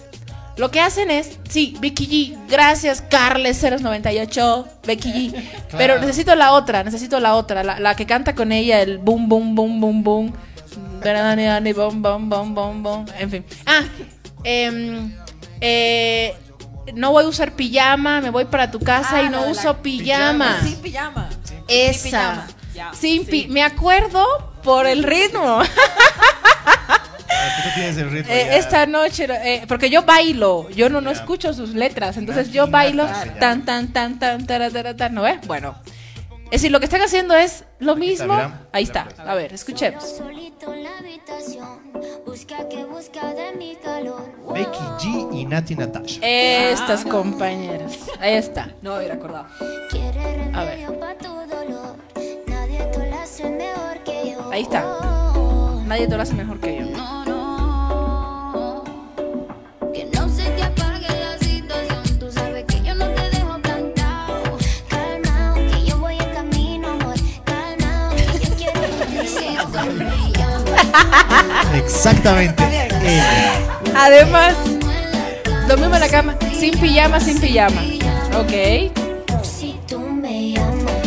[0.56, 5.44] Lo que hacen es, sí, Becky G, gracias, Carles 098, Becky G.
[5.76, 9.28] Pero necesito la otra, necesito la otra, la, la que canta con ella el boom,
[9.28, 10.32] boom, boom, boom, boom.
[11.04, 13.04] Dani, dani, bom, bom, bom, bom, bom.
[13.18, 13.44] En fin.
[13.66, 13.82] Ah,
[14.44, 15.12] em,
[15.60, 16.34] eh,
[16.94, 20.60] no voy a usar pijama, me voy para tu casa Ah, y no uso pijama.
[20.62, 21.28] Sin pijama.
[21.44, 22.02] Sin Esa.
[22.04, 22.46] pijama.
[22.74, 23.30] Ya, Sin sí.
[23.30, 24.24] pi- me acuerdo
[24.62, 25.60] por el ritmo.
[27.62, 28.32] Tú tienes el ritmo.
[28.32, 32.66] Eh, esta noche, eh, porque yo bailo, yo no, no escucho sus letras, entonces yo
[32.68, 33.06] bailo
[33.40, 35.38] tan, tan, tan, tan, tara, tara, tan, ¿no ves?
[35.46, 35.74] Bueno,
[36.52, 38.34] Es decir, lo que están haciendo es lo Aquí está, mismo.
[38.36, 38.68] mira.
[38.72, 39.08] Ahí está.
[39.26, 40.20] A ver, escuchemos.
[44.52, 46.20] Becky G y Nati Natasha.
[46.22, 47.96] Estas compañeras.
[48.20, 48.68] Ahí está.
[48.82, 49.46] No me hubiera acordado.
[50.52, 50.78] A ver.
[50.78, 51.96] remedio pa' tu dolor,
[52.46, 54.50] nadie te lo hace mejor que yo.
[54.52, 54.84] Ahí está.
[55.86, 57.31] Nadie te lo hace mejor que yo.
[71.74, 72.62] Exactamente.
[73.96, 74.54] Además,
[75.68, 76.36] lo mismo en la cama.
[76.58, 77.82] Sin pijama, sin pijama.
[78.38, 78.92] Ok.
[79.42, 81.02] Si tú me llamas,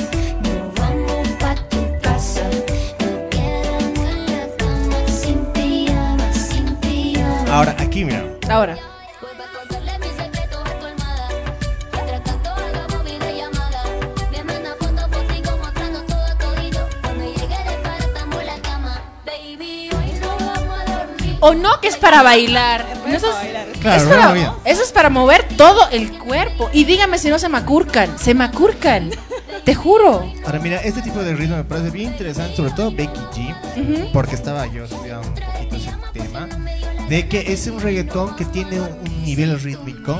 [21.48, 22.84] O no, que es para bailar.
[23.08, 26.72] Eso es, Claro, es para- eso es para mover todo el cuerpo.
[26.74, 28.18] Y dígame si no se macurcan.
[28.18, 29.12] Se macurcan.
[29.64, 30.32] Te juro.
[30.44, 34.34] Ahora, mira, este tipo de ritmo me parece bien interesante, sobre todo Becky G, porque
[34.34, 36.48] estaba yo estudiando un poquito ese tema,
[37.10, 40.20] de que es un reggaetón que tiene un, nivel rítmico,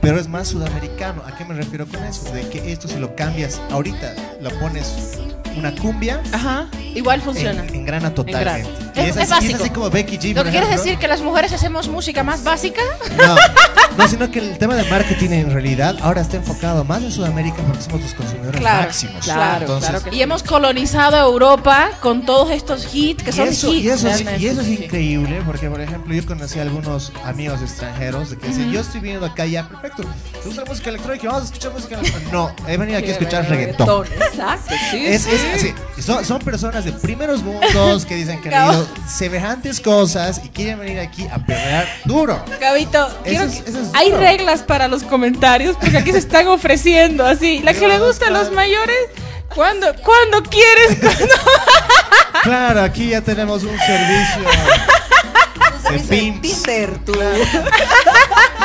[0.00, 1.22] pero es más sudamericano.
[1.26, 2.32] ¿A qué me refiero con eso?
[2.32, 5.18] De que esto si lo cambias ahorita, lo pones
[5.56, 6.66] una cumbia, Ajá.
[6.94, 7.62] Igual funciona.
[7.64, 8.68] en, engrana totalmente.
[8.68, 8.90] Engrana.
[8.96, 10.34] Y Es- es, así, es así como Becky G.
[10.34, 12.82] ¿Lo que quieres decir que las mujeres hacemos música más básica?
[13.16, 13.36] No,
[13.96, 17.56] no, sino que el tema de marketing en realidad ahora está enfocado más en Sudamérica
[17.66, 19.24] porque somos los consumidores máximos.
[19.24, 20.16] claro, Entonces, claro que sí.
[20.16, 23.84] Y hemos colonizado Europa con todos estos hits que y son eso, hits.
[23.84, 27.62] y eso, es- y eso es increíble porque, por ejemplo, yo conocí a algunos amigos
[27.62, 28.72] extranjeros de que dicen, Ujú.
[28.72, 30.02] yo estoy viendo acá ya, perfecto,
[30.32, 31.26] ¿te gusta la música electrónica?
[31.28, 32.32] Vamos a escuchar música electrónica.
[32.32, 34.06] No, he venido aquí a escuchar reggaetón.
[34.06, 35.06] Exacto, sí.
[35.06, 35.30] Es, sí.
[35.44, 36.04] Es.
[36.04, 40.78] Son, son personas de primeros mundos que dicen que han leído semejantes cosas y quieren
[40.78, 42.42] venir aquí a perrear duro.
[42.60, 46.48] Gabito, quiero es- que- eso es hay reglas para los comentarios porque aquí se están
[46.48, 47.60] ofreciendo así.
[47.60, 48.96] La que le gusta a los mayores,
[49.54, 50.98] ¿cuándo, ¿cuándo quieres?
[51.00, 51.34] ¿Cuándo?
[52.42, 54.42] Claro, aquí ya tenemos un servicio
[55.90, 56.40] de pimps.
[56.62, 57.12] Tinder, tú.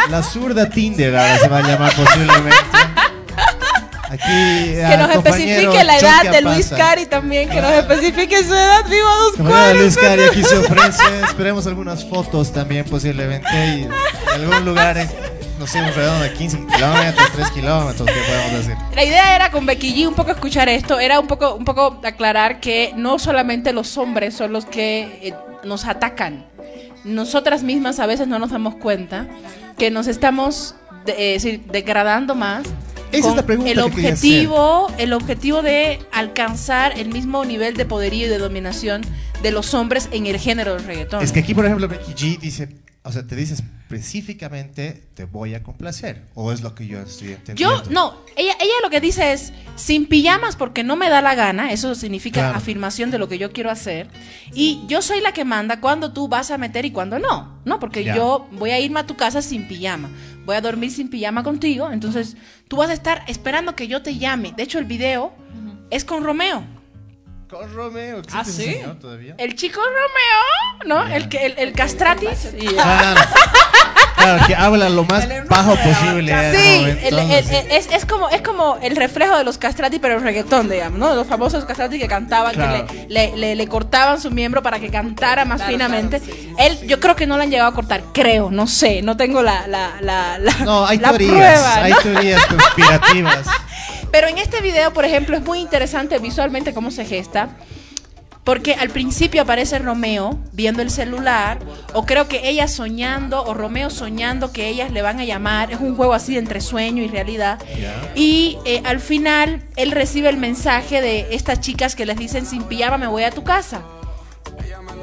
[0.10, 2.56] La zurda Tinder ahora se va a llamar posiblemente.
[4.10, 8.86] Aquí Que nos especifique la edad de Luis Cari también, que nos especifique su edad.
[8.90, 10.18] Viva dos Compañero Luis cuadros.
[10.18, 11.04] Cari aquí se ofrece.
[11.28, 13.48] Esperemos algunas fotos también posiblemente.
[13.54, 13.92] Y en
[14.42, 15.10] algún lugar, en,
[15.60, 18.76] no sé, redondo de 15 kilómetros, 3 kilómetros, que podemos decir.
[18.96, 22.00] La idea era con Becky G un poco escuchar esto, era un poco, un poco
[22.04, 25.34] aclarar que no solamente los hombres son los que eh,
[25.64, 26.46] nos atacan.
[27.04, 29.28] Nosotras mismas a veces no nos damos cuenta
[29.78, 30.76] que nos estamos
[31.06, 32.64] de- eh, decir, degradando más.
[33.20, 37.86] Esa es la pregunta el que objetivo, el objetivo de alcanzar el mismo nivel de
[37.86, 39.02] poderío y de dominación
[39.42, 41.24] de los hombres en el género del reggaetón.
[41.24, 42.70] Es que aquí, por ejemplo, Becky G dice,
[43.04, 46.24] o sea, te dice específicamente, te voy a complacer.
[46.34, 47.84] O es lo que yo estoy entendiendo.
[47.84, 51.36] Yo, no, ella, ella lo que dice es, sin pijamas porque no me da la
[51.36, 52.58] gana, eso significa Claro.
[52.58, 54.08] afirmación de lo que yo quiero hacer,
[54.54, 57.80] y yo soy la que manda cuando tú vas a meter y cuando no, ¿no?
[57.80, 58.16] Porque Ya.
[58.16, 60.10] yo voy a irme a tu casa sin pijama,
[60.46, 64.18] voy a dormir sin pijama contigo, entonces tú vas a estar esperando que yo te
[64.18, 64.54] llame.
[64.56, 65.34] De hecho, el video
[65.90, 66.64] es con Romeo.
[67.50, 68.64] Con Romeo, ¿existe ¿Ah, sí?
[68.64, 69.36] señor todavía?
[69.38, 71.08] El chico Romeo, ¿no?
[71.14, 72.54] El que el, el castratis.
[74.26, 74.48] Claro.
[74.48, 76.34] Que habla lo más bajo posible.
[76.56, 77.56] Sí, el- el- sí.
[77.56, 81.00] el- es, es como, es como el reflejo de los castrati, pero en reggaetón, digamos,
[81.00, 81.14] ¿no?
[81.16, 82.86] Los famosos castrati que cantaban, Claro.
[82.88, 86.20] que le, le- le- le cortaban su miembro para que cantara más Claro, finamente.
[86.20, 88.68] claro, sí, sí, Él, yo creo que no le han llegado a cortar, creo, no
[88.68, 91.98] sé, no tengo la, la, la, la- No, hay la teorías, prueba, hay ¿no?
[92.00, 93.48] teorías conspirativas.
[94.12, 97.50] Pero en este video, por ejemplo, es muy interesante visualmente cómo se gesta.
[98.46, 101.58] Porque al principio aparece Romeo viendo el celular,
[101.94, 105.74] o creo que ella soñando, o Romeo soñando que ellas le van a llamar.
[105.74, 107.60] Es un juego así entre sueño y realidad.
[108.14, 112.64] Y eh, al final él recibe el mensaje de estas chicas que les dicen sin
[112.64, 113.82] pijama me voy a tu casa.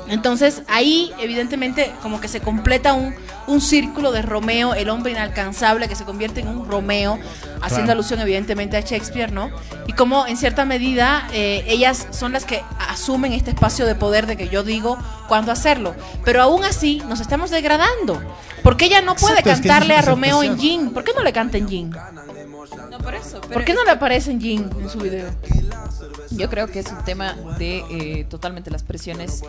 [0.09, 3.15] Entonces ahí evidentemente como que se completa un,
[3.47, 7.19] un círculo de Romeo, el hombre inalcanzable que se convierte en un Romeo,
[7.61, 7.93] haciendo Claro.
[7.93, 9.51] alusión evidentemente a Shakespeare, ¿no?
[9.87, 14.27] Y como en cierta medida eh, ellas son las que asumen este espacio de poder
[14.27, 14.99] de que yo digo
[15.29, 15.95] cuándo hacerlo.
[16.25, 18.21] Pero aún así nos estamos degradando.
[18.63, 20.57] Porque ella no puede Exacto, es que cantarle a es Romeo en.
[20.57, 20.91] Jean.
[20.91, 21.91] ¿Por qué no le canta en Jean?
[22.91, 23.41] No, por eso.
[23.41, 25.29] pero ¿Por qué no le aparece en Jean en su video?
[26.31, 29.43] Yo creo que es un tema de eh, totalmente las presiones.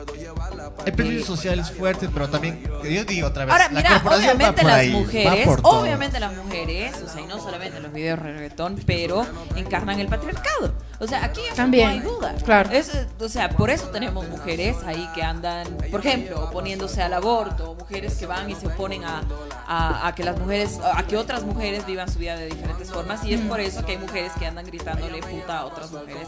[0.86, 4.74] Hay presiones sociales fuertes, pero también, yo digo otra vez, Ahora, la mira, obviamente las
[4.74, 9.26] ahí, mujeres, obviamente las mujeres, o sea, y no solamente los videos de reggaetón, pero
[9.56, 10.74] encarnan el patriarcado.
[11.04, 12.36] O sea, aquí eso También, no hay duda.
[12.46, 12.70] claro.
[12.72, 17.76] Es, o sea, por eso tenemos mujeres ahí que andan, por ejemplo, oponiéndose al aborto,
[17.78, 19.22] mujeres que van y se oponen a,
[19.68, 23.24] a- a que las mujeres, a que otras mujeres vivan su vida de diferentes formas,
[23.26, 26.28] y es por eso que hay mujeres que andan gritándole puta a otras mujeres.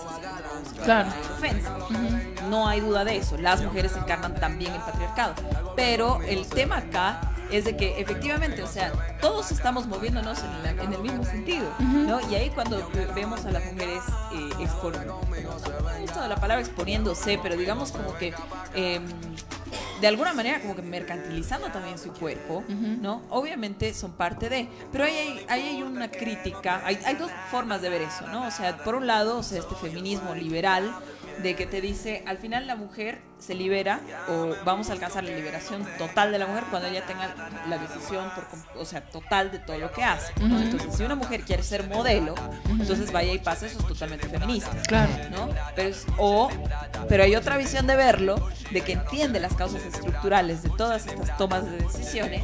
[0.83, 1.09] Claro.
[1.37, 1.71] ofensa.
[2.49, 3.37] No hay duda de eso.
[3.37, 5.33] Las mujeres encarnan también el patriarcado.
[5.75, 7.21] Pero el tema acá
[7.51, 8.91] es de que efectivamente, o sea,
[9.21, 12.19] todos estamos moviéndonos en, la- en el mismo sentido, ¿no?
[12.29, 14.01] Y ahí cuando ve- vemos a las mujeres
[14.33, 18.33] eh, expon- me gusta la palabra exponiéndose, pero digamos como que
[18.73, 19.03] em,
[20.01, 22.63] de alguna manera como que mercantilizando también su cuerpo,
[23.01, 23.21] ¿no?
[23.29, 27.81] Obviamente son parte de, pero ahí hay, ahí hay una crítica, hay, hay dos formas
[27.81, 28.45] de ver eso, ¿no?
[28.47, 30.93] O sea, por un lado, o sea, este feminismo liberal
[31.41, 33.99] de que te dice, al final la mujer se libera
[34.29, 37.33] o vamos a alcanzar la liberación total de la mujer cuando ella tenga
[37.69, 38.45] la decisión, por,
[38.81, 40.33] o sea, total de todo lo que hace.
[40.39, 40.59] ¿no?
[40.59, 42.33] Entonces, si una mujer quiere ser modelo,
[42.69, 44.71] entonces vaya y pase, eso es totalmente feminista.
[44.87, 45.11] Claro.
[45.31, 45.49] ¿no?
[45.75, 46.49] Pero es- o,
[47.09, 51.37] pero hay otra visión de verlo, de que entiende las causas estructurales de todas estas
[51.37, 52.43] tomas de decisiones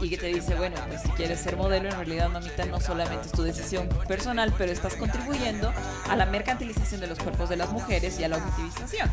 [0.00, 3.26] y que te dice, bueno, pues si quieres ser modelo, en realidad, mamita, no solamente
[3.26, 5.72] es tu decisión personal, pero estás contribuyendo
[6.08, 9.08] a la mercantilización de los cuerpos de las mujeres y a la objetivización,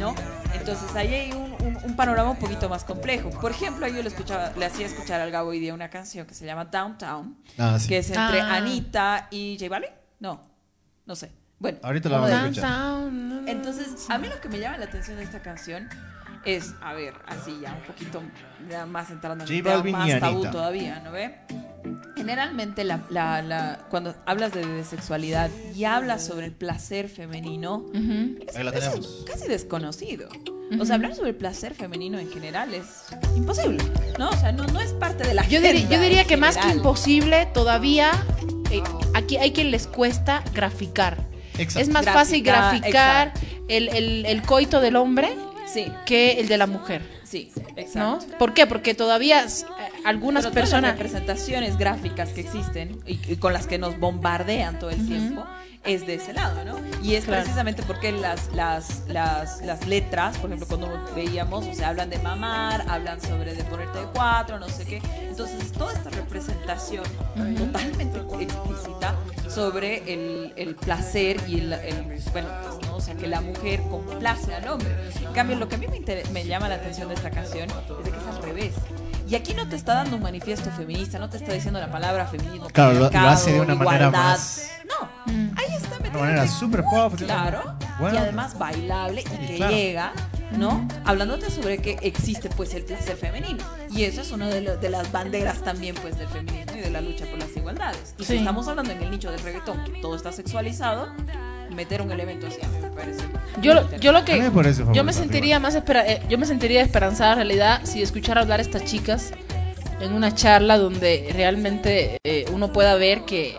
[0.00, 0.14] ¿no?
[0.54, 3.30] Entonces ahí hay un, un- un panorama un poquito más complejo.
[3.30, 6.34] Por ejemplo, yo le, escuchaba, le hacía escuchar al Gabo hoy día una canción que
[6.34, 7.88] se llama Downtown, Ah, sí.
[7.88, 8.56] que es entre Ah.
[8.56, 9.90] Anita y J Balvin.
[10.20, 10.40] No,
[11.06, 11.30] no sé.
[11.60, 13.48] Bueno, Ahorita la vamos a escuchar.
[13.48, 15.88] entonces, a mí lo que me llama la atención de esta canción
[16.44, 18.22] es, a ver, así ya un poquito
[18.70, 19.62] ya más entrando en y
[19.92, 21.34] más tabú todavía, ¿no ve?
[22.16, 27.84] Generalmente la, la- la- cuando hablas de, de sexualidad y hablas sobre el placer femenino,
[28.46, 28.72] es, la
[29.26, 30.28] casi desconocido.
[30.80, 33.06] O sea, hablar sobre el placer femenino en general es
[33.36, 33.82] imposible,
[34.18, 34.28] ¿no?
[34.28, 36.68] O sea, no, no es parte de la Yo, agenda yo diría que más que
[36.68, 38.10] imposible, todavía
[38.70, 38.82] eh,
[39.14, 41.16] aquí hay quien les cuesta graficar.
[41.56, 41.80] Exacto.
[41.80, 43.32] Es más fácil Graficar, graficar
[43.68, 45.30] el, el- el coito del hombre
[45.72, 47.62] Sí, que el de la mujer, sí, ¿no?
[47.76, 48.38] exacto.
[48.38, 48.66] ¿Por qué?
[48.66, 49.46] Porque todavía eh,
[50.04, 50.92] algunas Pero todas las personas...
[50.92, 55.44] representaciones gráficas que existen y, y con las que nos bombardean todo el tiempo
[55.88, 56.78] es de ese lado, ¿no?
[57.02, 57.42] Y es Claro.
[57.42, 62.18] precisamente porque las, las, las, las letras, por ejemplo, cuando veíamos, o sea, hablan de
[62.18, 65.00] mamar, hablan sobre de ponerte de cuatro, no sé qué.
[65.22, 67.04] Entonces, toda esta representación
[67.56, 69.14] totalmente explícita
[69.48, 72.96] sobre el, el placer y el, el- bueno, pues, ¿no?
[72.96, 74.90] o sea, que la mujer complace al hombre.
[75.24, 76.00] En cambio, lo que a mí me,
[76.32, 78.74] me llama la atención de esta canción es de que es al revés.
[79.28, 82.26] Y aquí no te está dando un manifiesto feminista, no te está diciendo la palabra
[82.26, 82.68] feminismo.
[82.70, 84.12] Claro, lo- lo hace de una manera igualdad.
[84.30, 85.50] más- No, Mm.
[85.58, 87.14] ahí está De una manera súper pop.
[87.16, 88.14] Claro, Bueno.
[88.14, 89.74] y además bailable y que claro.
[89.76, 90.12] llega,
[90.52, 90.88] ¿no?
[91.04, 93.62] Hablándote sobre que existe pues el placer femenino.
[93.90, 97.02] Y eso es una de, de las banderas también pues del feminismo y de la
[97.02, 98.14] lucha por las igualdades.
[98.18, 98.32] Y Sí.
[98.32, 101.12] si estamos hablando en el nicho del reggaetón, que todo está sexualizado,
[101.78, 103.20] meter un elemento así a mí me parece.
[103.62, 106.44] Yo, yo lo A que me parece yo me sentiría más espera- eh, yo me
[106.46, 109.32] sentiría esperanzada en realidad si escuchara hablar a estas chicas
[110.00, 113.56] en una charla donde realmente eh, uno pueda ver que,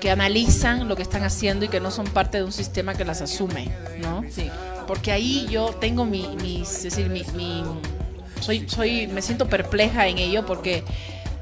[0.00, 3.04] que analizan lo que están haciendo y que no son parte de un sistema que
[3.04, 3.68] las asume,
[4.00, 4.22] ¿no?
[4.30, 4.50] Sí.
[4.86, 7.64] Porque ahí yo tengo mi, mis- es decir, mi, mi-
[8.40, 10.82] soy, soy, me siento perpleja en ello porque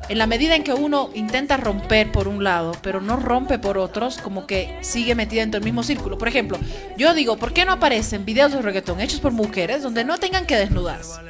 [0.08, 3.78] en la medida en que uno intenta romper por un lado, pero no rompe por
[3.78, 6.18] otros, como que sigue metida dentro del mismo círculo.
[6.18, 6.58] Por ejemplo,
[6.96, 10.46] yo digo, ¿por qué no aparecen videos de reggaetón hechos por mujeres donde no tengan
[10.46, 11.20] que desnudarse?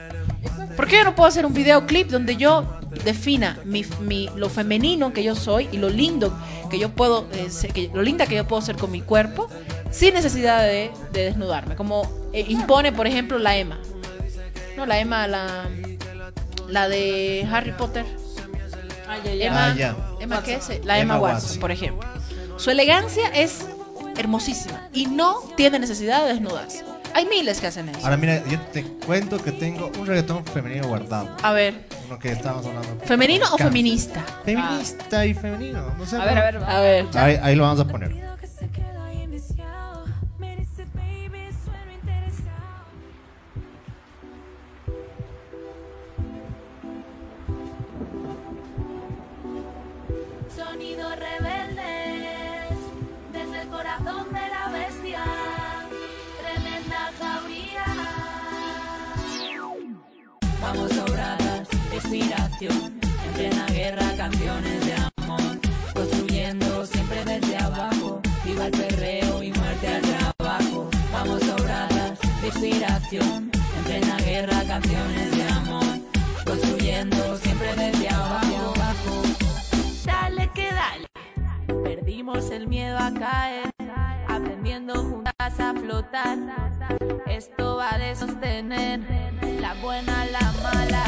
[0.77, 2.67] ¿Por qué yo no puedo hacer un videoclip donde yo
[3.05, 6.37] defina mi, mi- lo femenino que yo soy y lo lindo
[6.69, 9.49] que yo puedo eh, lo linda que yo puedo ser con mi cuerpo
[9.93, 11.77] sin necesidad de, de desnudarme?
[11.77, 13.79] Como eh, impone, por ejemplo, la Emma.
[14.77, 15.69] No, la Emma, la,
[16.69, 18.05] la de Harry Potter.
[19.09, 19.43] Ay, ay, ay.
[19.43, 19.97] Emma, Ah, ya.
[20.21, 20.69] Emma ¿qué es?
[20.85, 21.61] La Emma, Emma Watson, Watson.
[21.61, 22.09] por ejemplo.
[22.57, 23.67] Su elegancia es
[24.17, 26.85] hermosísima y no tiene necesidad de desnudarse.
[27.15, 28.01] Hay miles que hacen eso.
[28.03, 31.29] Ahora mira, yo te cuento que tengo un reggaetón femenino guardado.
[31.43, 33.05] A ver, Uno que estábamos hablando.
[33.05, 34.21] ¿femenino o feminista?
[34.45, 35.95] Feminista y femenino.
[35.97, 36.17] No sé.
[36.17, 37.07] A ver, a ver, A ver.
[37.15, 38.34] Ahí, ahí lo vamos a poner.
[60.75, 65.61] Vamos sobradas, inspiración, en plena guerra, canciones de amor,
[65.95, 70.91] construyendo siempre desde abajo, viva el perreo y muerte al trabajo.
[71.13, 75.85] Vamos sobradas, inspiración, en plena guerra, canciones de amor,
[76.45, 79.23] construyendo siempre desde abajo.
[80.05, 81.85] Dale que dale.
[81.85, 83.71] Perdimos el miedo a caer,
[84.35, 86.39] aprendiendo juntas a flotar.
[87.27, 89.01] Esto va de sostener
[89.61, 91.05] la buena, la mala.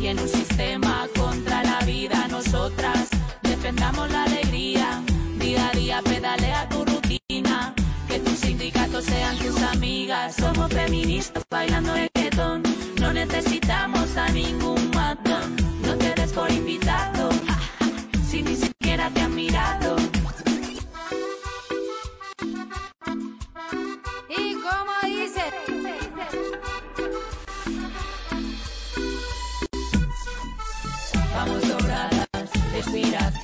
[0.00, 3.10] Y en un sistema contra la vida, nosotras
[3.42, 5.02] defendamos la alegría.
[5.38, 7.74] Día a día pedalea tu rutina.
[8.08, 10.36] Que tus sindicatos sean tus amigas.
[10.36, 12.62] Somos feministas bailando reggaetón.
[13.00, 15.56] No necesitamos a ningún matón.
[15.82, 17.17] No te des por invitado.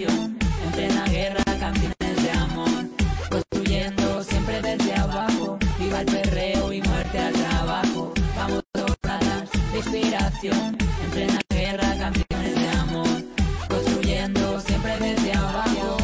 [0.02, 2.84] En plena guerra, campeones de amor,
[3.30, 8.12] construyendo siempre desde abajo, viva el perreo y muerte al trabajo.
[8.36, 13.22] Vamos sobradas de inspiración, en plena guerra, campeones de amor,
[13.68, 15.96] construyendo siempre desde abajo.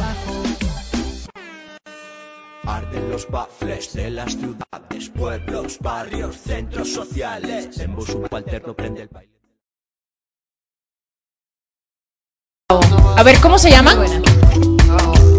[2.63, 7.77] Arden los baffles de las ciudades, pueblos, barrios, centros sociales.
[7.77, 9.40] En bus subalterno prende el baile.
[13.17, 13.95] A ver, ¿cómo se llama?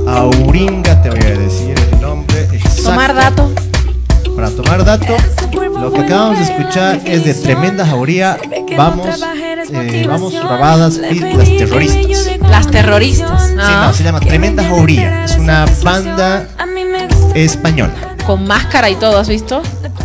[0.07, 2.83] Auringa, te voy a decir el nombre exacto.
[2.91, 3.51] Tomar dato.
[4.37, 5.17] Para tomar dato,
[5.81, 8.39] lo que acabamos de escuchar es de Tremenda Jauría.
[8.77, 9.07] Vamos,
[9.73, 12.39] eh, vamos grabadas y las terroristas.
[12.51, 13.47] Las terroristas.
[13.49, 13.85] Sí, Ah.
[13.87, 15.25] no, se llama Tremenda Jauría.
[15.25, 16.49] Es una banda
[17.35, 17.93] española.
[18.27, 19.63] Con máscara y todo, ¿has visto?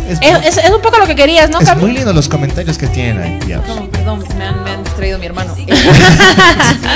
[0.08, 1.84] Es, Es, es- un poco lo que querías, ¿no, es Carlos?
[1.84, 3.38] muy lindo los comentarios que tienen ahí.
[3.66, 5.54] No, perdón, me han, me han distraído mi hermano.
[5.56, 5.66] Sí,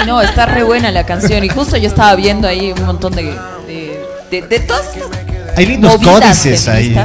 [0.07, 1.45] no, está re buena la canción.
[1.45, 3.25] Y justo yo estaba viendo ahí un montón de.
[3.67, 5.09] de, de, de todas estas.
[5.57, 6.97] Hay lindos códices ahí.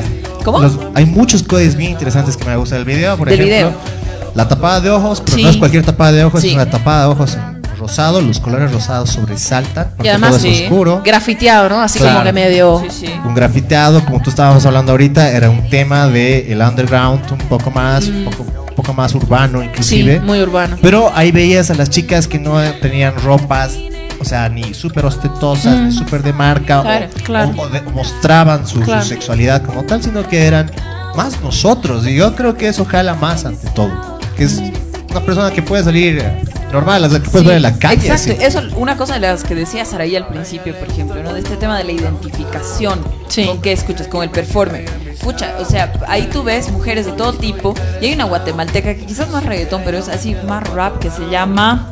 [0.43, 0.59] ¿Cómo?
[0.59, 3.17] Los- hay muchos códices bien interesantes que me gusta del video.
[3.17, 4.31] Por Del ejemplo, video.
[4.35, 5.43] la tapada de ojos, pero Sí.
[5.43, 6.49] no es cualquier tapada de ojos, Sí.
[6.49, 7.38] es una tapada de ojos
[7.77, 8.21] rosado.
[8.21, 9.87] Los colores rosados sobresaltan.
[9.87, 10.63] Y Porque además, todo es sí.
[10.63, 11.01] oscuro.
[11.05, 11.81] Grafiteado, ¿no?
[11.81, 12.15] Así Claro.
[12.15, 12.83] como que medio.
[12.89, 13.13] Sí, sí.
[13.25, 17.71] Un grafiteado, como tú estábamos hablando ahorita, era un tema de el underground, un poco
[17.71, 19.61] más, un, poco, un poco más urbano Mm.
[19.61, 20.19] Sí, inclusive.
[20.21, 20.77] muy urbano.
[20.81, 23.77] Pero ahí veías a las chicas que no tenían ropas,
[24.19, 25.85] o sea, ni súper ostentosas, Mm.
[25.87, 27.51] ni súper de marca, Claro, o, claro.
[27.57, 30.71] o- o de- mostraban su, su sexualidad como tal, sino que eran
[31.15, 32.05] más nosotros.
[32.07, 34.19] Y yo creo que eso jala más ante todo.
[34.35, 34.61] Que es
[35.09, 36.23] una persona que puede salir
[36.72, 38.07] normal, sea, que puedes Sí, ver en la calle.
[38.07, 38.44] Exacto, así.
[38.44, 41.34] eso una cosa de las que decía Saraí al principio, por ejemplo, ¿no?
[41.34, 42.99] De este tema de la identificación.
[43.27, 43.45] Sí.
[43.45, 44.07] ¿Con qué escuchas?
[44.07, 44.85] Con el performer.
[45.11, 47.73] Escucha, o sea, ahí tú ves mujeres de todo tipo.
[48.02, 51.10] Y hay una guatemalteca que quizás no es reggaetón, pero es así más rap que
[51.10, 51.89] se llama.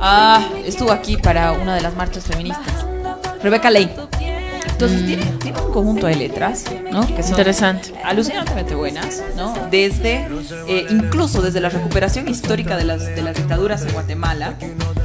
[0.00, 2.86] Ah, estuvo aquí para una de las marchas feministas.
[3.42, 3.94] Rebeca Lane.
[4.68, 7.06] Entonces tiene, tiene un conjunto de letras, ¿no?
[7.06, 7.92] Que son Interesante.
[8.04, 9.54] alucinantemente buenas, ¿no?
[9.70, 10.26] Desde,
[10.68, 14.54] eh, incluso desde la recuperación histórica de las, de las dictaduras en Guatemala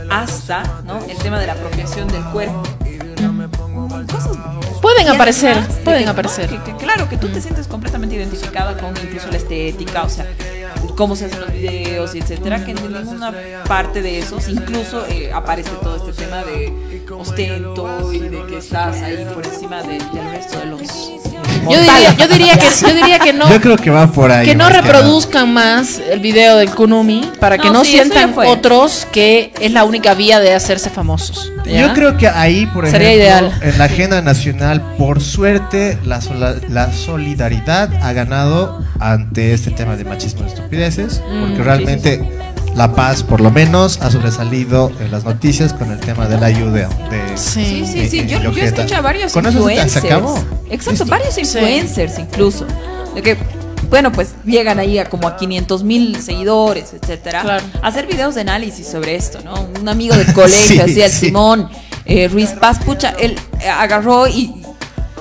[0.09, 0.99] hasta, ¿no?
[1.09, 2.63] El tema de la apropiación del cuerpo.
[4.11, 4.37] Cosas
[4.81, 6.47] Pueden aparecer, pueden aparecer.
[6.49, 10.25] Que- que claro, que tú te sientes completamente identificada con incluso la estética, o sea,
[10.95, 13.33] cómo se hacen los videos, y etcétera, que en ninguna
[13.67, 19.01] parte de esos incluso eh, aparece todo este tema de ostento y de que estás
[19.01, 20.81] ahí por encima de- del resto de los
[21.67, 23.49] Yo diría, yo diría que, yo diría que no.
[23.49, 24.45] Yo creo que va por ahí.
[24.45, 24.81] que no más nada.
[24.83, 28.47] reproduzcan más el video del Kunumi para que No, no, sí, eso ya sientan fue.
[28.47, 31.51] otros que es la única vía de hacerse famosos.
[31.65, 31.87] ¿ya?
[31.87, 33.59] Yo creo que ahí, por Sería ejemplo, ideal.
[33.73, 39.95] en la agenda nacional, por suerte, la, sola- la solidaridad ha ganado ante este tema
[39.95, 42.31] de machismo y estupideces, Mm, porque sí, realmente
[42.75, 46.47] La Paz, por lo menos, ha sobresalido en las noticias con el tema de la
[46.47, 46.89] ayuda.
[47.09, 47.63] De, Sí.
[47.65, 48.19] Sí, sí, sí.
[48.21, 48.65] de- Yo, yo Ojeda.
[48.67, 49.91] escuché a varios Con eso se- influencers.
[50.01, 50.37] se acabó.
[50.69, 51.05] Exacto, Listo.
[51.05, 52.65] varios influencers incluso.
[53.13, 53.37] De que,
[53.89, 57.43] bueno, pues llegan ahí a como a 500 mil seguidores, etcétera.
[57.43, 57.63] Claro.
[57.81, 59.53] A hacer videos de análisis sobre esto, ¿no?
[59.79, 61.25] Un amigo de colegio, Sí, así, el sí.
[61.27, 61.69] Simón
[62.05, 63.35] eh, Ruiz Paz, pucha, él
[63.79, 64.53] agarró y.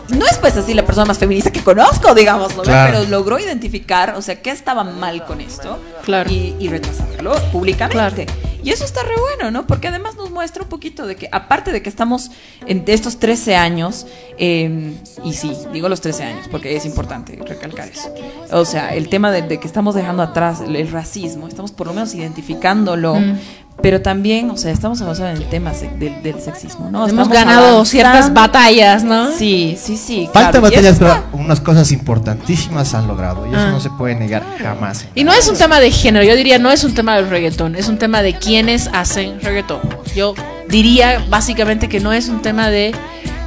[0.09, 2.63] No es pues así la persona más feminista que conozco, digámoslo.
[2.63, 2.99] Claro.
[2.99, 6.31] pero logró identificar, o sea, qué estaba mal con esto Claro.
[6.31, 8.27] y, y rechazarlo públicamente.
[8.63, 9.67] Y eso está re bueno, ¿no?
[9.67, 12.31] Porque además nos muestra un poquito de que, aparte de que estamos
[12.67, 14.07] en estos 13 años,
[14.39, 18.11] eh, y sí, digo los 13 años, porque es importante recalcar eso.
[18.53, 21.89] O sea, el tema de, de que estamos dejando atrás el, el racismo, estamos por
[21.89, 23.17] lo menos identificándolo.
[23.17, 23.39] Mm.
[23.83, 27.07] Pero también, o sea, estamos avanzando en el tema se- del, del sexismo, ¿no?
[27.09, 29.31] Hemos Estamos ganado ciertas batallas, ¿no?
[29.33, 30.25] Sí, sí, sí.
[30.33, 30.63] Falta claro.
[30.63, 33.45] Batallas, pero unas cosas importantísimas han logrado.
[33.47, 33.71] Y eso Ah.
[33.71, 35.07] no se puede negar jamás.
[35.15, 37.75] Y no es un tema de género, yo diría no es un tema del reggaetón,
[37.75, 39.81] es un tema de quienes hacen reggaetón.
[40.15, 40.35] Yo
[40.69, 42.95] diría básicamente que no es un tema de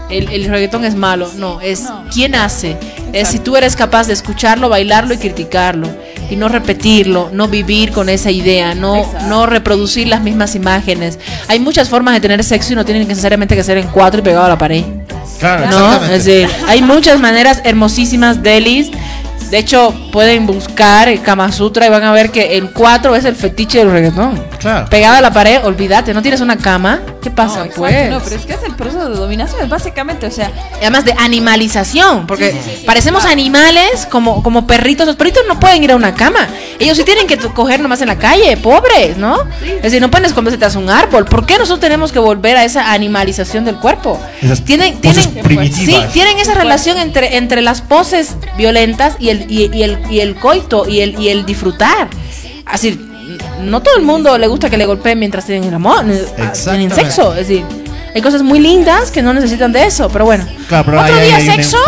[0.09, 2.03] el, el reggaetón es malo, no, es No.
[2.13, 2.77] quién hace.
[3.13, 5.87] Es si tú eres capaz de escucharlo, bailarlo y criticarlo.
[6.29, 9.27] Y no repetirlo, no vivir con esa idea, no, Exacto.
[9.27, 11.19] no reproducir las mismas imágenes.
[11.47, 14.23] Hay muchas formas de tener sexo y no tienen necesariamente que ser en cuatro y
[14.23, 14.83] pegado a la pared.
[15.39, 15.95] Claro, ¿no?
[16.13, 18.91] Es decir, hay muchas maneras hermosísimas, delis.
[19.51, 23.23] De hecho, pueden buscar el Kama Sutra y van a ver que el 4 es
[23.23, 24.43] el fetiche del reggaetón.
[24.67, 24.89] Claro.
[24.89, 26.99] Pegada a la pared, olvídate, ¿no tienes una cama?
[27.21, 28.09] ¿Qué pasa, No, exacto, pues?
[28.09, 31.05] No, pero es que es el proceso de dominación, es básicamente, o sea, Y además
[31.05, 32.53] de animalización, porque
[32.85, 35.07] parecemos animales como, como perritos.
[35.07, 36.49] Los perritos no pueden ir a una cama.
[36.79, 39.37] Ellos sí tienen que coger nomás en la calle, pobres, ¿no?
[39.63, 41.23] Es decir, no pueden esconderse tras un árbol.
[41.23, 44.19] ¿Por qué nosotros tenemos que volver a esa animalización del cuerpo?
[44.41, 46.03] Esas Tienen, poses tienen, primitivas.
[46.03, 50.19] sí, tienen esa relación entre, entre las poses violentas y el, y, y el, y
[50.19, 52.09] el coito y el, y el disfrutar.
[52.65, 53.06] Así,
[53.61, 56.05] no todo el mundo le gusta que le golpeen mientras tienen el amor,
[56.63, 57.33] tienen sexo.
[57.33, 57.65] Es decir,
[58.13, 60.45] hay cosas muy lindas que no necesitan de eso, pero bueno.
[60.67, 61.77] Claro, pero Otro ahí día hay sexo.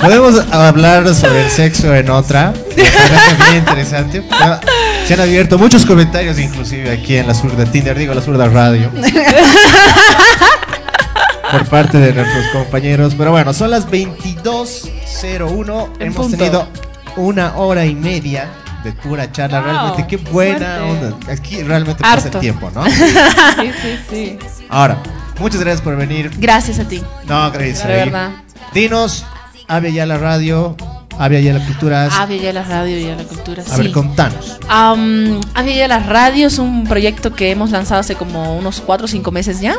[0.00, 2.52] Podemos hablar sobre el sexo en otra.
[2.76, 4.22] Bien interesante.
[5.06, 8.90] Se han abierto muchos comentarios, inclusive aquí en la Zurda Tinder, digo la Zurda Radio.
[11.50, 13.14] por parte de nuestros compañeros.
[13.16, 15.88] Pero bueno, son las 22.01.
[15.98, 16.36] En Hemos punto.
[16.36, 16.68] tenido
[17.16, 18.48] una hora y media
[18.84, 19.60] de pura charla.
[19.60, 21.06] Wow, realmente, qué buena fuerte.
[21.06, 21.32] onda.
[21.32, 22.84] Aquí realmente pasa el tiempo, ¿no?
[22.90, 24.38] sí, sí, sí.
[24.68, 24.98] Ahora,
[25.38, 26.30] muchas gracias por venir.
[26.38, 27.02] Gracias a ti.
[27.26, 27.86] No, gracias.
[27.86, 28.30] De verdad.
[28.72, 29.24] Dinos,
[29.66, 30.76] Avia ya la radio,
[31.18, 32.06] Avia ya la cultura.
[32.06, 33.64] Avia ya la radio y a la cultura.
[33.70, 34.58] A ver, contanos.
[34.68, 39.04] Am, Avia ya la radio es un proyecto que hemos lanzado hace como unos 4
[39.04, 39.76] o 5 meses ya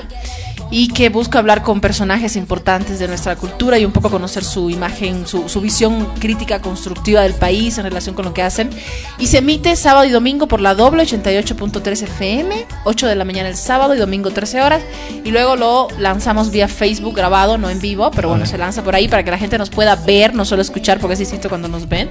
[0.71, 4.69] y que busca hablar con personajes importantes de nuestra cultura y un poco conocer su
[4.69, 8.69] imagen, su, su visión crítica constructiva del país en relación con lo que hacen.
[9.17, 13.49] Y se emite sábado y domingo por la doble 88.3 FM, 8 de la mañana
[13.49, 14.81] el sábado y domingo 13 horas.
[15.23, 18.95] Y luego lo lanzamos vía Facebook grabado, no en vivo, pero bueno, se lanza por
[18.95, 21.67] ahí para que la gente nos pueda ver, no solo escuchar, porque es distinto cuando
[21.67, 22.09] nos ven.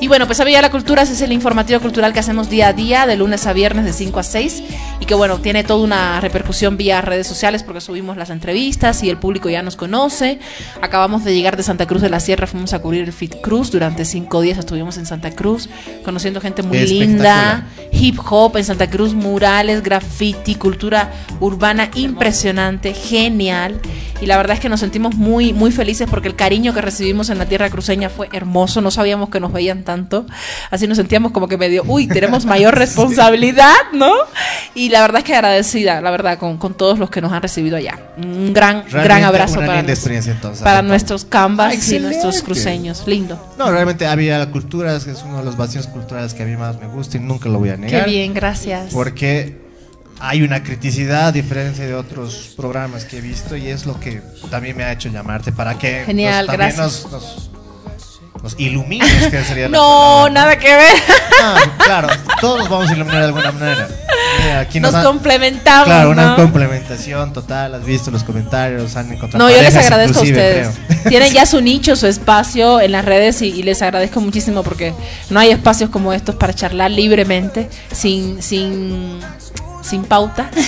[0.00, 3.06] Y bueno, pues Avilla la Cultura es el informativo cultural que hacemos día a día,
[3.06, 4.62] de lunes a viernes, de 5 a 6,
[5.00, 9.10] y que bueno, tiene toda una repercusión vía redes sociales porque subimos las entrevistas y
[9.10, 10.38] el público ya nos conoce.
[10.80, 13.72] Acabamos de llegar de Santa Cruz de la Sierra, fuimos a cubrir el Fit Cruz,
[13.72, 15.68] durante cinco días estuvimos en Santa Cruz,
[16.04, 21.10] conociendo gente muy linda, hip hop en Santa Cruz, murales, graffiti, cultura
[21.40, 23.80] urbana impresionante, genial.
[24.20, 27.30] Y la verdad es que nos sentimos muy, muy felices porque el cariño que recibimos
[27.30, 28.82] en la tierra cruceña fue hermoso.
[28.82, 30.26] No sabíamos que nos veían tanto.
[30.70, 34.12] Así nos sentíamos como que medio, uy, tenemos mayor responsabilidad, ¿no?
[34.74, 37.40] Y la verdad es que agradecida, la verdad, con, con todos los que nos han
[37.40, 37.98] recibido allá.
[38.16, 40.62] Un gran, gran abrazo una para, experiencia entonces.
[40.62, 43.04] para nuestros canvas Ah, y nuestros cruceños.
[43.06, 43.38] Lindo.
[43.58, 46.78] No, realmente Avia la cultura es uno de los vacíos culturales que a mí más
[46.80, 48.06] me gusta y nunca lo voy a Qué negar.
[48.08, 48.92] bien, gracias.
[48.92, 49.58] Porque
[50.20, 54.20] hay una criticidad a diferencia de otros programas que he visto y es lo que
[54.50, 57.04] también me ha hecho llamarte para que Genial, nos, también gracias.
[57.10, 57.50] nos, nos,
[58.42, 60.30] nos ilumines, que sería la No, palabra.
[60.32, 60.92] nada que ver.
[61.42, 62.08] Ah, claro,
[62.40, 63.88] todos nos vamos a iluminar de alguna manera.
[64.42, 65.86] Mira, aquí Nos han- complementamos.
[65.86, 67.74] Claro, una complementación total.
[67.74, 69.44] Has visto los comentarios, han encontrado.
[69.46, 70.68] No, yo les agradezco a ustedes.
[70.88, 71.02] creo.
[71.08, 74.94] Tienen ya su nicho, su espacio en las redes y, y les agradezco muchísimo porque
[75.30, 79.18] no hay espacios como estos para charlar libremente, sin, sin,
[79.82, 80.50] sin pauta.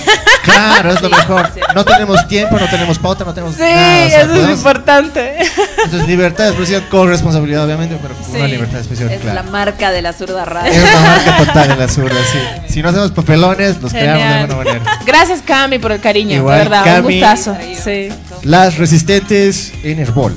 [0.42, 1.48] Claro, es lo mejor.
[1.72, 3.76] No tenemos tiempo, no tenemos pauta, no tenemos Sí, nada.
[3.76, 5.36] o sea, eso es podemos- importante.
[5.84, 9.36] Entonces, libertad de expresión con responsabilidad, obviamente, pero una Sí, libertad de expresión, Es claro.
[9.36, 10.72] la marca de la zurda radio.
[10.72, 12.72] Es una marca total en la zurda, sí.
[12.72, 14.50] Si no hacemos papelones, los creamos de Genial.
[14.50, 14.98] alguna manera.
[15.06, 16.34] Gracias, Cami, por el cariño.
[16.38, 16.98] Igual, de verdad, Cami.
[16.98, 17.56] un gustazo.
[17.84, 18.08] Sí.
[18.42, 20.36] Las resistentes en Herbol.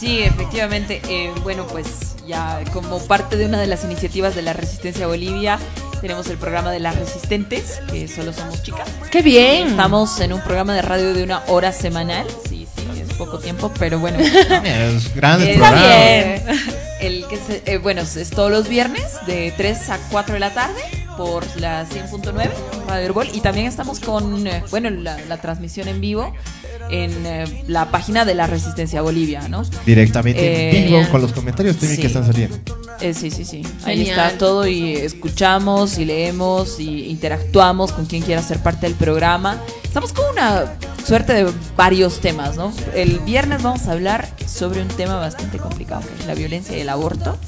[0.00, 1.02] Sí, efectivamente.
[1.06, 5.58] eh, bueno, pues ya como parte de una de las iniciativas de la Resistencia Bolivia,
[6.00, 8.88] tenemos el programa de las resistentes, que solo somos chicas.
[9.10, 9.68] Qué bien.
[9.68, 12.26] Estamos en un programa de radio de una hora semanal.
[12.48, 14.18] Sí, sí, es poco tiempo, pero bueno.
[14.18, 14.24] ¿no?
[14.24, 15.48] Es Es, programas.
[15.48, 16.44] eh,
[17.00, 20.52] El que se- eh, bueno, es todos los viernes de 3 a 4 de la
[20.52, 20.80] tarde
[21.16, 22.50] por la 100.9
[22.88, 26.34] Radio Herbol y también estamos con eh, bueno la, la transmisión en vivo
[26.90, 29.62] en eh, la página de la Resistencia Bolivia, ¿no?
[29.86, 32.00] Directamente en Eh, vivo con los comentarios también sí.
[32.00, 32.56] que están saliendo.
[33.00, 33.62] Eh, sí, sí, sí.
[33.84, 34.26] Ahí Genial.
[34.26, 39.60] está todo y escuchamos y leemos y interactuamos con quien quiera ser parte del programa.
[39.94, 40.64] Estamos con una
[41.06, 42.72] suerte de varios temas, ¿no?
[42.96, 46.80] El viernes vamos a hablar sobre un tema bastante complicado, que es la violencia y
[46.80, 47.38] el aborto.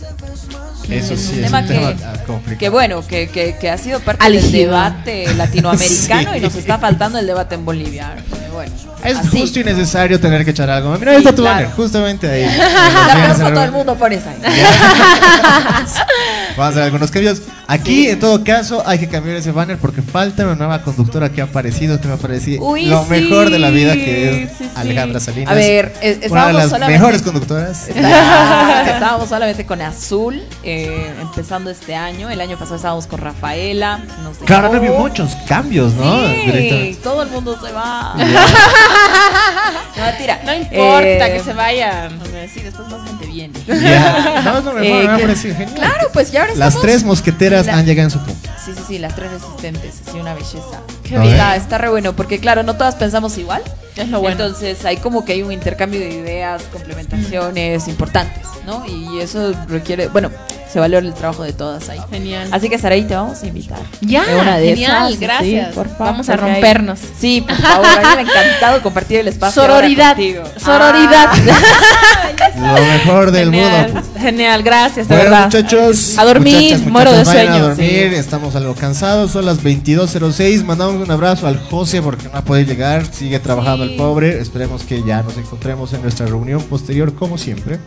[0.88, 2.58] Eso Es sí, un es tema un que- tema ah, complicado.
[2.60, 4.42] Que bueno, que, que, que ha sido parte Álgido.
[4.44, 6.38] del debate latinoamericano Sí.
[6.38, 8.14] y nos está faltando el debate en Bolivia.
[8.52, 9.40] Bueno, Es así.
[9.40, 10.96] justo y necesario tener que echar algo.
[10.96, 11.56] Mira, ahí Sí, está tu claro.
[11.62, 12.44] banner, justamente ahí.
[13.40, 14.30] La todo el mundo pone esa.
[16.56, 17.42] Vamos a hacer algunos cambios.
[17.68, 21.40] Aquí, en todo caso, hay que cambiar ese banner porque falta una nueva conductora que
[21.40, 24.70] ha aparecido, que me parece Uy, lo sí, mejor de la vida, que es sí.
[24.76, 25.50] Alejandra Salinas.
[25.52, 27.88] A ver, es- una de las solamente- mejores conductoras.
[27.88, 32.30] Está- estábamos solamente con Azul, eh, empezando este año.
[32.30, 33.98] El año pasado estábamos con Rafaela.
[34.22, 34.44] Nos dejó.
[34.46, 36.26] Claro, no hubo muchos cambios, ¿no?
[36.28, 38.14] Sí, todo el mundo se va.
[39.96, 40.40] no, mentira.
[40.44, 42.20] No importa Eh, que se vayan.
[42.20, 43.25] o sea, Sí, después más gente
[43.66, 45.74] No, Eh, me genial.
[45.74, 48.48] Claro, pues ya ahora Las estamos- tres mosqueteras La- han llegado en su punto.
[48.64, 49.94] Sí, sí, sí, las tres resistentes.
[50.10, 50.80] Sí, una belleza.
[51.04, 51.32] Qué A bien.
[51.34, 53.62] Está, está re bueno, porque claro, no todas pensamos igual.
[53.96, 54.32] Es lo bueno.
[54.44, 58.84] Entonces hay como que hay un intercambio de ideas, complementaciones importantes, ¿no?
[58.86, 60.30] Y eso requiere, bueno,
[60.76, 61.98] se valora el trabajo de todas ahí.
[62.10, 62.48] Genial.
[62.52, 63.78] Así que Saraí te vamos a invitar.
[64.02, 65.68] Ya, De una de genial, esas, gracias.
[65.68, 66.98] sí, por favor, Vamos a hay- rompernos.
[67.18, 68.08] Sí, por favor, a mí me
[68.38, 69.62] ha encantado compartir el espacio.
[69.62, 70.14] Sororidad.
[70.62, 71.30] Sororidad.
[72.58, 74.08] Lo mejor del Genial, mundo.
[74.18, 75.44] Genial, gracias, de Bueno, verdad.
[75.46, 76.18] muchachos.
[76.18, 77.54] A dormir, muchachas, muero de sueño.
[77.54, 78.14] a dormir, Sí.
[78.16, 79.30] estamos algo cansados.
[79.30, 80.62] Son las 22.06.
[80.62, 83.06] Mandamos un abrazo al José porque no ha podido llegar.
[83.10, 83.92] Sigue trabajando Sí.
[83.92, 84.38] el pobre.
[84.40, 87.78] Esperemos que ya nos encontremos en nuestra reunión posterior, como siempre.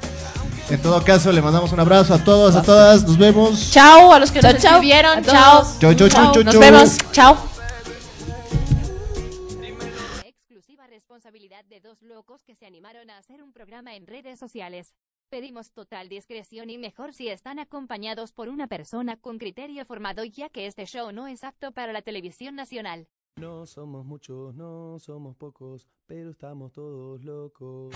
[0.69, 3.03] En todo caso, le mandamos un abrazo a todos, a todas.
[3.03, 3.71] Nos vemos.
[3.71, 4.73] Chao a los que Chao, nos chao.
[4.75, 5.17] escribieron.
[5.17, 5.61] A Chao.
[5.63, 5.79] todos.
[5.79, 6.61] Chau, chau, chau, chau, Nos chau.
[6.61, 6.97] vemos.
[7.11, 7.37] Chao.
[10.25, 14.93] Exclusiva responsabilidad de dos locos que se animaron a hacer un programa en redes sociales.
[15.29, 20.49] Pedimos total discreción y mejor si están acompañados por una persona con criterio formado ya
[20.49, 23.07] que este show no es apto para la televisión nacional.
[23.37, 27.95] No somos muchos, no somos pocos, pero estamos todos locos.